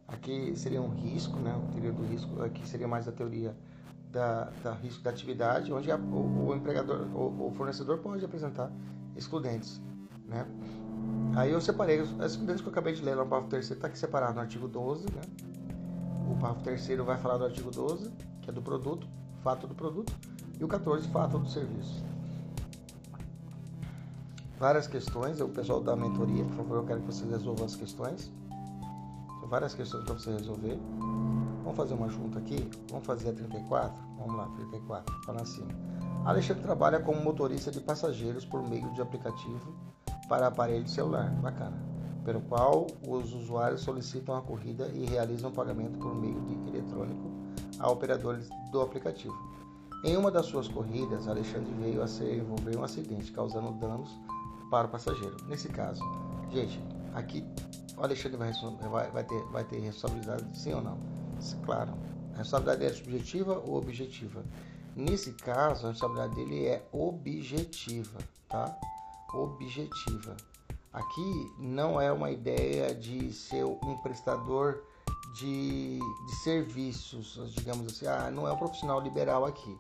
Aqui 0.06 0.52
seria 0.56 0.80
um 0.80 0.88
risco, 0.88 1.38
né? 1.38 1.50
A 1.50 1.72
teoria 1.72 1.92
do 1.92 2.04
risco 2.04 2.42
aqui 2.42 2.66
seria 2.68 2.86
mais 2.86 3.08
a 3.08 3.12
teoria 3.12 3.56
da, 4.10 4.50
da 4.62 4.74
risco 4.74 5.02
da 5.02 5.10
atividade, 5.10 5.72
onde 5.72 5.90
a, 5.90 5.96
o, 5.96 6.48
o, 6.48 6.54
empregador, 6.54 7.06
o, 7.14 7.48
o 7.48 7.50
fornecedor 7.52 7.98
pode 7.98 8.24
apresentar 8.24 8.70
excludentes. 9.16 9.80
Né? 10.33 10.47
Aí 11.37 11.51
eu 11.51 11.61
separei 11.61 12.01
as 12.01 12.33
excludentes 12.33 12.61
que 12.61 12.68
eu 12.68 12.72
acabei 12.72 12.95
de 12.95 13.03
ler 13.03 13.16
no 13.16 13.24
parágrafo 13.24 13.51
terceiro, 13.51 13.78
está 13.78 13.89
aqui 13.89 13.99
separado 13.99 14.35
no 14.35 14.41
artigo 14.41 14.66
12. 14.66 15.05
Né? 15.05 15.22
O 16.30 16.35
parágrafo 16.35 16.64
terceiro 16.64 17.05
vai 17.05 17.18
falar 17.18 17.37
do 17.39 17.45
artigo 17.45 17.70
12, 17.70 18.11
que 18.41 18.51
é 18.51 18.53
do 18.53 18.62
produto, 18.62 19.07
fato 19.43 19.66
do 19.66 19.74
produto, 19.74 20.12
e 20.59 20.64
o 20.64 20.68
14, 20.68 21.09
fato 21.09 21.39
do 21.39 21.49
serviço. 21.49 22.05
Várias 24.59 24.87
questões, 24.87 25.41
o 25.41 25.49
pessoal 25.49 25.80
da 25.80 25.97
mentoria, 25.97 26.45
por 26.45 26.57
favor, 26.57 26.76
eu 26.78 26.85
quero 26.85 27.01
que 27.01 27.07
vocês 27.07 27.28
resolvam 27.28 27.66
as 27.66 27.74
questões. 27.74 28.30
São 29.41 29.49
várias 29.49 29.74
questões 29.74 30.05
para 30.05 30.14
você 30.14 30.30
resolver. 30.30 30.78
Vamos 31.64 31.76
fazer 31.76 31.95
uma 31.95 32.09
junta 32.09 32.39
aqui? 32.39 32.70
Vamos 32.89 33.05
fazer 33.05 33.30
a 33.30 33.33
34? 33.33 33.93
Vamos 34.18 34.37
lá, 34.37 34.47
34, 34.57 35.20
para 35.24 35.35
lá 35.35 35.45
cima. 35.45 35.68
Alexandre 36.24 36.62
trabalha 36.62 37.01
como 37.01 37.20
motorista 37.20 37.72
de 37.72 37.80
passageiros 37.80 38.45
por 38.45 38.62
meio 38.62 38.89
de 38.93 39.03
aplicativo 39.03 39.74
para 40.28 40.46
aparelho 40.46 40.88
celular. 40.88 41.30
Bacana. 41.40 41.76
Pelo 42.24 42.40
qual 42.42 42.86
os 43.06 43.34
usuários 43.34 43.80
solicitam 43.80 44.36
a 44.36 44.42
corrida 44.42 44.88
e 44.94 45.04
realizam 45.06 45.50
o 45.50 45.52
pagamento 45.52 45.98
por 45.98 46.14
meio 46.14 46.40
de 46.42 46.54
eletrônico 46.68 47.30
a 47.78 47.90
operadores 47.90 48.48
do 48.70 48.80
aplicativo. 48.80 49.34
Em 50.04 50.16
uma 50.16 50.30
das 50.30 50.46
suas 50.46 50.68
corridas, 50.68 51.28
Alexandre 51.28 51.72
veio 51.74 52.02
a 52.02 52.08
se 52.08 52.24
envolver 52.24 52.74
em 52.74 52.78
um 52.78 52.84
acidente, 52.84 53.30
causando 53.32 53.72
danos 53.72 54.10
para 54.70 54.86
o 54.86 54.90
passageiro. 54.90 55.36
Nesse 55.48 55.68
caso, 55.68 56.02
gente, 56.50 56.80
aqui 57.14 57.44
o 57.96 58.02
Alexandre 58.02 58.36
vai, 58.36 58.52
vai, 58.88 59.10
vai, 59.10 59.24
ter, 59.24 59.42
vai 59.46 59.64
ter 59.64 59.78
responsabilidade, 59.78 60.44
sim 60.58 60.72
ou 60.72 60.82
não? 60.82 60.98
Claro. 61.64 61.92
A 62.34 62.38
responsabilidade 62.38 62.84
é 62.84 62.92
subjetiva 62.92 63.62
ou 63.66 63.76
objetiva? 63.76 64.42
Nesse 64.96 65.32
caso, 65.32 65.86
a 65.86 65.90
responsabilidade 65.90 66.34
dele 66.34 66.66
é 66.66 66.86
objetiva, 66.92 68.18
tá? 68.48 68.76
Objetiva. 69.35 70.37
Aqui 70.93 71.53
não 71.59 72.01
é 72.01 72.12
uma 72.12 72.30
ideia 72.30 72.95
de 72.95 73.33
ser 73.33 73.64
um 73.64 73.97
prestador 74.03 74.83
de, 75.35 75.99
de 75.99 76.37
serviços, 76.43 77.41
digamos 77.55 77.87
assim, 77.87 78.07
ah, 78.07 78.30
não 78.30 78.47
é 78.47 78.53
um 78.53 78.57
profissional 78.57 79.01
liberal 79.01 79.47
aqui. 79.47 79.76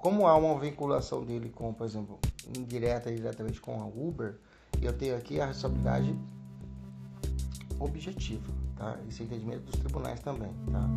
Como 0.00 0.26
há 0.26 0.36
uma 0.36 0.58
vinculação 0.58 1.24
dele 1.24 1.50
com, 1.50 1.72
por 1.72 1.84
exemplo, 1.84 2.18
indireta 2.56 3.10
e 3.10 3.16
diretamente 3.16 3.60
com 3.60 3.80
a 3.80 3.86
Uber, 3.86 4.36
eu 4.80 4.92
tenho 4.92 5.16
aqui 5.16 5.40
a 5.40 5.46
responsabilidade 5.46 6.16
objetiva, 7.78 8.52
tá? 8.76 8.96
Esse 9.08 9.22
entendimento 9.22 9.62
dos 9.62 9.78
tribunais 9.78 10.20
também, 10.20 10.52
tá? 10.70 10.88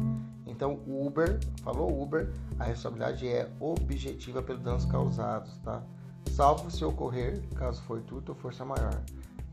Então, 0.48 0.80
Uber, 0.88 1.40
falou 1.64 2.02
Uber, 2.02 2.32
a 2.60 2.64
responsabilidade 2.64 3.28
é 3.28 3.50
objetiva 3.60 4.42
pelos 4.42 4.62
danos 4.62 4.86
causados, 4.86 5.58
tá? 5.60 5.84
Salvo 6.30 6.70
se 6.72 6.84
ocorrer, 6.86 7.42
caso 7.56 7.82
fortuito 7.84 8.32
ou 8.32 8.38
força 8.38 8.64
maior. 8.64 9.02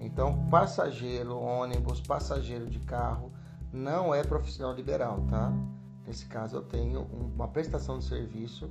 Então, 0.01 0.49
passageiro, 0.49 1.37
ônibus, 1.37 2.01
passageiro 2.01 2.69
de 2.69 2.79
carro, 2.81 3.33
não 3.73 4.15
é 4.15 4.23
profissional 4.23 4.75
liberal, 4.75 5.21
tá? 5.29 5.53
Nesse 6.07 6.27
caso, 6.27 6.57
eu 6.57 6.63
tenho 6.63 7.03
uma 7.03 7.49
prestação 7.49 7.99
de 7.99 8.05
serviço, 8.05 8.71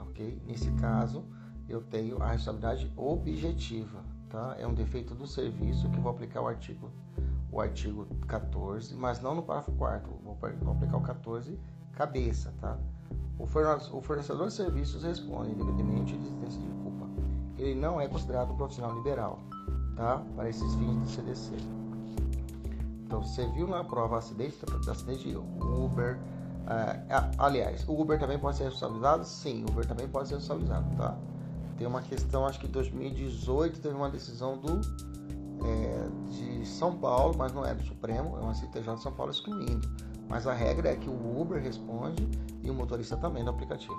ok? 0.00 0.42
Nesse 0.46 0.70
caso, 0.72 1.24
eu 1.68 1.80
tenho 1.80 2.20
a 2.22 2.26
responsabilidade 2.26 2.92
objetiva, 2.96 4.02
tá? 4.28 4.56
É 4.58 4.66
um 4.66 4.74
defeito 4.74 5.14
do 5.14 5.26
serviço 5.26 5.88
que 5.90 6.00
vou 6.00 6.10
aplicar 6.10 6.42
o 6.42 6.48
artigo 6.48 6.90
o 7.52 7.60
artigo 7.60 8.06
14, 8.26 8.94
mas 8.94 9.20
não 9.20 9.34
no 9.34 9.42
parágrafo 9.42 9.72
4 9.72 10.10
vou, 10.24 10.38
vou 10.62 10.72
aplicar 10.72 10.96
o 10.96 11.02
14 11.02 11.58
cabeça, 11.92 12.52
tá? 12.58 12.78
O 13.38 13.46
fornecedor 13.46 14.46
de 14.46 14.54
serviços 14.54 15.02
responde, 15.02 15.50
independente 15.52 16.16
de 16.16 16.26
existência 16.26 16.60
de 16.60 16.68
culpa. 16.82 16.91
Ele 17.62 17.76
não 17.76 18.00
é 18.00 18.08
considerado 18.08 18.52
um 18.52 18.56
profissional 18.56 18.92
liberal, 18.96 19.38
tá? 19.94 20.20
Para 20.34 20.48
esses 20.48 20.74
fins 20.74 20.98
do 20.98 21.06
CDC. 21.06 21.52
Então, 23.06 23.22
você 23.22 23.46
viu 23.50 23.68
na 23.68 23.84
prova 23.84 24.18
acidente, 24.18 24.56
acidente 24.90 25.28
de 25.28 25.36
Uber. 25.36 26.18
Uh, 26.18 27.36
aliás, 27.38 27.86
o 27.88 28.00
Uber 28.00 28.18
também 28.18 28.38
pode 28.38 28.56
ser 28.56 28.64
responsabilizado? 28.64 29.24
Sim, 29.24 29.64
o 29.64 29.70
Uber 29.70 29.86
também 29.86 30.08
pode 30.08 30.28
ser 30.28 30.34
responsabilizado, 30.34 30.96
tá? 30.96 31.16
Tem 31.78 31.86
uma 31.86 32.02
questão, 32.02 32.46
acho 32.46 32.58
que 32.58 32.66
em 32.66 32.70
2018 32.70 33.80
teve 33.80 33.94
uma 33.94 34.10
decisão 34.10 34.58
do 34.58 34.80
é, 35.64 36.08
de 36.30 36.66
São 36.66 36.96
Paulo, 36.96 37.34
mas 37.38 37.52
não 37.52 37.64
é 37.64 37.74
do 37.74 37.84
Supremo, 37.84 38.36
é 38.38 38.40
uma 38.40 38.54
CTJ 38.54 38.94
de 38.96 39.02
São 39.02 39.12
Paulo 39.12 39.30
excluindo. 39.30 39.88
Mas 40.28 40.46
a 40.48 40.52
regra 40.52 40.90
é 40.90 40.96
que 40.96 41.08
o 41.08 41.40
Uber 41.40 41.62
responde 41.62 42.28
e 42.62 42.70
o 42.70 42.74
motorista 42.74 43.16
também 43.16 43.44
no 43.44 43.50
aplicativo. 43.50 43.96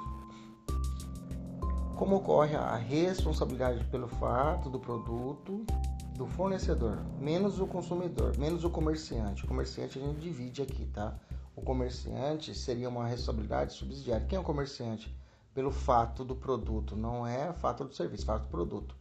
Como 1.95 2.15
ocorre 2.15 2.55
a 2.55 2.75
responsabilidade 2.75 3.83
pelo 3.85 4.07
fato 4.07 4.69
do 4.69 4.79
produto 4.79 5.63
do 6.15 6.25
fornecedor, 6.25 6.99
menos 7.19 7.59
o 7.59 7.67
consumidor, 7.67 8.37
menos 8.37 8.63
o 8.63 8.69
comerciante. 8.69 9.45
O 9.45 9.47
comerciante 9.47 9.99
a 9.99 10.01
gente 10.01 10.19
divide 10.19 10.61
aqui, 10.61 10.85
tá? 10.87 11.15
O 11.55 11.61
comerciante 11.61 12.53
seria 12.55 12.89
uma 12.89 13.05
responsabilidade 13.05 13.73
subsidiária. 13.73 14.25
Quem 14.25 14.37
é 14.37 14.39
o 14.39 14.43
comerciante? 14.43 15.15
Pelo 15.53 15.71
fato 15.71 16.25
do 16.25 16.35
produto, 16.35 16.95
não 16.95 17.27
é 17.27 17.53
fato 17.53 17.83
do 17.83 17.93
serviço, 17.93 18.25
fato 18.25 18.43
do 18.43 18.49
produto. 18.49 18.95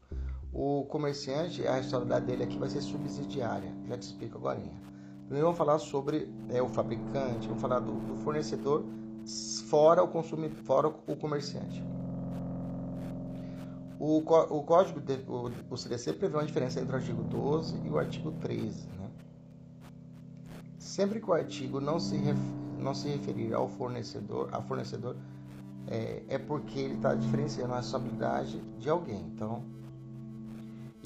O 0.53 0.85
comerciante, 0.85 1.67
a 1.67 1.77
responsabilidade 1.77 2.27
dele 2.27 2.45
aqui 2.45 2.59
vai 2.59 2.69
ser 2.69 2.83
subsidiária. 2.83 3.73
Já 3.89 3.97
te 3.97 4.03
explico 4.03 4.37
agora. 4.37 4.61
Primeiro 5.25 5.47
vamos 5.47 5.57
falar 5.57 5.79
sobre 5.79 6.31
é, 6.51 6.61
o 6.61 6.69
fabricante, 6.69 7.49
vamos 7.49 7.63
falar 7.63 7.81
do, 7.81 7.93
do 7.93 8.17
fornecedor 8.17 8.85
fora 9.69 10.03
o 10.03 10.09
consumidor, 10.09 10.59
fora 10.65 10.89
o 10.89 11.17
comerciante. 11.17 11.83
O, 14.05 14.19
o 14.19 14.63
código, 14.65 15.01
de, 15.01 15.15
o, 15.29 15.49
o, 15.71 15.77
CDC 15.77 16.15
prevê 16.15 16.37
uma 16.37 16.45
diferença 16.45 16.81
entre 16.81 16.93
o 16.93 16.97
artigo 16.97 17.23
12 17.23 17.83
e 17.85 17.89
o 17.89 17.97
artigo 17.97 18.33
13. 18.33 18.89
Né? 18.99 19.09
Sempre 20.77 21.21
que 21.21 21.31
o 21.31 21.33
artigo 21.33 21.81
não 21.81 22.01
se, 22.01 22.17
ref, 22.17 22.37
não 22.81 22.97
se 22.97 23.09
referir 23.09 23.55
ao 23.55 23.69
fornecedor, 23.69 24.49
a 24.51 24.61
fornecedor, 24.61 25.15
é, 25.87 26.21
é 26.27 26.37
porque 26.37 26.81
ele 26.81 26.95
está 26.95 27.15
diferenciando 27.15 27.75
a 27.75 27.77
responsabilidade 27.77 28.61
de 28.77 28.91
alguém. 28.91 29.21
Então, 29.21 29.63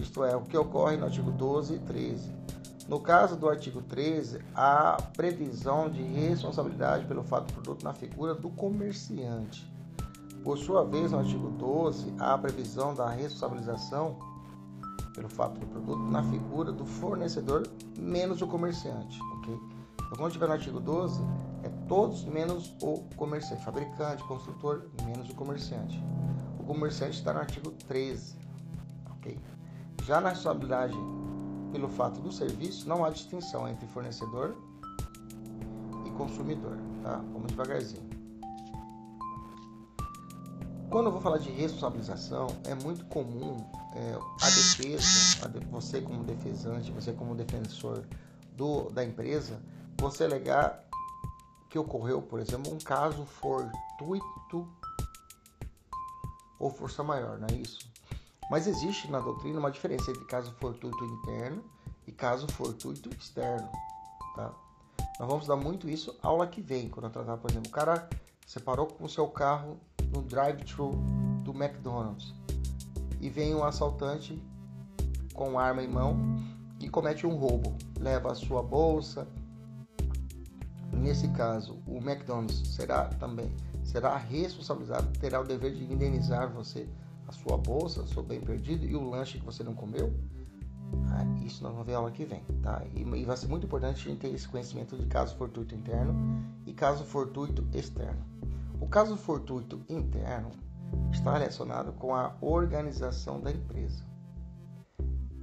isto 0.01 0.25
é, 0.25 0.35
o 0.35 0.41
que 0.41 0.57
ocorre 0.57 0.97
no 0.97 1.05
artigo 1.05 1.31
12 1.31 1.75
e 1.75 1.79
13. 1.81 2.33
No 2.89 2.99
caso 2.99 3.37
do 3.37 3.47
artigo 3.47 3.83
13, 3.83 4.41
há 4.55 4.97
previsão 5.15 5.91
de 5.91 6.03
responsabilidade 6.03 7.05
pelo 7.05 7.23
fato 7.23 7.49
do 7.49 7.53
produto 7.53 7.85
na 7.85 7.93
figura 7.93 8.35
do 8.35 8.49
comerciante. 8.49 9.71
Por 10.47 10.57
sua 10.57 10.85
vez, 10.85 11.11
no 11.11 11.19
artigo 11.19 11.51
12, 11.51 12.15
há 12.21 12.35
a 12.35 12.39
previsão 12.39 12.95
da 12.95 13.11
responsabilização 13.11 14.17
pelo 15.13 15.29
fato 15.29 15.59
do 15.59 15.67
produto 15.67 15.99
na 15.99 16.23
figura 16.23 16.71
do 16.71 16.87
fornecedor 16.87 17.69
menos 17.99 18.41
o 18.43 18.47
comerciante, 18.47 19.21
ok? 19.39 19.61
Então, 19.95 20.13
quando 20.17 20.31
tiver 20.31 20.47
no 20.47 20.53
artigo 20.53 20.79
12, 20.79 21.21
é 21.65 21.69
todos 21.89 22.25
menos 22.27 22.73
o 22.81 22.99
comerciante, 23.17 23.65
fabricante, 23.65 24.23
construtor, 24.23 24.85
menos 25.05 25.29
o 25.29 25.35
comerciante. 25.35 26.01
O 26.61 26.63
comerciante 26.63 27.19
está 27.19 27.33
no 27.33 27.41
artigo 27.41 27.73
13, 27.89 28.39
ok? 29.17 29.41
Já 30.05 30.21
na 30.21 30.29
responsabilidade 30.29 30.97
pelo 31.73 31.89
fato 31.89 32.21
do 32.21 32.31
serviço, 32.31 32.89
não 32.89 33.05
há 33.05 33.11
distinção 33.11 33.67
entre 33.67 33.85
fornecedor 33.89 34.57
e 36.07 36.11
consumidor, 36.13 36.79
tá? 37.03 37.17
Vamos 37.33 37.49
devagarzinho. 37.49 38.16
Quando 40.91 41.07
eu 41.07 41.13
vou 41.13 41.21
falar 41.21 41.39
de 41.39 41.51
responsabilização, 41.51 42.47
é 42.65 42.75
muito 42.75 43.05
comum 43.07 43.57
é, 43.95 44.15
a 44.15 44.47
defesa, 44.47 45.45
a 45.45 45.49
de, 45.49 45.59
você 45.67 46.01
como 46.01 46.23
defesante, 46.23 46.93
você 46.93 47.13
como 47.13 47.35
defensor 47.35 48.05
do, 48.53 48.89
da 48.91 49.05
empresa, 49.05 49.61
você 50.01 50.25
alegar 50.25 50.85
que 51.69 51.79
ocorreu, 51.79 52.23
por 52.23 52.39
exemplo, 52.39 52.73
um 52.73 52.79
caso 52.79 53.27
fortuito 53.27 54.69
ou 56.59 56.71
força 56.71 57.03
maior, 57.03 57.39
não 57.39 57.49
é 57.51 57.55
isso? 57.55 57.91
Mas 58.49 58.69
existe 58.69 59.11
na 59.11 59.19
doutrina 59.19 59.59
uma 59.59 59.73
diferença 59.73 60.11
entre 60.11 60.25
caso 60.25 60.53
fortuito 60.53 61.05
interno 61.05 61.65
e 62.07 62.13
caso 62.13 62.47
fortuito 62.53 63.11
externo, 63.19 63.69
tá? 64.37 64.55
Nós 65.19 65.29
vamos 65.29 65.47
dar 65.49 65.57
muito 65.57 65.89
isso 65.89 66.17
aula 66.23 66.47
que 66.47 66.61
vem, 66.61 66.89
quando 66.89 67.07
eu 67.07 67.11
tratar, 67.11 67.37
por 67.39 67.51
exemplo, 67.51 67.69
o 67.69 67.73
cara 67.73 68.09
separou 68.47 68.87
com 68.87 69.05
o 69.05 69.09
seu 69.09 69.27
carro 69.27 69.81
no 70.17 70.23
drive-thru 70.23 70.93
do 71.45 71.53
McDonald's 71.53 72.35
e 73.21 73.29
vem 73.29 73.55
um 73.55 73.63
assaltante 73.63 74.43
com 75.35 75.59
arma 75.59 75.83
em 75.83 75.89
mão 75.89 76.17
e 76.81 76.89
comete 76.89 77.27
um 77.27 77.37
roubo, 77.37 77.77
leva 77.99 78.33
a 78.33 78.35
sua 78.35 78.63
bolsa. 78.63 79.29
Nesse 80.93 81.29
caso, 81.29 81.79
o 81.87 81.99
McDonald's 81.99 82.75
será 82.75 83.05
também 83.05 83.53
será 83.85 84.17
responsabilizado, 84.17 85.07
terá 85.19 85.41
o 85.41 85.45
dever 85.45 85.73
de 85.73 85.85
indenizar 85.85 86.53
você 86.53 86.89
a 87.29 87.33
sua 87.33 87.57
bolsa, 87.57 88.07
seu 88.07 88.23
bem 88.23 88.41
perdido 88.41 88.85
e 88.85 88.97
o 88.97 89.09
lanche 89.09 89.39
que 89.39 89.45
você 89.45 89.63
não 89.63 89.75
comeu, 89.75 90.13
ah, 91.11 91.25
isso 91.45 91.63
nós 91.63 91.73
vamos 91.73 91.87
ver 91.87 91.95
aula 91.95 92.11
que 92.11 92.25
vem, 92.25 92.43
tá? 92.63 92.83
E, 92.95 93.03
e, 93.03 93.25
vai 93.25 93.37
ser 93.37 93.49
muito 93.49 93.67
importante 93.67 94.07
a 94.07 94.11
gente 94.11 94.21
ter 94.21 94.35
esse 94.35 94.49
conhecimento 94.49 94.97
de 94.97 95.07
caso 95.07 95.37
fortuito 95.37 95.75
interno 95.75 96.15
e 96.67 96.73
caso 96.73 97.05
fortuito 97.05 97.67
externo. 97.73 98.25
O 98.81 98.87
caso 98.87 99.17
fortuito 99.17 99.81
interno 99.89 100.51
está 101.11 101.33
relacionado 101.33 101.93
com 101.93 102.15
a 102.15 102.35
organização 102.41 103.41
da 103.41 103.51
empresa. 103.51 104.05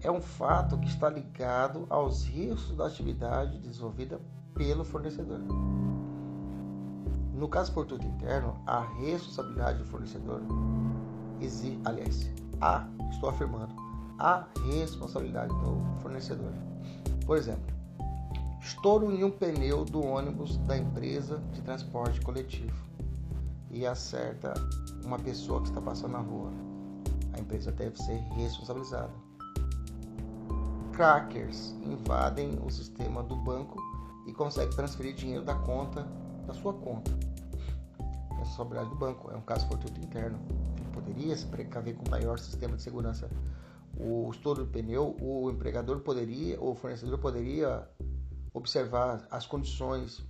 É 0.01 0.11
um 0.11 0.21
fato 0.21 0.77
que 0.77 0.87
está 0.87 1.09
ligado 1.09 1.85
aos 1.89 2.23
riscos 2.25 2.75
da 2.75 2.87
atividade 2.87 3.57
desenvolvida 3.59 4.21
pelo 4.53 4.85
fornecedor. 4.85 5.39
No 7.33 7.47
caso 7.47 7.71
fortuito 7.71 8.05
interno, 8.05 8.61
a 8.67 8.81
responsabilidade 8.81 9.79
do 9.79 9.85
fornecedor 9.85 10.41
existe, 11.41 11.79
aliás, 11.85 12.29
há, 12.61 12.87
estou 13.11 13.29
afirmando, 13.29 13.73
a 14.19 14.45
responsabilidade 14.69 15.53
do 15.55 16.01
fornecedor. 16.01 16.53
Por 17.25 17.37
exemplo, 17.37 17.73
Estouro 18.61 19.11
em 19.11 19.25
um 19.25 19.31
pneu 19.31 19.83
do 19.83 20.01
ônibus 20.01 20.57
da 20.59 20.77
empresa 20.77 21.41
de 21.51 21.61
transporte 21.61 22.21
coletivo 22.21 22.93
e 23.73 23.85
acerta 23.85 24.53
uma 25.03 25.17
pessoa 25.19 25.61
que 25.61 25.69
está 25.69 25.81
passando 25.81 26.11
na 26.11 26.19
rua. 26.19 26.51
A 27.33 27.39
empresa 27.39 27.71
deve 27.71 27.97
ser 27.97 28.19
responsabilizada. 28.35 29.11
Crackers 30.93 31.75
invadem 31.83 32.59
o 32.63 32.69
sistema 32.69 33.23
do 33.23 33.35
banco 33.35 33.81
e 34.27 34.33
conseguem 34.33 34.75
transferir 34.75 35.15
dinheiro 35.15 35.43
da 35.43 35.55
conta 35.55 36.07
da 36.45 36.53
sua 36.53 36.73
conta. 36.73 37.11
É 38.31 38.35
responsabilidade 38.35 38.89
do 38.89 38.95
banco, 38.95 39.31
é 39.31 39.35
um 39.35 39.41
caso 39.41 39.67
fortuito 39.67 39.99
interno. 39.99 40.39
Ele 40.77 40.89
poderia 40.91 41.35
se 41.35 41.47
precaver 41.47 41.95
com 41.95 42.09
maior 42.09 42.37
sistema 42.37 42.75
de 42.75 42.83
segurança. 42.83 43.29
O 43.97 44.29
estouro 44.31 44.65
do 44.65 44.71
pneu, 44.71 45.15
o 45.21 45.49
empregador 45.49 45.99
poderia, 46.01 46.61
o 46.61 46.75
fornecedor 46.75 47.17
poderia 47.19 47.87
observar 48.53 49.27
as 49.31 49.45
condições 49.45 50.23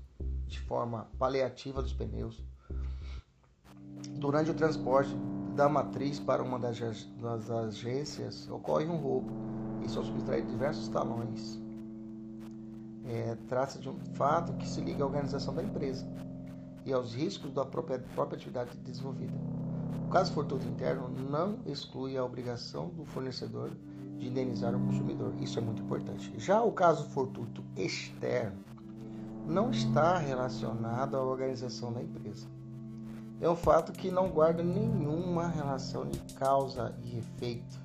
de 0.48 0.60
forma 0.62 1.10
paliativa 1.18 1.82
dos 1.82 1.94
pneus. 1.94 2.42
Durante 4.12 4.52
o 4.52 4.54
transporte 4.54 5.16
da 5.56 5.70
matriz 5.70 6.20
para 6.20 6.42
uma 6.42 6.58
das, 6.58 6.80
das 7.22 7.50
agências, 7.50 8.50
ocorre 8.50 8.86
um 8.86 8.98
roubo 8.98 9.32
e 9.84 9.90
são 9.90 10.04
subtraídos 10.04 10.52
diversos 10.52 10.88
talões. 10.88 11.62
É, 13.06 13.38
Trata-se 13.48 13.80
de 13.80 13.90
um 13.90 14.00
fato 14.14 14.54
que 14.54 14.68
se 14.68 14.82
liga 14.82 15.04
à 15.04 15.08
organização 15.08 15.54
da 15.54 15.62
empresa 15.62 16.06
e 16.86 16.94
aos 16.94 17.14
riscos 17.14 17.52
da 17.52 17.66
própria, 17.66 18.00
própria 18.16 18.38
atividade 18.38 18.78
desenvolvida. 18.78 19.34
O 20.08 20.10
caso 20.10 20.32
fortuito 20.34 20.68
interno 20.68 21.10
não 21.30 21.58
exclui 21.66 22.18
a 22.18 22.24
obrigação 22.24 22.90
do 22.90 23.06
fornecedor 23.06 23.72
de 24.18 24.28
indenizar 24.28 24.76
o 24.76 24.80
consumidor. 24.80 25.34
Isso 25.40 25.60
é 25.60 25.62
muito 25.62 25.82
importante. 25.82 26.34
Já 26.38 26.62
o 26.62 26.72
caso 26.72 27.06
fortuito 27.10 27.64
externo 27.76 28.58
não 29.48 29.72
está 29.72 30.18
relacionado 30.18 31.16
à 31.16 31.24
organização 31.24 31.92
da 31.92 32.02
empresa. 32.02 32.48
É 33.44 33.50
um 33.50 33.58
fato 33.58 33.92
que 33.92 34.10
não 34.10 34.30
guarda 34.30 34.64
nenhuma 34.64 35.50
relação 35.50 36.08
de 36.08 36.18
causa 36.36 36.96
e 37.04 37.18
efeito 37.18 37.78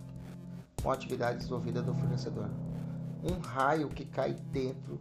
com 0.80 0.88
a 0.88 0.94
atividade 0.94 1.38
desenvolvida 1.38 1.82
do 1.82 1.92
fornecedor. 1.94 2.48
Um 3.24 3.40
raio 3.40 3.88
que 3.88 4.04
cai 4.04 4.34
dentro, 4.52 5.00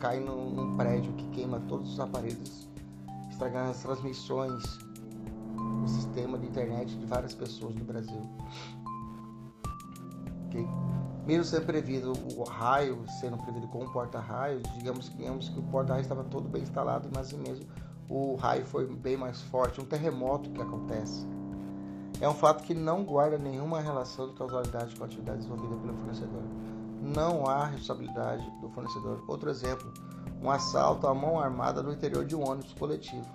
cai 0.00 0.18
num, 0.18 0.48
num 0.48 0.76
prédio 0.78 1.12
que 1.12 1.28
queima 1.28 1.60
todos 1.68 1.92
os 1.92 2.00
aparelhos, 2.00 2.70
estragando 3.30 3.72
as 3.72 3.82
transmissões, 3.82 4.64
o 5.84 5.88
sistema 5.88 6.38
de 6.38 6.46
internet 6.46 6.96
de 6.96 7.04
várias 7.04 7.34
pessoas 7.34 7.74
no 7.74 7.84
Brasil. 7.84 8.22
Okay? 10.46 10.66
Mesmo 11.26 11.44
sendo 11.44 11.66
previsto 11.66 12.12
o 12.34 12.44
raio, 12.44 13.04
sendo 13.20 13.36
previsto 13.36 13.68
com 13.68 13.84
um 13.84 13.92
porta-raio, 13.92 14.62
digamos, 14.78 15.14
digamos 15.14 15.50
que 15.50 15.58
o 15.58 15.62
porta-raio 15.64 16.00
estava 16.00 16.24
todo 16.24 16.48
bem 16.48 16.62
instalado, 16.62 17.10
mas 17.14 17.30
mesmo 17.34 17.66
o 18.08 18.34
raio 18.36 18.64
foi 18.64 18.86
bem 18.86 19.16
mais 19.16 19.40
forte, 19.42 19.80
um 19.80 19.84
terremoto 19.84 20.50
que 20.50 20.60
acontece. 20.60 21.26
É 22.20 22.28
um 22.28 22.34
fato 22.34 22.62
que 22.62 22.74
não 22.74 23.04
guarda 23.04 23.36
nenhuma 23.38 23.80
relação 23.80 24.28
de 24.28 24.34
causalidade 24.34 24.94
com 24.94 25.02
a 25.02 25.06
atividade 25.06 25.38
desenvolvida 25.38 25.76
pelo 25.76 25.94
fornecedor. 25.94 26.42
Não 27.02 27.46
há 27.46 27.66
responsabilidade 27.66 28.48
do 28.60 28.68
fornecedor. 28.70 29.22
Outro 29.26 29.50
exemplo, 29.50 29.92
um 30.40 30.50
assalto 30.50 31.06
à 31.06 31.14
mão 31.14 31.38
armada 31.38 31.82
no 31.82 31.92
interior 31.92 32.24
de 32.24 32.36
um 32.36 32.48
ônibus 32.48 32.72
coletivo. 32.74 33.26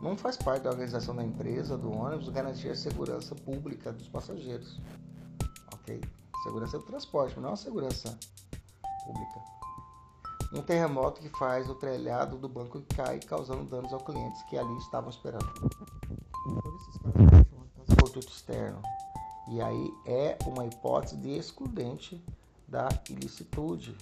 Não 0.00 0.16
faz 0.16 0.36
parte 0.36 0.62
da 0.62 0.70
organização 0.70 1.14
da 1.14 1.22
empresa, 1.22 1.76
do 1.76 1.92
ônibus, 1.92 2.28
garantir 2.30 2.70
a 2.70 2.76
segurança 2.76 3.34
pública 3.34 3.92
dos 3.92 4.08
passageiros. 4.08 4.80
Ok? 5.74 6.00
Segurança 6.44 6.78
do 6.78 6.84
transporte, 6.84 7.34
mas 7.36 7.44
não 7.44 7.52
a 7.52 7.56
segurança 7.56 8.16
pública. 9.04 9.59
Um 10.52 10.62
terremoto 10.62 11.20
que 11.20 11.28
faz 11.28 11.70
o 11.70 11.74
telhado 11.76 12.36
do 12.36 12.48
banco 12.48 12.82
cair, 12.94 13.24
causando 13.24 13.64
danos 13.64 13.92
aos 13.92 14.02
clientes 14.02 14.42
que 14.44 14.58
ali 14.58 14.76
estavam 14.78 15.08
esperando. 15.08 15.46
Por 17.96 18.18
externo. 18.18 18.82
E 19.48 19.60
aí 19.60 19.94
é 20.06 20.36
uma 20.46 20.66
hipótese 20.66 21.16
de 21.16 21.30
excludente 21.30 22.24
da 22.66 22.88
ilicitude 23.08 23.96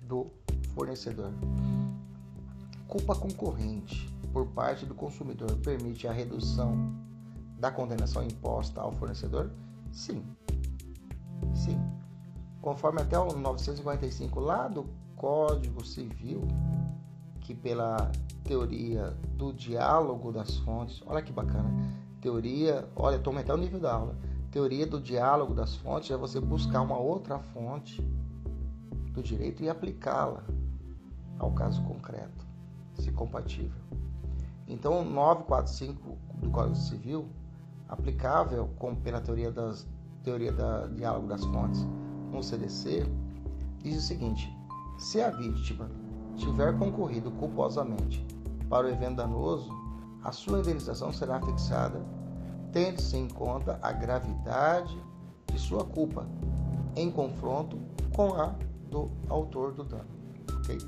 do 0.00 0.30
fornecedor. 0.74 1.32
Culpa 2.86 3.16
concorrente 3.16 4.08
por 4.32 4.46
parte 4.46 4.86
do 4.86 4.94
consumidor 4.94 5.56
permite 5.58 6.06
a 6.06 6.12
redução 6.12 6.94
da 7.58 7.70
condenação 7.70 8.22
imposta 8.22 8.80
ao 8.80 8.92
fornecedor? 8.92 9.50
Sim. 9.92 10.24
Sim. 11.54 11.78
Conforme 12.60 13.02
até 13.02 13.18
o 13.18 13.32
955 13.32 14.38
lá 14.40 14.68
do 14.68 14.88
Código 15.18 15.84
Civil, 15.84 16.46
que 17.40 17.52
pela 17.52 18.10
teoria 18.44 19.16
do 19.36 19.52
diálogo 19.52 20.30
das 20.30 20.56
fontes, 20.58 21.02
olha 21.04 21.20
que 21.20 21.32
bacana. 21.32 21.68
Teoria, 22.20 22.88
olha, 22.94 23.16
estou 23.16 23.32
aumentando 23.32 23.58
o 23.58 23.62
nível 23.64 23.80
da 23.80 23.92
aula. 23.92 24.16
Teoria 24.52 24.86
do 24.86 25.00
diálogo 25.00 25.54
das 25.54 25.74
fontes 25.74 26.10
é 26.12 26.16
você 26.16 26.40
buscar 26.40 26.82
uma 26.82 26.96
outra 26.96 27.38
fonte 27.38 28.00
do 29.12 29.20
direito 29.20 29.62
e 29.62 29.68
aplicá-la 29.68 30.44
ao 31.38 31.52
caso 31.52 31.82
concreto, 31.82 32.46
se 32.94 33.10
compatível. 33.10 33.82
Então, 34.68 35.04
945 35.04 36.16
do 36.36 36.50
Código 36.50 36.76
Civil, 36.76 37.28
aplicável 37.88 38.70
como 38.78 38.96
pela 38.96 39.20
teoria 39.20 39.50
das 39.50 39.84
teoria 40.22 40.52
da 40.52 40.86
diálogo 40.86 41.26
das 41.26 41.44
fontes 41.44 41.86
no 42.30 42.42
CDC, 42.42 43.06
diz 43.82 43.96
o 43.96 44.00
seguinte: 44.00 44.57
se 44.98 45.22
a 45.22 45.30
vítima 45.30 45.88
tiver 46.36 46.76
concorrido 46.78 47.30
culposamente 47.30 48.26
para 48.68 48.86
o 48.86 48.90
evento 48.90 49.16
danoso, 49.16 49.70
a 50.22 50.32
sua 50.32 50.58
indenização 50.58 51.12
será 51.12 51.40
fixada 51.40 52.04
tendo-se 52.72 53.16
em 53.16 53.28
conta 53.28 53.78
a 53.80 53.92
gravidade 53.92 54.96
de 55.50 55.58
sua 55.58 55.84
culpa 55.84 56.26
em 56.96 57.10
confronto 57.10 57.78
com 58.14 58.34
a 58.34 58.54
do 58.90 59.10
autor 59.28 59.72
do 59.72 59.84
dano. 59.84 60.08
Okay? 60.60 60.78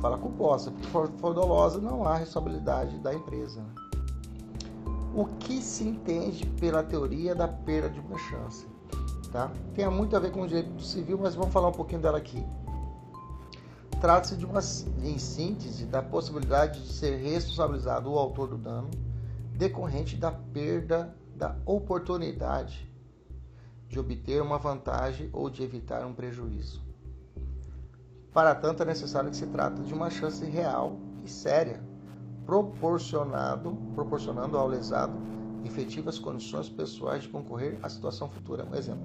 Fala 0.00 0.18
culposa, 0.18 0.70
porque 0.70 0.86
for, 0.88 1.08
for 1.18 1.34
dolosa 1.34 1.80
não 1.80 2.04
há 2.04 2.16
responsabilidade 2.16 2.98
da 2.98 3.12
empresa. 3.12 3.60
Né? 3.60 3.74
O 5.14 5.26
que 5.26 5.60
se 5.60 5.86
entende 5.86 6.46
pela 6.58 6.82
teoria 6.82 7.34
da 7.34 7.48
perda 7.48 7.90
de 7.90 8.00
uma 8.00 8.18
chance? 8.18 8.66
Tá? 9.30 9.50
Tem 9.74 9.88
muito 9.90 10.16
a 10.16 10.18
ver 10.18 10.30
com 10.30 10.42
o 10.42 10.46
direito 10.46 10.82
civil, 10.82 11.18
mas 11.20 11.34
vamos 11.34 11.52
falar 11.52 11.68
um 11.68 11.72
pouquinho 11.72 12.00
dela 12.00 12.18
aqui. 12.18 12.44
Trata-se 14.02 14.34
de 14.36 14.44
uma, 14.44 14.58
em 15.04 15.16
síntese, 15.16 15.86
da 15.86 16.02
possibilidade 16.02 16.82
de 16.82 16.92
ser 16.92 17.18
responsabilizado 17.18 18.10
o 18.10 18.18
autor 18.18 18.48
do 18.48 18.58
dano 18.58 18.90
decorrente 19.54 20.16
da 20.16 20.32
perda 20.32 21.14
da 21.36 21.54
oportunidade 21.64 22.92
de 23.86 24.00
obter 24.00 24.42
uma 24.42 24.58
vantagem 24.58 25.30
ou 25.32 25.48
de 25.48 25.62
evitar 25.62 26.04
um 26.04 26.12
prejuízo. 26.12 26.82
Para 28.32 28.56
tanto, 28.56 28.82
é 28.82 28.86
necessário 28.86 29.30
que 29.30 29.36
se 29.36 29.46
trate 29.46 29.80
de 29.82 29.94
uma 29.94 30.10
chance 30.10 30.44
real 30.44 30.96
e 31.24 31.30
séria, 31.30 31.80
proporcionado, 32.44 33.78
proporcionando 33.94 34.58
ao 34.58 34.66
lesado 34.66 35.16
efetivas 35.64 36.18
condições 36.18 36.68
pessoais 36.68 37.22
de 37.22 37.28
concorrer 37.28 37.78
à 37.80 37.88
situação 37.88 38.28
futura. 38.28 38.64
Um 38.64 38.74
exemplo: 38.74 39.04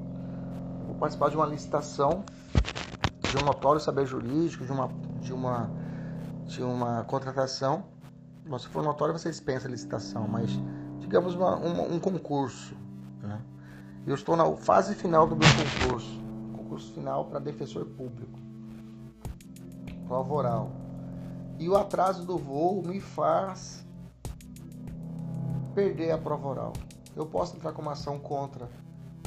vou 0.88 0.95
participar 0.95 1.30
de 1.30 1.36
uma 1.36 1.45
licitação 1.45 2.26
de 3.30 3.38
um 3.38 3.45
notório 3.45 3.80
saber 3.82 4.05
jurídico, 4.05 4.65
de 4.65 4.71
uma, 4.71 4.89
de 5.21 5.34
uma, 5.34 5.69
de 6.45 6.63
uma 6.63 7.03
contratação. 7.03 7.84
Bom, 8.47 8.57
se 8.57 8.67
for 8.67 8.84
notório, 8.84 9.17
você 9.17 9.30
dispensa 9.30 9.67
a 9.67 9.71
licitação, 9.71 10.28
mas 10.28 10.49
digamos 10.99 11.36
uma, 11.36 11.55
uma, 11.55 11.84
um 11.84 11.99
concurso. 11.99 12.75
Né? 13.21 13.39
Eu 14.05 14.15
estou 14.15 14.36
na 14.36 14.49
fase 14.55 14.95
final 14.95 15.28
do 15.28 15.36
meu 15.36 15.47
concurso, 15.49 16.19
concurso 16.55 16.93
final 16.93 17.25
para 17.25 17.39
defensor 17.39 17.86
público, 17.86 18.39
prova 20.07 20.34
oral. 20.34 20.71
E 21.59 21.67
o 21.67 21.75
atraso 21.75 22.25
do 22.25 22.38
voo 22.38 22.82
me 22.84 23.01
faz 23.01 23.86
perder 25.75 26.11
a 26.11 26.17
prova 26.17 26.47
oral. 26.47 26.73
Eu 27.15 27.25
posso 27.25 27.55
entrar 27.55 27.73
com 27.73 27.82
uma 27.82 27.91
ação 27.91 28.19
contra 28.19 28.69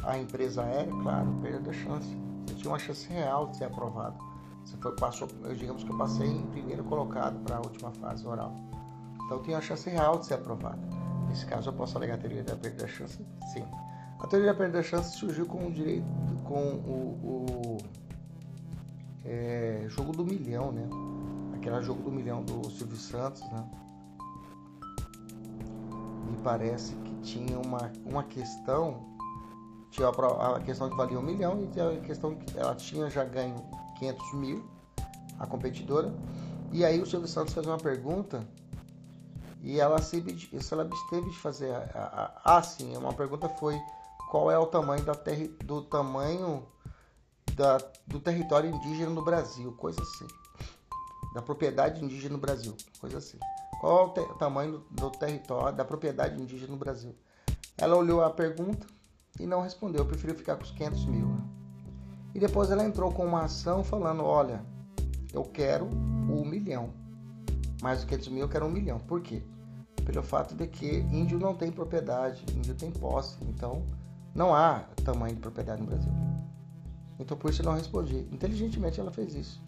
a 0.02 0.16
empresa 0.16 0.62
aérea? 0.62 0.92
Claro, 1.02 1.28
perda 1.42 1.70
a 1.70 1.72
chance 1.72 2.29
tinha 2.60 2.70
uma 2.70 2.78
chance 2.78 3.08
real 3.08 3.48
de 3.48 3.56
ser 3.56 3.64
aprovado. 3.64 4.16
Você 4.64 4.76
foi, 4.76 4.94
passou, 4.94 5.28
digamos 5.56 5.82
que 5.82 5.90
eu 5.90 5.96
passei 5.96 6.28
em 6.28 6.46
primeiro 6.46 6.84
colocado 6.84 7.38
para 7.44 7.56
a 7.56 7.60
última 7.60 7.90
fase 7.92 8.26
oral. 8.26 8.54
Então 9.24 9.38
eu 9.38 9.42
tinha 9.42 9.58
a 9.58 9.60
chance 9.60 9.88
real 9.88 10.18
de 10.18 10.26
ser 10.26 10.34
aprovado. 10.34 10.78
Nesse 11.28 11.46
caso 11.46 11.70
eu 11.70 11.72
posso 11.72 11.96
alegar 11.96 12.14
a 12.14 12.18
teoria 12.18 12.42
da 12.42 12.56
perda 12.56 12.82
da 12.82 12.88
chance? 12.88 13.24
Sim. 13.52 13.64
A 14.18 14.26
teoria 14.26 14.52
da 14.52 14.58
perda 14.58 14.78
da 14.78 14.82
chance 14.82 15.16
surgiu 15.16 15.46
com 15.46 15.66
o 15.66 15.72
direito, 15.72 16.04
com 16.44 16.60
o, 16.60 17.18
o 17.24 17.78
é, 19.24 19.86
jogo 19.88 20.12
do 20.12 20.24
milhão, 20.24 20.72
né? 20.72 20.86
Aquele 21.54 21.80
jogo 21.82 22.02
do 22.02 22.10
milhão 22.10 22.42
do 22.42 22.70
Silvio 22.70 22.96
Santos, 22.96 23.42
né? 23.50 23.64
Me 26.28 26.36
parece 26.42 26.94
que 26.96 27.14
tinha 27.22 27.58
uma, 27.58 27.90
uma 28.04 28.24
questão 28.24 29.10
tinha 29.90 30.08
a 30.08 30.60
questão 30.60 30.88
que 30.88 30.96
valia 30.96 31.18
um 31.18 31.22
milhão 31.22 31.68
e 31.74 31.80
a 31.80 32.00
questão 32.00 32.34
que 32.34 32.58
ela 32.58 32.74
tinha 32.74 33.10
já 33.10 33.24
ganho 33.24 33.56
500 33.98 34.34
mil 34.34 34.70
a 35.38 35.46
competidora. 35.46 36.12
E 36.72 36.84
aí 36.84 37.00
o 37.00 37.06
Silvio 37.06 37.26
Santos 37.26 37.54
fez 37.54 37.66
uma 37.66 37.78
pergunta 37.78 38.46
e 39.62 39.80
ela 39.80 40.00
se, 40.00 40.24
ela 40.70 40.82
absteve 40.82 41.30
de 41.30 41.38
fazer. 41.38 41.72
Ah, 42.44 42.62
sim, 42.62 42.96
uma 42.96 43.12
pergunta 43.12 43.48
foi 43.48 43.78
qual 44.30 44.50
é 44.50 44.58
o 44.58 44.66
tamanho 44.66 45.04
da 45.04 45.14
terri, 45.14 45.48
do 45.64 45.82
tamanho 45.82 46.66
da, 47.54 47.78
do 48.06 48.20
território 48.20 48.70
indígena 48.70 49.10
no 49.10 49.24
Brasil, 49.24 49.72
coisa 49.72 50.00
assim. 50.00 50.26
Da 51.34 51.42
propriedade 51.42 52.02
indígena 52.04 52.34
no 52.34 52.40
Brasil, 52.40 52.76
coisa 53.00 53.18
assim. 53.18 53.38
Qual 53.80 53.98
é 53.98 54.04
o, 54.04 54.08
te, 54.10 54.20
o 54.20 54.34
tamanho 54.34 54.84
do 54.90 55.10
território, 55.10 55.76
da 55.76 55.84
propriedade 55.84 56.40
indígena 56.40 56.70
no 56.70 56.78
Brasil? 56.78 57.14
Ela 57.76 57.96
olhou 57.96 58.22
a 58.22 58.30
pergunta 58.30 58.86
e 59.38 59.46
não 59.46 59.62
respondeu, 59.62 60.04
preferiu 60.04 60.34
ficar 60.36 60.56
com 60.56 60.64
os 60.64 60.70
500 60.70 61.06
mil. 61.06 61.36
E 62.34 62.38
depois 62.38 62.70
ela 62.70 62.84
entrou 62.84 63.12
com 63.12 63.26
uma 63.26 63.44
ação 63.44 63.82
falando: 63.82 64.24
olha, 64.24 64.64
eu 65.32 65.44
quero 65.44 65.86
um 65.86 66.44
milhão. 66.44 66.90
Mais 67.82 68.00
do 68.00 68.06
que 68.06 68.16
500 68.16 68.28
mil, 68.28 68.42
eu 68.42 68.48
quero 68.48 68.66
um 68.66 68.70
milhão. 68.70 68.98
Por 68.98 69.20
quê? 69.20 69.42
Pelo 70.04 70.22
fato 70.22 70.54
de 70.54 70.66
que 70.66 70.86
índio 70.86 71.38
não 71.38 71.54
tem 71.54 71.70
propriedade, 71.70 72.44
índio 72.54 72.74
tem 72.74 72.90
posse. 72.90 73.36
Então, 73.42 73.82
não 74.34 74.54
há 74.54 74.84
tamanho 75.04 75.34
de 75.34 75.40
propriedade 75.40 75.80
no 75.80 75.88
Brasil. 75.88 76.12
Então, 77.18 77.36
por 77.36 77.50
isso 77.50 77.62
eu 77.62 77.66
não 77.66 77.74
respondi. 77.74 78.26
Inteligentemente, 78.32 79.00
ela 79.00 79.10
fez 79.10 79.34
isso. 79.34 79.62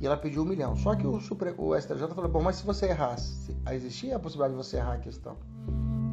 E 0.00 0.06
ela 0.06 0.16
pediu 0.16 0.42
um 0.42 0.44
milhão. 0.44 0.76
Só 0.76 0.94
que 0.94 1.06
o, 1.06 1.20
Supre... 1.20 1.54
o 1.56 1.78
STJ 1.78 2.08
falou: 2.14 2.30
bom, 2.30 2.42
mas 2.42 2.56
se 2.56 2.66
você 2.66 2.86
errasse, 2.86 3.56
existia 3.70 4.16
a 4.16 4.18
possibilidade 4.18 4.54
de 4.54 4.64
você 4.64 4.76
errar 4.76 4.94
a 4.94 4.98
questão. 4.98 5.36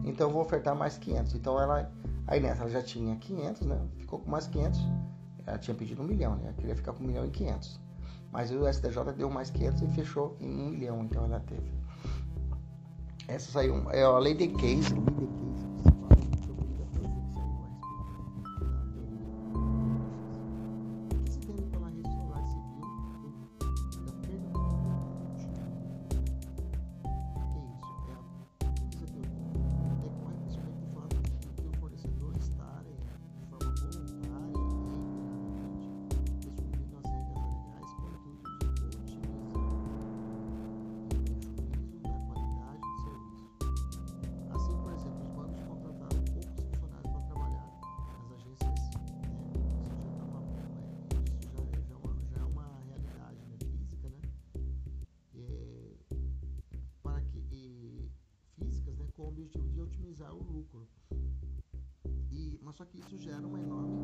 Então, 0.06 0.28
eu 0.28 0.34
vou 0.34 0.42
ofertar 0.42 0.76
mais 0.76 0.98
500. 0.98 1.36
Então, 1.36 1.60
ela. 1.60 1.92
Aí 2.28 2.40
nessa, 2.40 2.62
ela 2.62 2.72
já 2.72 2.82
tinha 2.82 3.16
500, 3.16 3.68
né? 3.68 3.82
Ficou 3.98 4.20
com 4.20 4.30
mais 4.30 4.48
500. 4.48 4.80
Ela 5.46 5.58
tinha 5.58 5.76
pedido 5.76 6.02
um 6.02 6.06
milhão, 6.06 6.36
né? 6.36 6.44
Ela 6.46 6.54
queria 6.54 6.76
ficar 6.76 6.94
com 6.94 7.04
um 7.04 7.08
milhão 7.08 7.26
e 7.26 7.30
500. 7.30 7.80
Mas 8.32 8.52
o 8.52 8.72
STJ 8.72 9.14
deu 9.16 9.30
mais 9.30 9.50
500 9.50 9.82
e 9.82 9.88
fechou 9.90 10.38
em 10.40 10.50
um 10.50 10.70
milhão. 10.70 11.04
Então, 11.04 11.26
ela 11.26 11.40
teve. 11.42 11.72
Essa 13.28 13.52
saiu. 13.52 13.90
É 13.92 14.04
a 14.04 14.18
lei 14.18 14.34
de 14.34 14.48
case. 14.48 14.94
Otimizar 59.84 60.34
o 60.34 60.42
lucro. 60.42 60.88
E, 62.32 62.60
mas 62.62 62.76
só 62.76 62.86
que 62.86 63.00
isso 63.00 63.18
gera 63.18 63.46
uma 63.46 63.60
enorme 63.60 64.03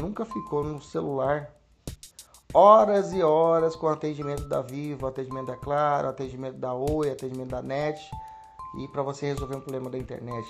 nunca 0.00 0.24
ficou 0.24 0.64
no 0.64 0.80
celular 0.80 1.50
horas 2.54 3.12
e 3.12 3.22
horas 3.22 3.74
com 3.74 3.88
atendimento 3.88 4.44
da 4.44 4.60
Vivo, 4.60 5.06
atendimento 5.06 5.46
da 5.46 5.56
Claro, 5.56 6.08
atendimento 6.08 6.58
da 6.58 6.74
Oi, 6.74 7.10
atendimento 7.10 7.50
da 7.50 7.62
NET 7.62 7.98
e 8.78 8.88
para 8.88 9.02
você 9.02 9.26
resolver 9.26 9.56
um 9.56 9.60
problema 9.60 9.90
da 9.90 9.98
internet. 9.98 10.46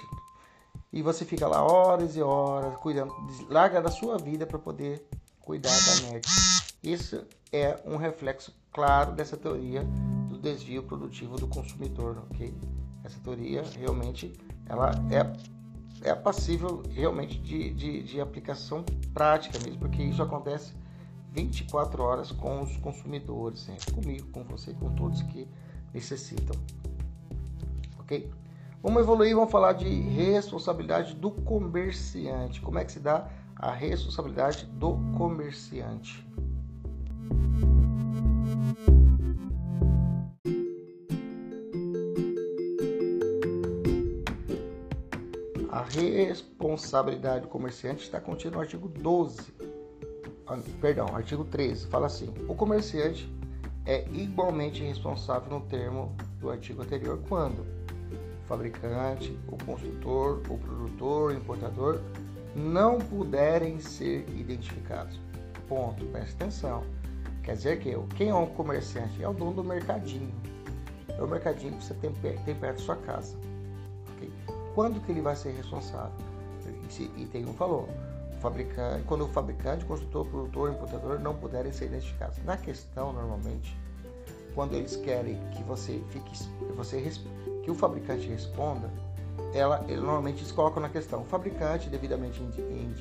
E 0.93 1.03
você 1.03 1.25
fica 1.25 1.47
lá 1.47 1.63
horas 1.63 2.17
e 2.17 2.23
horas 2.23 2.77
cuidando, 2.77 3.15
larga 3.49 3.81
da 3.81 3.91
sua 3.91 4.19
vida 4.19 4.47
para 4.47 4.59
poder 4.59 5.07
cuidar 5.41 5.71
da 5.71 6.11
net. 6.11 6.27
Isso 6.83 7.25
é 7.53 7.81
um 7.85 7.97
reflexo 7.97 8.53
claro 8.73 9.13
dessa 9.13 9.37
teoria 9.37 9.85
do 10.29 10.39
desvio 10.39 10.83
produtivo 10.83 11.37
do 11.37 11.47
consumidor, 11.47 12.25
ok? 12.31 12.55
Essa 13.05 13.19
teoria 13.21 13.63
realmente 13.79 14.33
ela 14.67 14.91
é 15.11 15.62
é 16.05 16.15
passível 16.15 16.83
realmente 16.91 17.39
de, 17.39 17.73
de, 17.73 18.03
de 18.03 18.21
aplicação 18.21 18.85
prática 19.15 19.59
mesmo, 19.61 19.79
porque 19.79 20.03
isso 20.03 20.23
acontece 20.23 20.75
24 21.33 22.03
horas 22.03 22.31
com 22.31 22.63
os 22.63 22.77
consumidores, 22.77 23.67
né? 23.69 23.77
comigo, 23.95 24.29
com 24.29 24.45
você, 24.45 24.75
com 24.75 24.95
todos 24.95 25.23
que 25.23 25.49
necessitam. 25.93 26.57
Ok? 27.99 28.31
Vamos 28.83 29.03
evoluir, 29.03 29.35
vamos 29.35 29.51
falar 29.51 29.75
de 29.75 29.89
responsabilidade 29.89 31.15
do 31.15 31.31
comerciante. 31.31 32.61
Como 32.61 32.79
é 32.79 32.85
que 32.85 32.93
se 32.93 33.01
dá 33.01 33.29
a 33.57 33.71
responsabilidade 33.71 34.67
do 34.67 34.99
comerciante? 35.17 36.27
Responsabilidade 45.83 47.43
do 47.43 47.49
comerciante 47.49 48.03
está 48.03 48.21
contido 48.21 48.55
no 48.55 48.61
artigo 48.61 48.89
12, 48.89 49.53
ah, 50.47 50.59
perdão, 50.81 51.07
artigo 51.15 51.45
13, 51.45 51.87
fala 51.87 52.07
assim: 52.07 52.33
o 52.49 52.55
comerciante 52.55 53.31
é 53.87 54.07
igualmente 54.13 54.83
responsável 54.83 55.51
no 55.51 55.61
termo 55.67 56.15
do 56.39 56.51
artigo 56.51 56.83
anterior 56.83 57.21
quando 57.29 57.61
o 57.61 58.47
fabricante, 58.47 59.37
o 59.49 59.57
construtor, 59.65 60.43
o 60.49 60.59
produtor, 60.59 61.33
o 61.33 61.35
importador 61.35 62.01
não 62.55 62.99
puderem 62.99 63.81
ser 63.81 64.29
identificados. 64.31 65.19
Ponto. 65.69 66.05
Presta 66.07 66.45
atenção. 66.45 66.85
Quer 67.43 67.57
dizer 67.57 67.81
que 67.81 67.97
quem 68.17 68.29
é 68.29 68.35
um 68.35 68.47
comerciante? 68.47 69.23
É 69.23 69.29
o 69.29 69.33
dono 69.33 69.55
do 69.55 69.65
mercadinho. 69.65 70.33
É 71.09 71.23
o 71.23 71.27
mercadinho 71.27 71.77
que 71.77 71.85
você 71.85 71.95
tem, 71.95 72.13
tem 72.13 72.55
perto 72.55 72.79
da 72.79 72.85
sua 72.85 72.97
casa. 72.97 73.37
Quando 74.75 75.01
que 75.01 75.13
ele 75.13 75.21
vai 75.21 75.37
ser 75.37 75.53
responsável? 75.53 76.13
E 77.17 77.27
tem 77.27 77.47
um 77.47 77.55
falou, 77.55 77.89
fabricante, 78.41 79.05
quando 79.05 79.25
o 79.25 79.29
fabricante, 79.29 79.85
construtor, 79.85 80.27
produtor, 80.27 80.71
importador 80.71 81.19
não 81.21 81.35
puderem 81.35 81.73
ser 81.73 81.87
identificados. 81.87 82.39
Na 82.45 82.57
questão, 82.57 83.13
normalmente, 83.13 83.77
quando 84.55 84.75
eles 84.75 84.97
querem 84.97 85.39
que 85.53 85.63
você 85.63 86.03
fique, 86.11 86.33
você 86.75 87.13
que 87.63 87.71
o 87.71 87.75
fabricante 87.75 88.27
responda, 88.29 88.91
ela, 89.55 89.85
ele, 89.89 90.01
normalmente 90.01 90.39
eles 90.39 90.53
colocam 90.53 90.83
na 90.83 90.89
questão, 90.89 91.23
o 91.23 91.25
fabricante 91.25 91.89
devidamente 91.89 92.43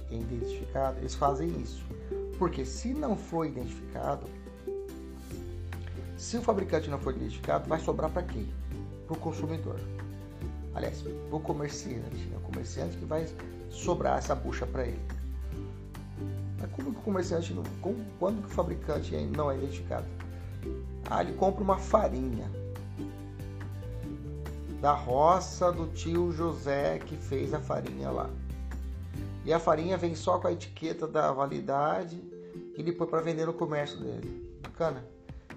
identificado, 0.09 0.99
eles 0.99 1.15
fazem 1.15 1.49
isso. 1.61 1.83
Porque 2.37 2.63
se 2.65 2.93
não 2.93 3.15
for 3.15 3.45
identificado, 3.45 4.27
se 6.17 6.37
o 6.37 6.41
fabricante 6.41 6.89
não 6.89 6.99
for 6.99 7.15
identificado, 7.15 7.67
vai 7.67 7.79
sobrar 7.79 8.09
para 8.09 8.23
quem? 8.23 8.47
Para 9.07 9.15
o 9.15 9.19
consumidor. 9.19 9.79
Aliás, 10.73 11.03
o 11.31 11.39
comerciante. 11.39 12.29
É 12.33 12.37
o 12.37 12.41
comerciante 12.41 12.97
que 12.97 13.05
vai 13.05 13.27
sobrar 13.69 14.17
essa 14.17 14.35
bucha 14.35 14.65
para 14.65 14.85
ele. 14.85 15.01
Mas 16.59 16.71
como 16.71 16.93
que 16.93 16.99
o 16.99 17.03
comerciante 17.03 17.53
não. 17.53 17.63
Como, 17.81 17.97
quando 18.19 18.41
que 18.41 18.47
o 18.47 18.51
fabricante 18.51 19.15
não 19.35 19.51
é 19.51 19.57
identificado? 19.57 20.05
Ah, 21.09 21.21
ele 21.21 21.33
compra 21.33 21.63
uma 21.63 21.77
farinha 21.77 22.49
da 24.79 24.93
roça 24.93 25.71
do 25.71 25.87
tio 25.87 26.31
José 26.31 26.99
que 26.99 27.15
fez 27.15 27.53
a 27.53 27.59
farinha 27.59 28.09
lá. 28.09 28.29
E 29.45 29.53
a 29.53 29.59
farinha 29.59 29.97
vem 29.97 30.15
só 30.15 30.39
com 30.39 30.47
a 30.47 30.51
etiqueta 30.51 31.07
da 31.07 31.31
validade 31.31 32.15
e 32.15 32.81
ele 32.81 32.91
põe 32.91 33.07
para 33.07 33.21
vender 33.21 33.45
no 33.45 33.53
comércio 33.53 33.99
dele. 33.99 34.49
Bacana? 34.61 35.03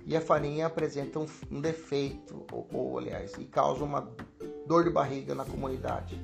E 0.06 0.16
a 0.16 0.20
farinha 0.20 0.66
apresenta 0.66 1.18
um, 1.18 1.26
um 1.50 1.60
defeito, 1.60 2.44
ou, 2.52 2.66
ou, 2.72 2.98
aliás, 2.98 3.32
e 3.38 3.44
causa 3.44 3.82
uma 3.82 4.10
dor 4.66 4.84
de 4.84 4.90
barriga 4.90 5.34
na 5.34 5.44
comunidade. 5.44 6.20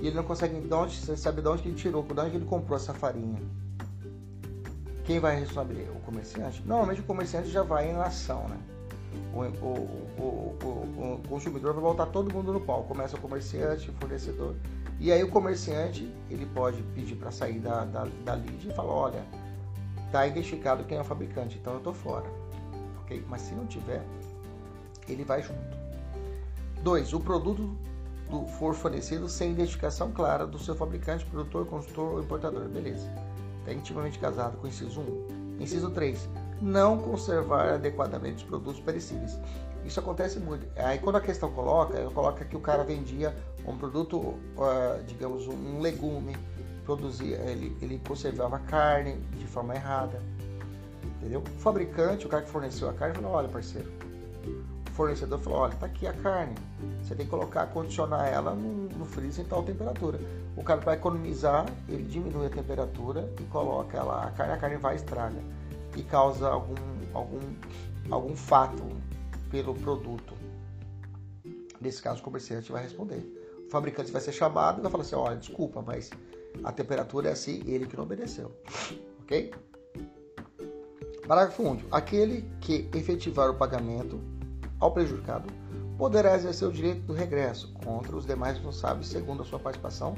E 0.00 0.06
ele 0.06 0.16
não 0.16 0.24
consegue, 0.24 0.60
de 0.60 0.74
onde, 0.74 0.96
você 0.96 1.16
sabe 1.16 1.40
de 1.40 1.48
onde 1.48 1.68
ele 1.68 1.76
tirou, 1.76 2.02
de 2.02 2.20
onde 2.20 2.36
ele 2.36 2.44
comprou 2.44 2.76
essa 2.76 2.92
farinha. 2.92 3.40
Quem 5.04 5.20
vai 5.20 5.38
responder? 5.38 5.90
O 5.94 6.00
comerciante? 6.00 6.62
Normalmente 6.66 7.00
o 7.00 7.04
comerciante 7.04 7.48
já 7.48 7.62
vai 7.62 7.90
em 7.90 7.94
ação, 7.94 8.48
né? 8.48 8.58
O, 9.32 9.40
o, 9.40 10.18
o, 10.18 11.14
o, 11.14 11.28
consumidor 11.28 11.72
vai 11.74 11.82
voltar 11.82 12.06
todo 12.06 12.32
mundo 12.32 12.52
no 12.52 12.60
pau. 12.60 12.84
Começa 12.84 13.16
o 13.16 13.20
comerciante, 13.20 13.90
o 13.90 13.92
fornecedor. 13.94 14.56
E 14.98 15.12
aí 15.12 15.22
o 15.22 15.30
comerciante, 15.30 16.10
ele 16.30 16.46
pode 16.46 16.82
pedir 16.94 17.16
para 17.16 17.30
sair 17.30 17.58
da, 17.58 17.84
da, 17.84 18.06
da 18.24 18.34
lead 18.34 18.68
e 18.68 18.72
falar, 18.72 18.92
olha, 18.92 19.24
tá 20.10 20.26
identificado 20.26 20.84
quem 20.84 20.96
é 20.96 21.00
o 21.00 21.04
fabricante, 21.04 21.58
então 21.58 21.74
eu 21.74 21.80
tô 21.80 21.92
fora. 21.92 22.26
Ok? 23.02 23.24
Mas 23.28 23.42
se 23.42 23.54
não 23.54 23.66
tiver, 23.66 24.02
ele 25.08 25.24
vai 25.24 25.42
junto. 25.42 25.83
Dois, 26.84 27.14
o 27.14 27.18
produto 27.18 27.74
do, 28.30 28.46
for 28.46 28.74
fornecido 28.74 29.26
sem 29.26 29.52
identificação 29.52 30.12
clara 30.12 30.46
do 30.46 30.58
seu 30.58 30.74
fabricante, 30.74 31.24
produtor, 31.24 31.64
construtor 31.64 32.12
ou 32.12 32.20
importador. 32.20 32.68
Beleza. 32.68 33.10
Está 33.60 33.72
intimamente 33.72 34.18
casado 34.18 34.58
com 34.58 34.66
o 34.66 34.68
inciso 34.68 35.00
1. 35.00 35.62
Inciso 35.62 35.90
3 35.90 36.28
não 36.60 36.98
conservar 36.98 37.74
adequadamente 37.74 38.36
os 38.36 38.42
produtos 38.42 38.80
perecíveis. 38.80 39.38
Isso 39.82 39.98
acontece 39.98 40.38
muito. 40.38 40.66
Aí 40.76 40.98
quando 40.98 41.16
a 41.16 41.22
questão 41.22 41.50
coloca, 41.50 41.98
coloca 42.10 42.44
que 42.44 42.54
o 42.54 42.60
cara 42.60 42.84
vendia 42.84 43.34
um 43.66 43.78
produto, 43.78 44.18
uh, 44.18 45.02
digamos, 45.06 45.48
um 45.48 45.80
legume, 45.80 46.36
produzia, 46.84 47.38
ele, 47.38 47.74
ele 47.80 47.98
conservava 48.06 48.58
carne 48.58 49.16
de 49.38 49.46
forma 49.46 49.74
errada. 49.74 50.20
Entendeu? 51.16 51.40
O 51.40 51.60
fabricante, 51.60 52.26
o 52.26 52.28
cara 52.28 52.42
que 52.42 52.50
forneceu 52.50 52.90
a 52.90 52.92
carne, 52.92 53.14
falou, 53.14 53.32
olha 53.32 53.48
parceiro, 53.48 53.90
fornecedor 54.94 55.38
falou, 55.40 55.60
olha, 55.60 55.74
tá 55.74 55.86
aqui 55.86 56.06
a 56.06 56.12
carne. 56.12 56.54
Você 57.02 57.14
tem 57.14 57.26
que 57.26 57.30
colocar, 57.30 57.66
condicionar 57.66 58.26
ela 58.26 58.54
no, 58.54 58.88
no 58.88 59.04
freezer 59.04 59.44
em 59.44 59.48
tal 59.48 59.62
temperatura. 59.62 60.18
O 60.56 60.62
cara 60.62 60.80
para 60.80 60.94
economizar, 60.94 61.66
ele 61.88 62.04
diminui 62.04 62.46
a 62.46 62.50
temperatura 62.50 63.28
e 63.40 63.44
coloca 63.44 63.98
ela, 63.98 64.24
a 64.24 64.30
carne, 64.30 64.52
a 64.52 64.56
carne 64.56 64.76
vai 64.76 64.94
estraga 64.94 65.38
e 65.96 66.02
causa 66.02 66.48
algum, 66.48 66.74
algum, 67.12 67.40
algum 68.10 68.36
fato 68.36 68.82
pelo 69.50 69.74
produto. 69.74 70.34
Nesse 71.80 72.00
caso, 72.00 72.20
o 72.20 72.24
comerciante 72.24 72.70
vai 72.70 72.82
responder. 72.82 73.22
O 73.66 73.70
fabricante 73.70 74.12
vai 74.12 74.20
ser 74.20 74.32
chamado 74.32 74.78
e 74.78 74.82
vai 74.82 74.90
falar 74.90 75.02
assim: 75.02 75.16
olha, 75.16 75.36
desculpa, 75.36 75.82
mas 75.82 76.10
a 76.62 76.72
temperatura 76.72 77.28
é 77.30 77.32
assim, 77.32 77.62
ele 77.66 77.86
que 77.86 77.96
não 77.96 78.04
obedeceu. 78.04 78.52
Ok? 79.22 79.52
Parágrafo 81.26 81.62
1. 81.62 81.84
Aquele 81.90 82.42
que 82.60 82.88
efetivar 82.94 83.50
o 83.50 83.54
pagamento 83.54 84.20
ao 84.84 84.92
prejudicado 84.92 85.50
poderá 85.96 86.34
exercer 86.34 86.68
o 86.68 86.72
direito 86.72 87.02
do 87.02 87.12
regresso 87.12 87.72
contra 87.84 88.14
os 88.16 88.26
demais 88.26 88.54
responsáveis 88.56 89.06
segundo 89.06 89.42
a 89.42 89.44
sua 89.44 89.58
participação 89.58 90.14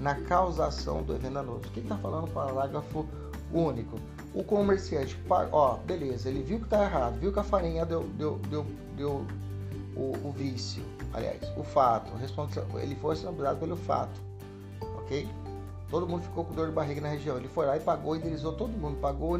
na 0.00 0.14
causação 0.14 1.02
do 1.02 1.14
evento 1.14 1.34
danoso. 1.34 1.70
Que 1.72 1.80
está 1.80 1.96
falando 1.96 2.24
o 2.24 2.30
parágrafo 2.30 3.06
único? 3.52 3.98
o 4.34 4.44
comerciante, 4.44 5.18
ó, 5.52 5.76
beleza, 5.78 6.28
ele 6.28 6.42
viu 6.42 6.60
que 6.60 6.68
tá 6.68 6.84
errado, 6.84 7.18
viu 7.18 7.32
que 7.32 7.38
a 7.38 7.42
farinha 7.42 7.84
deu, 7.84 8.04
deu, 8.10 8.38
deu, 8.50 8.66
deu 8.96 9.26
o, 9.96 10.12
o 10.22 10.32
vício, 10.32 10.84
aliás, 11.12 11.40
o 11.56 11.64
fato, 11.64 12.12
ele 12.12 12.94
foi 12.94 13.14
responsabilizado 13.14 13.58
pelo 13.58 13.76
fato, 13.76 14.20
ok? 14.98 15.26
Todo 15.90 16.06
mundo 16.06 16.22
ficou 16.22 16.44
com 16.44 16.54
dor 16.54 16.68
de 16.68 16.74
barriga 16.74 17.00
na 17.00 17.08
região. 17.08 17.38
Ele 17.38 17.48
foi 17.48 17.64
lá 17.64 17.76
e 17.76 17.80
pagou, 17.80 18.14
indenizou 18.14 18.52
todo 18.52 18.70
mundo, 18.70 18.98
pagou, 19.00 19.38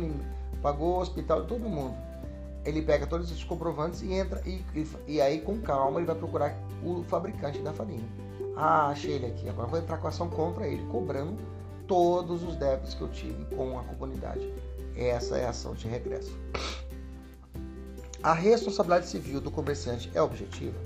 pagou 0.62 0.96
o 0.96 1.00
hospital 1.00 1.42
de 1.42 1.46
todo 1.48 1.60
mundo. 1.60 1.94
Ele 2.68 2.82
pega 2.82 3.06
todos 3.06 3.30
esses 3.30 3.42
comprovantes 3.42 4.02
e 4.02 4.12
entra 4.12 4.42
e, 4.44 4.62
e, 4.74 4.86
e 5.06 5.20
aí 5.22 5.40
com 5.40 5.58
calma 5.58 5.98
ele 5.98 6.06
vai 6.06 6.14
procurar 6.14 6.54
o 6.84 7.02
fabricante 7.04 7.60
da 7.60 7.72
farinha. 7.72 8.06
Ah, 8.54 8.88
achei 8.88 9.12
ele 9.12 9.26
aqui. 9.26 9.48
Agora 9.48 9.68
vou 9.68 9.78
entrar 9.78 9.96
com 9.96 10.06
ação 10.06 10.28
contra 10.28 10.66
ele, 10.68 10.84
cobrando 10.90 11.38
todos 11.86 12.42
os 12.42 12.56
débitos 12.56 12.92
que 12.92 13.00
eu 13.00 13.08
tive 13.08 13.42
com 13.56 13.78
a 13.78 13.84
comunidade. 13.84 14.52
Essa 14.94 15.38
é 15.38 15.46
a 15.46 15.50
ação 15.50 15.74
de 15.74 15.88
regresso. 15.88 16.36
A 18.22 18.34
responsabilidade 18.34 19.06
civil 19.06 19.40
do 19.40 19.50
comerciante 19.50 20.10
é 20.14 20.20
objetiva 20.20 20.76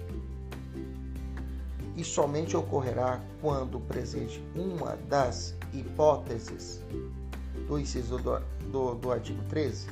e 1.96 2.04
somente 2.04 2.56
ocorrerá 2.56 3.20
quando 3.40 3.80
presente 3.80 4.42
uma 4.54 4.96
das 5.08 5.54
hipóteses 5.72 6.80
do 7.66 7.78
inciso 7.78 8.18
do, 8.18 8.40
do, 8.70 8.94
do 8.94 9.10
artigo 9.10 9.42
13. 9.48 9.88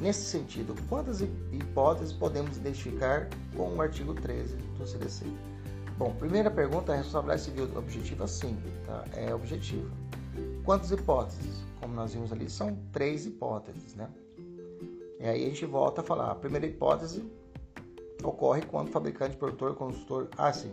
Nesse 0.00 0.24
sentido, 0.24 0.74
quantas 0.88 1.20
hipóteses 1.20 2.12
podemos 2.12 2.56
identificar 2.56 3.28
com 3.54 3.74
o 3.74 3.82
artigo 3.82 4.14
13 4.14 4.56
do 4.56 4.86
CDC? 4.86 5.26
Bom, 5.98 6.14
primeira 6.14 6.50
pergunta, 6.50 6.92
a 6.92 6.96
responsabilidade 6.96 7.42
civil 7.42 7.68
objetiva, 7.76 8.26
sim, 8.26 8.56
tá? 8.86 9.04
é 9.14 9.34
objetiva. 9.34 9.90
Quantas 10.64 10.90
hipóteses? 10.90 11.70
como 11.80 11.94
nós 11.94 12.12
vimos 12.12 12.32
ali, 12.32 12.48
são 12.48 12.76
três 12.92 13.26
hipóteses, 13.26 13.94
né? 13.94 14.08
E 15.18 15.26
aí 15.26 15.44
a 15.44 15.48
gente 15.48 15.64
volta 15.66 16.02
a 16.02 16.04
falar. 16.04 16.30
A 16.30 16.34
primeira 16.34 16.66
hipótese 16.66 17.24
ocorre 18.22 18.62
quando 18.62 18.88
o 18.88 18.90
fabricante, 18.90 19.36
produtor, 19.36 19.74
consultor. 19.74 20.28
Ah, 20.36 20.52
sim. 20.52 20.72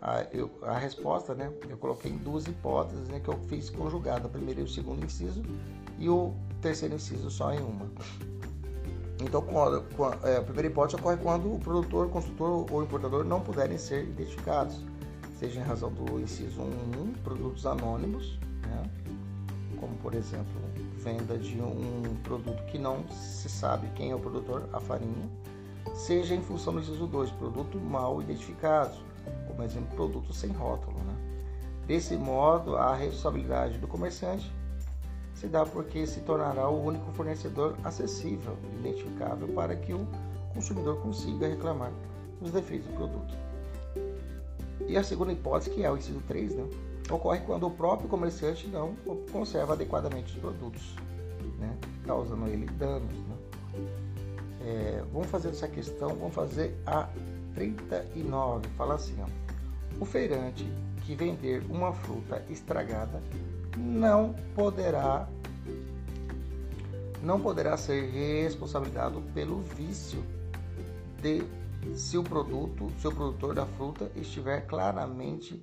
A, 0.00 0.22
eu, 0.32 0.50
a 0.62 0.78
resposta, 0.78 1.34
né? 1.34 1.52
Eu 1.68 1.76
coloquei 1.76 2.12
duas 2.12 2.46
hipóteses 2.46 3.08
né, 3.08 3.20
que 3.20 3.28
eu 3.28 3.38
fiz 3.48 3.68
conjugada. 3.68 4.26
A 4.26 4.30
primeira 4.30 4.60
e 4.60 4.64
o 4.64 4.68
segundo 4.68 5.04
inciso 5.04 5.42
e 5.98 6.08
o 6.08 6.34
terceiro 6.60 6.94
inciso 6.94 7.30
só 7.30 7.52
em 7.52 7.60
uma. 7.60 7.90
Então, 9.24 9.40
quando, 9.40 9.82
quando, 9.96 10.26
é, 10.26 10.36
a 10.36 10.42
primeira 10.42 10.68
hipótese 10.68 10.96
ocorre 10.96 11.16
quando 11.16 11.54
o 11.54 11.58
produtor, 11.58 12.10
consultor 12.10 12.66
ou 12.70 12.82
importador 12.82 13.24
não 13.24 13.40
puderem 13.40 13.78
ser 13.78 14.04
identificados, 14.04 14.78
seja 15.38 15.60
em 15.60 15.62
razão 15.62 15.90
do 15.90 16.20
inciso 16.20 16.60
1, 16.60 17.14
produtos 17.24 17.64
anônimos, 17.64 18.38
né? 18.68 18.90
como 19.80 19.96
por 19.96 20.14
exemplo 20.14 20.52
venda 20.98 21.36
de 21.36 21.60
um 21.60 22.16
produto 22.22 22.62
que 22.64 22.78
não 22.78 23.06
se 23.08 23.48
sabe 23.48 23.88
quem 23.94 24.10
é 24.10 24.14
o 24.14 24.18
produtor, 24.20 24.68
a 24.72 24.80
farinha, 24.80 25.28
seja 25.94 26.34
em 26.34 26.42
função 26.42 26.74
do 26.74 26.80
inciso 26.80 27.06
2, 27.06 27.30
produto 27.32 27.78
mal 27.78 28.20
identificado, 28.20 28.96
como 29.46 29.62
exemplo, 29.62 29.94
produto 29.94 30.32
sem 30.32 30.50
rótulo. 30.50 30.96
Né? 30.98 31.14
Desse 31.86 32.16
modo, 32.16 32.76
a 32.76 32.94
responsabilidade 32.94 33.78
do 33.78 33.86
comerciante 33.86 34.50
se 35.44 35.48
dá 35.50 35.66
porque 35.66 36.06
se 36.06 36.20
tornará 36.20 36.70
o 36.70 36.86
único 36.86 37.12
fornecedor 37.12 37.76
acessível, 37.84 38.56
identificável, 38.78 39.46
para 39.48 39.76
que 39.76 39.92
o 39.92 40.06
consumidor 40.54 41.02
consiga 41.02 41.46
reclamar 41.46 41.92
os 42.40 42.50
defeitos 42.50 42.88
do 42.88 42.94
produto. 42.94 43.36
E 44.88 44.96
a 44.96 45.04
segunda 45.04 45.32
hipótese, 45.32 45.70
que 45.70 45.84
é 45.84 45.90
o 45.90 45.98
inciso 45.98 46.20
3, 46.26 46.54
né? 46.54 46.66
ocorre 47.10 47.40
quando 47.40 47.66
o 47.66 47.70
próprio 47.70 48.08
comerciante 48.08 48.66
não 48.68 48.96
conserva 49.30 49.74
adequadamente 49.74 50.32
os 50.32 50.40
produtos, 50.40 50.96
né? 51.58 51.76
causando 52.06 52.46
ele 52.46 52.64
danos. 52.64 53.12
Né? 53.12 53.36
É, 54.62 55.04
vamos 55.12 55.28
fazer 55.28 55.50
essa 55.50 55.68
questão, 55.68 56.08
vamos 56.16 56.34
fazer 56.34 56.74
a 56.86 57.06
39. 57.54 58.66
Fala 58.78 58.94
assim: 58.94 59.14
ó, 59.20 59.26
o 60.00 60.06
feirante 60.06 60.66
que 61.02 61.14
vender 61.14 61.62
uma 61.68 61.92
fruta 61.92 62.42
estragada 62.48 63.20
não 63.76 64.34
poderá 64.54 65.28
não 67.22 67.40
poderá 67.40 67.76
ser 67.76 68.10
responsabilizado 68.10 69.22
pelo 69.32 69.60
vício 69.60 70.22
de 71.22 71.42
se 71.96 72.18
o 72.18 72.22
produto, 72.22 72.90
se 73.00 73.08
o 73.08 73.12
produtor 73.12 73.54
da 73.54 73.64
fruta 73.64 74.10
estiver 74.14 74.66
claramente 74.66 75.62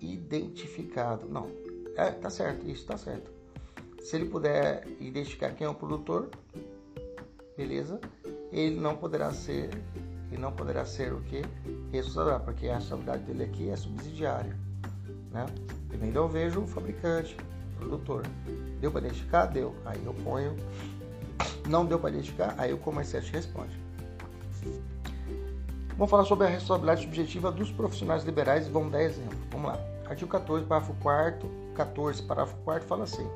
identificado. 0.00 1.28
Não, 1.28 1.50
é, 1.96 2.10
tá 2.10 2.30
certo, 2.30 2.68
isso 2.68 2.86
tá 2.86 2.96
certo. 2.96 3.30
Se 4.00 4.16
ele 4.16 4.24
puder 4.26 4.86
identificar 4.98 5.50
quem 5.50 5.66
é 5.66 5.70
o 5.70 5.74
produtor, 5.74 6.30
beleza, 7.56 8.00
ele 8.50 8.80
não 8.80 8.96
poderá 8.96 9.32
ser 9.32 9.70
e 10.30 10.38
não 10.38 10.50
poderá 10.50 10.84
ser 10.84 11.12
o 11.12 11.20
que? 11.20 11.42
Responsabilidade, 11.92 12.44
porque 12.44 12.68
a 12.68 12.74
responsabilidade 12.76 13.24
dele 13.24 13.44
aqui 13.44 13.68
é 13.68 13.76
subsidiária. 13.76 14.56
Né? 15.30 15.46
Primeiro 15.88 16.18
eu 16.18 16.28
vejo 16.28 16.62
o 16.62 16.66
fabricante, 16.66 17.36
produtor. 17.82 18.22
Deu 18.80 18.90
para 18.90 19.00
identificar? 19.00 19.46
Deu. 19.46 19.74
Aí 19.84 20.00
eu 20.04 20.14
ponho. 20.14 20.56
Não 21.68 21.84
deu 21.84 21.98
para 21.98 22.10
identificar? 22.10 22.54
Aí 22.58 22.72
o 22.72 22.78
comerciante 22.78 23.30
responde. 23.32 23.80
Vamos 25.96 26.10
falar 26.10 26.24
sobre 26.24 26.46
a 26.46 26.50
responsabilidade 26.50 27.02
subjetiva 27.02 27.52
dos 27.52 27.70
profissionais 27.70 28.24
liberais 28.24 28.66
e 28.66 28.70
vamos 28.70 28.90
dar 28.90 29.02
exemplo. 29.02 29.38
Vamos 29.50 29.68
lá. 29.68 29.78
Artigo 30.08 30.30
14, 30.30 30.66
parágrafo 30.66 30.94
4 31.00 31.62
14, 31.74 32.22
parágrafo 32.22 32.56
4 32.64 32.88
fala 32.88 33.04
assim: 33.04 33.26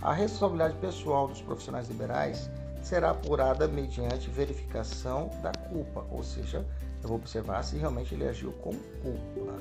A 0.00 0.12
responsabilidade 0.12 0.76
pessoal 0.76 1.28
dos 1.28 1.40
profissionais 1.40 1.88
liberais 1.88 2.50
será 2.82 3.10
apurada 3.10 3.68
mediante 3.68 4.28
verificação 4.30 5.30
da 5.42 5.52
culpa, 5.52 6.04
ou 6.10 6.22
seja, 6.22 6.66
eu 7.02 7.08
vou 7.08 7.16
observar 7.16 7.62
se 7.62 7.76
realmente 7.76 8.14
ele 8.14 8.28
agiu 8.28 8.52
com 8.54 8.72
culpa, 9.02 9.52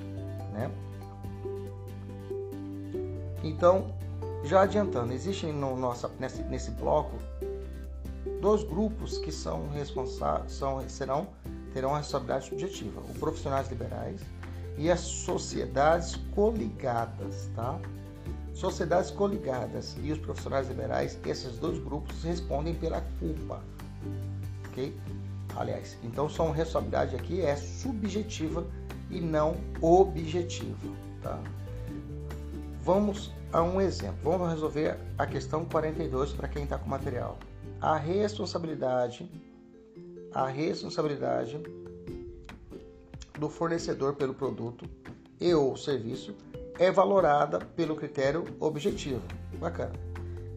né? 0.54 0.72
Então, 3.44 3.94
já 4.44 4.62
adiantando, 4.62 5.14
existem 5.14 5.54
no 5.54 5.76
nosso, 5.76 6.10
nesse, 6.20 6.42
nesse 6.44 6.72
bloco 6.72 7.16
dois 8.39 8.64
grupos 8.64 9.18
que 9.20 9.32
são 9.32 9.70
responsáveis, 9.70 10.52
são, 10.54 10.88
serão, 10.89 11.28
terão 11.74 11.94
a 11.94 11.98
responsabilidade 11.98 12.50
subjetiva: 12.50 13.02
os 13.02 13.18
profissionais 13.18 13.70
liberais 13.70 14.22
e 14.78 14.89
as 14.89 15.00
sociedades 15.00 16.16
coligadas, 16.34 17.50
tá? 17.56 17.80
Sociedades 18.54 19.12
coligadas 19.12 19.96
e 20.04 20.12
os 20.12 20.20
profissionais 20.20 20.68
liberais, 20.68 21.18
esses 21.26 21.58
dois 21.58 21.80
grupos 21.80 22.24
respondem 22.24 22.76
pela 22.76 23.02
culpa, 23.20 23.62
ok? 24.68 24.96
Aliás, 25.56 25.98
então 26.04 26.30
sua 26.30 26.54
responsabilidade 26.54 27.16
aqui 27.16 27.42
é 27.42 27.56
subjetiva 27.56 28.66
e 29.10 29.20
não 29.20 29.56
objetiva, 29.82 30.76
tá? 31.22 31.39
Vamos 32.84 33.32
a 33.53 33.61
um 33.61 33.79
exemplo. 33.79 34.32
Vamos 34.32 34.49
resolver 34.49 34.97
a 35.17 35.27
questão 35.27 35.65
42 35.65 36.34
para 36.34 36.47
quem 36.47 36.63
está 36.63 36.79
com 36.79 36.89
material. 36.89 37.38
A 37.79 37.95
responsabilidade, 37.95 39.29
a 40.34 40.47
responsabilidade 40.47 41.61
do 43.38 43.49
fornecedor 43.49 44.15
pelo 44.15 44.34
produto 44.34 44.86
e 45.39 45.53
ou 45.53 45.77
serviço 45.77 46.36
é 46.79 46.91
valorada 46.91 47.59
pelo 47.59 47.95
critério 47.95 48.45
objetivo. 48.59 49.21
Bacana. 49.59 49.93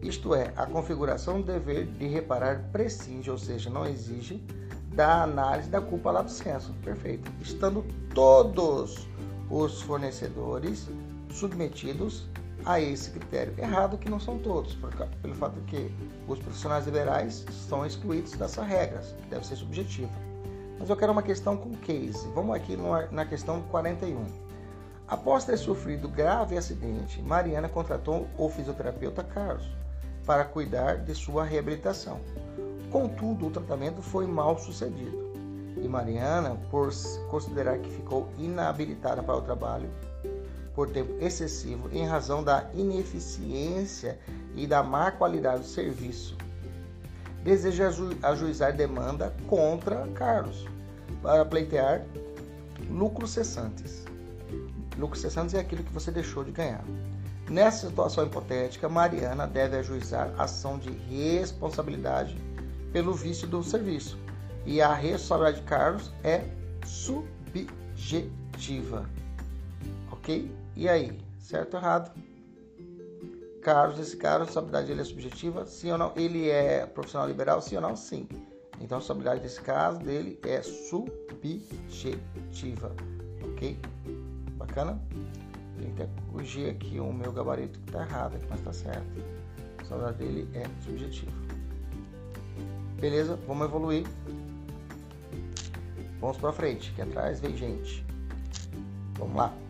Isto 0.01 0.33
é, 0.33 0.51
a 0.55 0.65
configuração 0.65 1.41
do 1.41 1.47
dever 1.47 1.85
de 1.85 2.07
reparar 2.07 2.69
prescinde, 2.71 3.29
ou 3.29 3.37
seja, 3.37 3.69
não 3.69 3.85
exige 3.85 4.43
da 4.93 5.23
análise 5.23 5.69
da 5.69 5.81
culpa 5.81 6.23
do 6.23 6.29
senso. 6.29 6.73
Perfeito. 6.83 7.31
Estando 7.41 7.85
todos 8.13 9.07
os 9.49 9.81
fornecedores 9.81 10.87
submetidos 11.35 12.27
a 12.65 12.79
esse 12.79 13.11
critério. 13.11 13.53
Errado 13.57 13.97
que 13.97 14.09
não 14.09 14.19
são 14.19 14.39
todos, 14.39 14.75
pelo 15.21 15.35
fato 15.35 15.59
de 15.61 15.65
que 15.67 15.91
os 16.27 16.39
profissionais 16.39 16.85
liberais 16.85 17.45
estão 17.49 17.85
excluídos 17.85 18.33
dessa 18.33 18.63
regra, 18.63 18.99
que 18.99 19.29
deve 19.29 19.45
ser 19.45 19.55
subjetiva. 19.55 20.11
Mas 20.79 20.89
eu 20.89 20.95
quero 20.95 21.11
uma 21.11 21.23
questão 21.23 21.55
com 21.55 21.71
case. 21.75 22.27
Vamos 22.33 22.55
aqui 22.55 22.77
na 23.11 23.25
questão 23.25 23.61
41. 23.63 24.25
Após 25.07 25.45
ter 25.45 25.57
sofrido 25.57 26.09
grave 26.09 26.57
acidente, 26.57 27.21
Mariana 27.21 27.69
contratou 27.69 28.27
o 28.37 28.49
fisioterapeuta 28.49 29.23
Carlos 29.23 29.69
para 30.25 30.43
cuidar 30.43 30.97
de 30.97 31.13
sua 31.13 31.43
reabilitação. 31.43 32.19
Contudo, 32.91 33.47
o 33.47 33.51
tratamento 33.51 34.01
foi 34.01 34.25
mal 34.25 34.57
sucedido 34.57 35.25
e 35.77 35.87
Mariana, 35.87 36.57
por 36.71 36.89
considerar 37.29 37.77
que 37.79 37.89
ficou 37.89 38.29
inabilitada 38.37 39.21
para 39.21 39.35
o 39.35 39.41
trabalho 39.41 39.89
por 40.75 40.89
tempo 40.89 41.13
excessivo 41.19 41.89
em 41.91 42.05
razão 42.05 42.43
da 42.43 42.69
ineficiência 42.73 44.19
e 44.55 44.67
da 44.67 44.83
má 44.83 45.09
qualidade 45.09 45.61
do 45.61 45.67
serviço, 45.67 46.37
deseja 47.43 47.89
ajuizar 48.21 48.75
demanda 48.75 49.33
contra 49.47 50.05
Carlos 50.09 50.65
para 51.21 51.45
pleitear 51.45 52.05
lucros 52.89 53.31
cessantes. 53.31 54.03
Lucros 54.97 55.21
cessantes 55.21 55.53
é 55.55 55.59
aquilo 55.59 55.83
que 55.83 55.93
você 55.93 56.11
deixou 56.11 56.43
de 56.43 56.51
ganhar. 56.51 56.83
Nessa 57.49 57.87
situação 57.87 58.25
hipotética, 58.25 58.89
Mariana 58.89 59.45
deve 59.45 59.77
ajuizar 59.77 60.33
ação 60.37 60.79
de 60.79 60.89
responsabilidade 60.91 62.35
pelo 62.91 63.13
vício 63.13 63.47
do 63.47 63.63
serviço. 63.63 64.17
E 64.65 64.81
a 64.81 64.93
responsabilidade 64.93 65.61
de 65.61 65.67
Carlos 65.67 66.11
é 66.23 66.43
subjetiva. 66.83 67.69
Ok? 70.11 70.51
E 70.75 70.89
aí? 70.89 71.17
Certo 71.39 71.75
ou 71.75 71.79
errado? 71.79 72.11
Carlos, 73.61 73.97
esse 73.97 74.17
cara, 74.17 74.43
a 74.43 74.45
responsabilidade 74.45 74.87
dele 74.87 75.01
é 75.01 75.05
subjetiva? 75.05 75.65
Sim 75.65 75.91
ou 75.91 75.97
não? 75.97 76.13
Ele 76.15 76.49
é 76.49 76.85
profissional 76.85 77.27
liberal? 77.27 77.61
Sim 77.61 77.77
ou 77.77 77.81
não? 77.81 77.95
Sim. 77.95 78.27
Então 78.79 78.97
a 78.97 78.99
responsabilidade 78.99 79.39
desse 79.41 79.61
caso 79.61 79.99
dele 79.99 80.39
é 80.43 80.61
subjetiva. 80.61 82.15
Ok? 83.43 83.79
Bacana? 84.57 85.01
Tem 85.79 85.93
que 85.93 86.07
corrigir 86.31 86.69
aqui 86.69 86.99
o 86.99 87.11
meu 87.11 87.31
gabarito 87.31 87.79
que 87.79 87.85
está 87.89 88.01
errado 88.01 88.37
mas 88.49 88.59
está 88.59 88.73
certo. 88.73 89.07
A 89.77 89.81
responsabilidade 89.81 90.17
dele 90.17 90.49
é 90.53 90.65
subjetiva. 90.83 91.31
Beleza? 92.99 93.39
Vamos 93.47 93.65
evoluir. 93.65 94.05
Vamos 96.19 96.37
para 96.37 96.51
frente, 96.51 96.91
que 96.93 97.01
atrás 97.01 97.39
vem 97.39 97.55
gente. 97.55 98.05
Vamos 99.17 99.35
lá. 99.35 99.64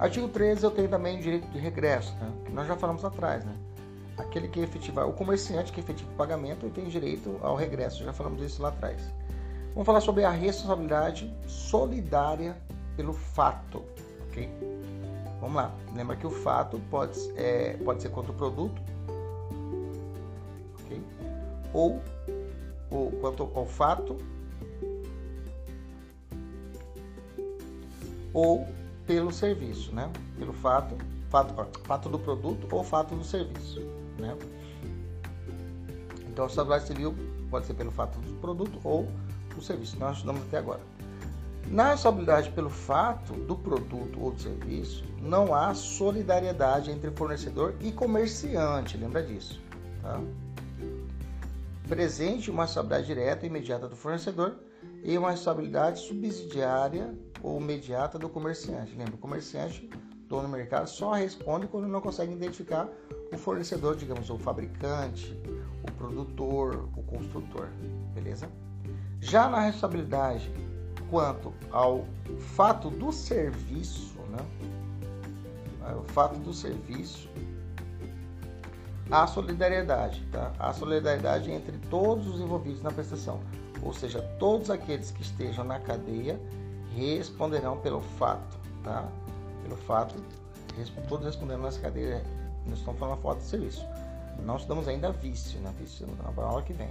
Artigo 0.00 0.28
13 0.28 0.64
eu 0.64 0.70
tenho 0.70 0.88
também 0.88 1.18
o 1.18 1.20
direito 1.20 1.46
de 1.48 1.58
regresso, 1.58 2.14
né? 2.14 2.32
que 2.46 2.52
nós 2.52 2.66
já 2.66 2.74
falamos 2.74 3.04
atrás, 3.04 3.44
né? 3.44 3.54
Aquele 4.16 4.48
que 4.48 4.58
efetiva, 4.58 5.04
o 5.04 5.12
comerciante 5.12 5.70
que 5.70 5.78
efetiva 5.78 6.10
o 6.10 6.14
pagamento 6.14 6.66
tem 6.70 6.88
direito 6.88 7.38
ao 7.42 7.54
regresso, 7.54 8.02
já 8.02 8.10
falamos 8.10 8.40
disso 8.40 8.62
lá 8.62 8.70
atrás. 8.70 9.02
Vamos 9.74 9.84
falar 9.84 10.00
sobre 10.00 10.24
a 10.24 10.30
responsabilidade 10.30 11.30
solidária 11.46 12.56
pelo 12.96 13.12
fato, 13.12 13.84
ok? 14.28 14.50
Vamos 15.38 15.56
lá. 15.56 15.74
Lembra 15.94 16.16
que 16.16 16.26
o 16.26 16.30
fato 16.30 16.80
pode, 16.90 17.18
é, 17.36 17.76
pode 17.84 18.00
ser 18.00 18.08
contra 18.08 18.32
o 18.32 18.34
produto, 18.34 18.80
ok? 20.80 21.02
Ou, 21.74 22.00
ou 22.90 23.10
quanto 23.20 23.50
ao 23.54 23.66
fato, 23.66 24.16
ou 28.32 28.66
pelo 29.10 29.32
serviço, 29.32 29.92
né? 29.92 30.08
Pelo 30.38 30.52
fato, 30.52 30.96
fato, 31.28 31.52
fato 31.82 32.08
do 32.08 32.16
produto 32.16 32.68
ou 32.70 32.84
fato 32.84 33.12
do 33.16 33.24
serviço, 33.24 33.80
né? 34.16 34.36
Então, 36.28 36.44
a 36.44 36.46
responsabilidade 36.46 36.86
civil 36.86 37.16
pode 37.50 37.66
ser 37.66 37.74
pelo 37.74 37.90
fato 37.90 38.16
do 38.20 38.34
produto 38.34 38.78
ou 38.84 39.08
do 39.52 39.60
serviço. 39.60 39.98
Nós 39.98 40.18
estudamos 40.18 40.42
até 40.42 40.58
agora. 40.58 40.80
Na 41.66 41.90
responsabilidade 41.90 42.50
pelo 42.50 42.70
fato 42.70 43.32
do 43.32 43.56
produto 43.56 44.20
ou 44.20 44.30
do 44.30 44.40
serviço, 44.40 45.02
não 45.20 45.52
há 45.52 45.74
solidariedade 45.74 46.92
entre 46.92 47.10
fornecedor 47.10 47.74
e 47.80 47.90
comerciante, 47.90 48.96
lembra 48.96 49.24
disso. 49.24 49.60
Tá? 50.02 50.20
Presente 51.88 52.48
uma 52.48 52.62
responsabilidade 52.62 53.08
direta 53.08 53.44
e 53.44 53.48
imediata 53.48 53.88
do 53.88 53.96
fornecedor 53.96 54.54
e 55.02 55.16
uma 55.16 55.30
responsabilidade 55.30 56.00
subsidiária 56.00 57.14
ou 57.42 57.60
imediata 57.60 58.18
do 58.18 58.28
comerciante. 58.28 58.94
Lembra, 58.96 59.14
o 59.14 59.18
comerciante, 59.18 59.88
dono 60.28 60.42
do 60.42 60.48
mercado, 60.48 60.88
só 60.88 61.12
responde 61.12 61.66
quando 61.66 61.88
não 61.88 62.00
consegue 62.00 62.32
identificar 62.32 62.88
o 63.32 63.38
fornecedor, 63.38 63.96
digamos, 63.96 64.28
o 64.30 64.38
fabricante, 64.38 65.36
o 65.82 65.92
produtor, 65.92 66.88
o 66.96 67.02
construtor, 67.02 67.68
beleza? 68.14 68.48
Já 69.20 69.48
na 69.48 69.60
responsabilidade 69.60 70.52
quanto 71.10 71.52
ao 71.70 72.04
fato 72.54 72.90
do 72.90 73.12
serviço, 73.12 74.18
né? 74.30 74.38
O 75.98 76.04
fato 76.04 76.38
do 76.38 76.52
serviço, 76.52 77.28
a 79.10 79.26
solidariedade, 79.26 80.24
tá? 80.30 80.52
A 80.58 80.72
solidariedade 80.72 81.50
entre 81.50 81.76
todos 81.88 82.28
os 82.28 82.40
envolvidos 82.40 82.80
na 82.82 82.92
prestação, 82.92 83.40
ou 83.82 83.92
seja, 83.92 84.20
todos 84.38 84.70
aqueles 84.70 85.10
que 85.10 85.22
estejam 85.22 85.64
na 85.64 85.78
cadeia 85.78 86.40
responderão 86.94 87.78
pelo 87.78 88.00
fato, 88.00 88.58
tá? 88.82 89.08
Pelo 89.62 89.76
fato, 89.76 90.14
todos 91.08 91.24
respondendo 91.26 91.62
nessa 91.62 91.80
cadeira, 91.80 92.22
nós 92.66 92.78
estamos 92.78 92.98
falando 92.98 93.18
a 93.18 93.22
foto 93.22 93.38
de 93.38 93.44
serviço. 93.44 93.84
Não 94.44 94.56
estudamos 94.56 94.88
ainda 94.88 95.12
vício, 95.12 95.60
né? 95.60 95.72
Vício 95.78 96.06
na 96.06 96.42
aula 96.42 96.62
que 96.62 96.72
vem. 96.72 96.90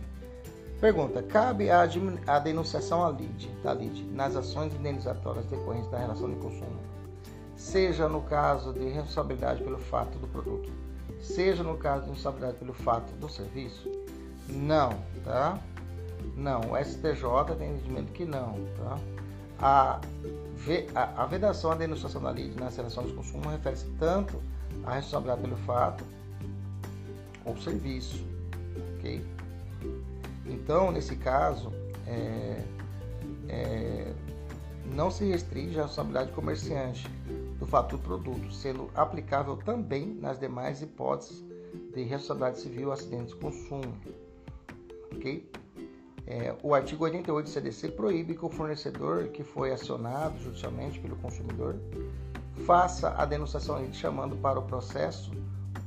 Pergunta: 0.80 1.22
cabe 1.22 1.70
a, 1.70 1.88
a 2.28 2.40
denunciação 2.40 3.06
à 3.06 3.12
LID, 3.12 3.50
da 3.64 3.74
LID 3.74 4.04
nas 4.14 4.36
ações 4.36 4.74
indenizatórias 4.74 5.46
decorrentes 5.46 5.90
da 5.90 5.98
relação 5.98 6.30
de 6.30 6.38
consumo, 6.38 6.80
seja 7.56 8.08
no 8.08 8.22
caso 8.22 8.74
de 8.74 8.88
responsabilidade 8.90 9.64
pelo 9.64 9.78
fato 9.78 10.18
do 10.18 10.28
produto, 10.28 10.72
seja 11.22 11.64
no 11.64 11.78
caso 11.78 12.04
de 12.04 12.12
responsabilidade 12.12 12.58
pelo 12.58 12.74
fato 12.74 13.12
do 13.14 13.28
serviço? 13.28 13.90
Não, 14.48 14.90
tá? 15.24 15.60
Não, 16.36 16.62
o 16.72 16.78
STJ 16.78 17.56
tem 17.58 17.76
entendimento 17.76 18.12
que 18.14 18.26
não. 18.26 18.54
Tá? 18.78 19.00
A, 19.60 20.02
a, 20.96 21.24
a 21.24 21.26
vedação 21.26 21.72
à 21.72 21.76
denunciação 21.76 22.22
da 22.22 22.30
lei 22.30 22.54
na 22.56 22.72
seleção 22.72 23.06
de 23.06 23.14
consumo 23.14 23.50
refere-se 23.50 23.86
tanto 24.00 24.42
à 24.86 24.96
responsabilidade 24.96 25.42
pelo 25.42 25.58
fato 25.58 26.04
ou 27.46 27.58
serviço. 27.58 28.30
Então, 30.46 30.92
nesse 30.92 31.16
caso, 31.16 31.72
é, 32.06 32.64
é, 33.48 34.14
não 34.94 35.10
se 35.12 35.26
restringe 35.26 35.80
a 35.80 35.84
responsabilidade 35.84 36.32
comerciante 36.32 37.08
do 37.60 37.66
fato 37.66 37.98
do 37.98 38.04
produto, 38.04 38.52
sendo 38.52 38.90
aplicável 38.96 39.58
também 39.58 40.14
nas 40.14 40.40
demais 40.40 40.82
hipóteses 40.82 41.44
de 41.94 42.04
responsabilidade 42.04 42.60
civil 42.60 42.92
acidentes 42.92 43.34
de 43.34 43.40
consumo. 43.40 43.94
Ok? 45.14 45.50
É, 46.28 46.56
o 46.62 46.74
artigo 46.74 47.04
88 47.04 47.46
do 47.46 47.50
CDC 47.50 47.90
proíbe 47.90 48.36
que 48.36 48.46
o 48.46 48.50
fornecedor 48.50 49.30
que 49.30 49.44
foi 49.44 49.72
acionado 49.72 50.38
judicialmente 50.40 51.00
pelo 51.00 51.16
consumidor 51.16 51.76
faça 52.66 53.10
a 53.18 53.26
denunciação 53.26 53.82
chamando 53.94 54.36
para 54.36 54.60
o 54.60 54.64
processo 54.64 55.32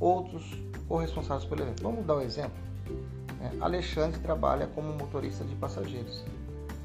outros 0.01 0.45
corresponsáveis 0.89 1.49
pelo 1.49 1.63
evento. 1.63 1.83
Vamos 1.83 2.05
dar 2.05 2.17
um 2.17 2.21
exemplo? 2.21 2.59
É, 3.41 3.51
Alexandre 3.61 4.21
trabalha 4.21 4.67
como 4.69 4.93
motorista 4.93 5.45
de 5.45 5.55
passageiros. 5.57 6.25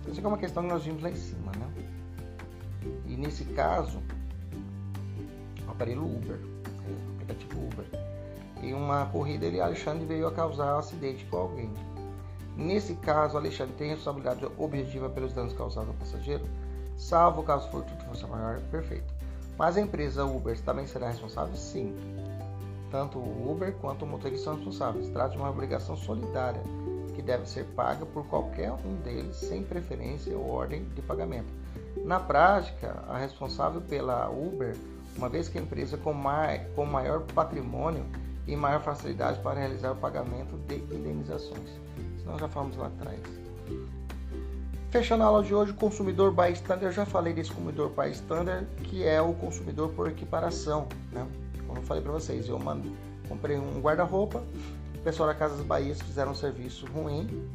Isso 0.07 0.21
é 0.23 0.27
uma 0.27 0.37
questão 0.37 0.63
que 0.63 0.69
nós 0.69 0.83
vimos 0.83 1.03
lá 1.03 1.09
em 1.09 1.15
cima, 1.15 1.51
né? 1.57 1.67
E 3.05 3.17
nesse 3.17 3.43
caso, 3.45 4.01
o 5.67 5.71
aparelho 5.71 6.05
Uber, 6.05 6.37
é, 6.37 6.89
o 6.89 7.13
aplicativo 7.15 7.59
Uber, 7.65 7.85
em 8.61 8.73
uma 8.73 9.05
corrida 9.07 9.45
ele 9.45 9.59
Alexandre 9.59 10.05
veio 10.05 10.27
a 10.27 10.31
causar 10.31 10.75
um 10.75 10.79
acidente 10.79 11.25
com 11.25 11.37
alguém. 11.37 11.71
Nesse 12.57 12.95
caso, 12.95 13.37
Alexandre 13.37 13.75
tem 13.75 13.89
responsabilidade 13.89 14.47
objetiva 14.57 15.07
pelos 15.09 15.31
danos 15.31 15.53
causados 15.53 15.89
ao 15.89 15.95
passageiro, 15.95 16.43
salvo 16.97 17.43
caso 17.43 17.69
fortuito 17.69 18.03
fosse 18.05 18.25
maior, 18.25 18.59
perfeito. 18.71 19.13
Mas 19.57 19.77
a 19.77 19.81
empresa 19.81 20.25
Uber 20.25 20.59
também 20.61 20.87
será 20.87 21.07
responsável? 21.07 21.55
Sim. 21.55 21.95
Tanto 22.89 23.19
o 23.19 23.51
Uber 23.51 23.73
quanto 23.73 24.05
o 24.05 24.07
motorista 24.07 24.45
são 24.45 24.55
responsáveis. 24.55 25.09
Trata 25.09 25.31
de 25.31 25.37
uma 25.37 25.49
obrigação 25.49 25.95
solidária 25.95 26.61
que 27.13 27.21
deve 27.21 27.47
ser 27.47 27.65
paga 27.75 28.05
por 28.05 28.25
qualquer 28.27 28.71
um 28.71 28.95
deles, 29.03 29.35
sem 29.35 29.61
preferência 29.61 30.35
ou 30.35 30.49
ordem 30.49 30.83
de 30.95 31.01
pagamento. 31.01 31.51
Na 32.03 32.19
prática, 32.19 33.03
a 33.07 33.17
responsável 33.17 33.81
pela 33.81 34.29
Uber, 34.29 34.75
uma 35.15 35.29
vez 35.29 35.47
que 35.47 35.57
a 35.57 35.61
empresa 35.61 35.97
com, 35.97 36.13
mai, 36.13 36.65
com 36.75 36.85
maior 36.85 37.21
patrimônio 37.21 38.05
e 38.47 38.55
maior 38.55 38.81
facilidade 38.81 39.39
para 39.41 39.59
realizar 39.59 39.91
o 39.91 39.95
pagamento 39.95 40.57
de 40.67 40.75
indenizações. 40.75 41.86
Nós 42.27 42.39
já 42.39 42.47
falamos 42.47 42.77
lá 42.77 42.87
atrás. 42.87 43.19
Fechando 44.91 45.23
a 45.23 45.27
aula 45.27 45.43
de 45.43 45.53
hoje, 45.53 45.73
consumidor 45.73 46.33
bystander, 46.33 46.89
eu 46.89 46.91
já 46.91 47.05
falei 47.05 47.33
desse 47.33 47.51
consumidor 47.51 47.89
bystander, 47.89 48.65
que 48.83 49.03
é 49.03 49.21
o 49.21 49.33
consumidor 49.33 49.89
por 49.89 50.07
equiparação. 50.07 50.87
Né? 51.11 51.27
Como 51.65 51.79
eu 51.79 51.83
falei 51.83 52.01
para 52.01 52.11
vocês, 52.11 52.47
eu 52.47 52.57
mando, 52.57 52.95
comprei 53.27 53.57
um 53.57 53.81
guarda-roupa, 53.81 54.43
o 54.95 54.99
pessoal 54.99 55.27
da 55.27 55.35
Casas 55.35 55.65
Bahias 55.65 56.01
fizeram 56.01 56.31
um 56.31 56.35
serviço 56.35 56.85
ruim 56.87 57.49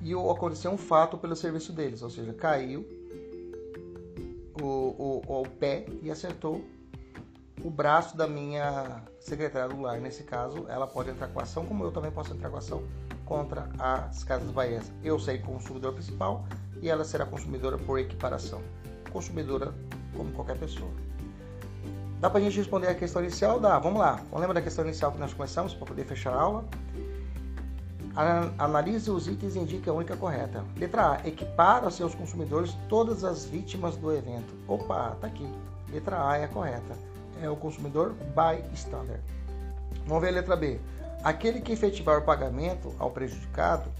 e 0.00 0.12
aconteceu 0.12 0.70
um 0.70 0.78
fato 0.78 1.18
pelo 1.18 1.34
serviço 1.34 1.72
deles, 1.72 2.00
ou 2.00 2.08
seja, 2.08 2.32
caiu 2.32 2.86
o, 4.62 5.22
o, 5.26 5.42
o 5.42 5.48
pé 5.48 5.84
e 6.00 6.10
acertou 6.10 6.64
o 7.64 7.70
braço 7.70 8.16
da 8.16 8.26
minha 8.26 9.02
secretária 9.18 9.68
do 9.68 9.80
lar. 9.80 10.00
Nesse 10.00 10.22
caso, 10.22 10.66
ela 10.68 10.86
pode 10.86 11.10
entrar 11.10 11.28
com 11.28 11.40
ação, 11.40 11.64
como 11.66 11.84
eu 11.84 11.92
também 11.92 12.10
posso 12.10 12.32
entrar 12.32 12.50
com 12.50 12.56
ação 12.56 12.82
contra 13.24 13.68
as 13.78 14.22
Casas 14.24 14.50
Bahias. 14.50 14.90
Eu 15.02 15.18
serei 15.18 15.40
consumidor 15.40 15.92
principal 15.92 16.44
e 16.80 16.88
ela 16.88 17.04
será 17.04 17.26
consumidora 17.26 17.76
por 17.76 17.98
equiparação. 17.98 18.62
Consumidora 19.12 19.74
como 20.16 20.32
qualquer 20.32 20.58
pessoa. 20.58 20.90
Dá 22.20 22.30
pra 22.30 22.40
gente 22.40 22.56
responder 22.56 22.88
a 22.88 22.94
questão 22.94 23.22
inicial? 23.22 23.60
Dá, 23.60 23.78
vamos 23.78 23.98
lá. 23.98 24.12
Vamos 24.30 24.40
lembrar 24.40 24.54
da 24.54 24.62
questão 24.62 24.84
inicial 24.84 25.12
que 25.12 25.18
nós 25.18 25.34
começamos 25.34 25.74
para 25.74 25.86
poder 25.86 26.04
fechar 26.04 26.32
a 26.32 26.40
aula? 26.40 26.64
Analise 28.58 29.10
os 29.10 29.28
itens 29.28 29.56
e 29.56 29.58
indique 29.58 29.90
a 29.90 29.92
única 29.92 30.16
correta. 30.16 30.64
Letra 30.78 31.12
A. 31.12 31.28
Equipara 31.28 31.84
aos 31.84 31.94
seus 31.94 32.14
consumidores 32.14 32.74
todas 32.88 33.22
as 33.24 33.44
vítimas 33.44 33.96
do 33.96 34.10
evento. 34.10 34.54
Opa, 34.66 35.16
tá 35.20 35.26
aqui. 35.26 35.46
Letra 35.90 36.26
A 36.26 36.38
é 36.38 36.44
a 36.44 36.48
correta. 36.48 37.05
É 37.42 37.50
o 37.50 37.56
consumidor 37.56 38.14
bystander. 38.34 39.20
Vamos 40.06 40.22
ver 40.22 40.28
a 40.28 40.32
letra 40.32 40.56
B. 40.56 40.80
Aquele 41.22 41.60
que 41.60 41.72
efetivar 41.72 42.18
o 42.18 42.22
pagamento 42.22 42.94
ao 42.98 43.10
prejudicado 43.10 43.90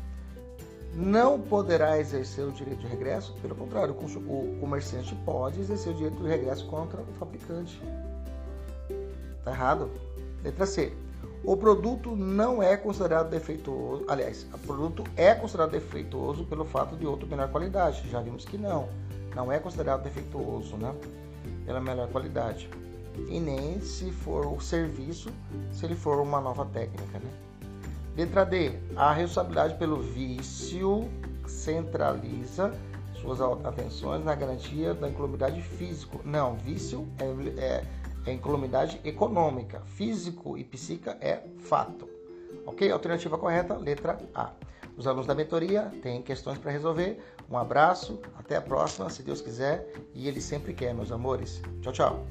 não 0.94 1.38
poderá 1.38 1.98
exercer 1.98 2.46
o 2.46 2.52
direito 2.52 2.80
de 2.80 2.86
regresso, 2.86 3.34
pelo 3.42 3.54
contrário, 3.54 3.94
o 3.94 4.60
comerciante 4.60 5.14
pode 5.26 5.60
exercer 5.60 5.92
o 5.92 5.96
direito 5.96 6.22
de 6.22 6.28
regresso 6.28 6.66
contra 6.66 7.00
o 7.02 7.12
fabricante. 7.18 7.80
Tá 9.44 9.50
errado? 9.50 9.90
Letra 10.42 10.64
C. 10.64 10.92
O 11.44 11.56
produto 11.56 12.16
não 12.16 12.62
é 12.62 12.76
considerado 12.76 13.28
defeituoso, 13.28 14.04
aliás, 14.08 14.46
o 14.52 14.58
produto 14.58 15.04
é 15.16 15.34
considerado 15.34 15.72
defeituoso 15.72 16.44
pelo 16.44 16.64
fato 16.64 16.96
de 16.96 17.06
outro 17.06 17.28
menor 17.28 17.48
qualidade. 17.50 18.08
Já 18.10 18.20
vimos 18.20 18.44
que 18.44 18.56
não, 18.56 18.88
não 19.34 19.52
é 19.52 19.58
considerado 19.58 20.02
defeituoso, 20.02 20.76
né? 20.76 20.94
Pela 21.64 21.80
melhor 21.80 22.08
qualidade. 22.08 22.70
E 23.28 23.40
nem 23.40 23.80
se 23.80 24.10
for 24.10 24.46
o 24.46 24.60
serviço, 24.60 25.30
se 25.72 25.84
ele 25.84 25.94
for 25.94 26.20
uma 26.20 26.40
nova 26.40 26.64
técnica, 26.66 27.18
né? 27.18 27.30
Letra 28.16 28.44
D. 28.44 28.72
A 28.96 29.12
responsabilidade 29.12 29.78
pelo 29.78 30.00
vício 30.00 31.08
centraliza 31.46 32.72
suas 33.20 33.40
atenções 33.40 34.24
na 34.24 34.34
garantia 34.34 34.94
da 34.94 35.08
incolumidade 35.08 35.60
físico. 35.60 36.20
Não, 36.24 36.56
vício 36.56 37.06
é, 37.18 37.60
é, 37.60 37.84
é 38.26 38.32
incolumidade 38.32 39.00
econômica. 39.04 39.80
Físico 39.84 40.56
e 40.56 40.64
psíquica 40.64 41.18
é 41.20 41.42
fato. 41.58 42.08
Ok? 42.64 42.90
Alternativa 42.90 43.36
correta, 43.36 43.76
letra 43.76 44.18
A. 44.34 44.52
Os 44.96 45.06
alunos 45.06 45.26
da 45.26 45.34
mentoria 45.34 45.92
têm 46.02 46.22
questões 46.22 46.58
para 46.58 46.70
resolver. 46.70 47.22
Um 47.50 47.58
abraço, 47.58 48.18
até 48.38 48.56
a 48.56 48.62
próxima, 48.62 49.10
se 49.10 49.22
Deus 49.22 49.42
quiser. 49.42 49.86
E 50.14 50.26
Ele 50.26 50.40
sempre 50.40 50.72
quer, 50.72 50.94
meus 50.94 51.12
amores. 51.12 51.60
Tchau, 51.82 51.92
tchau. 51.92 52.26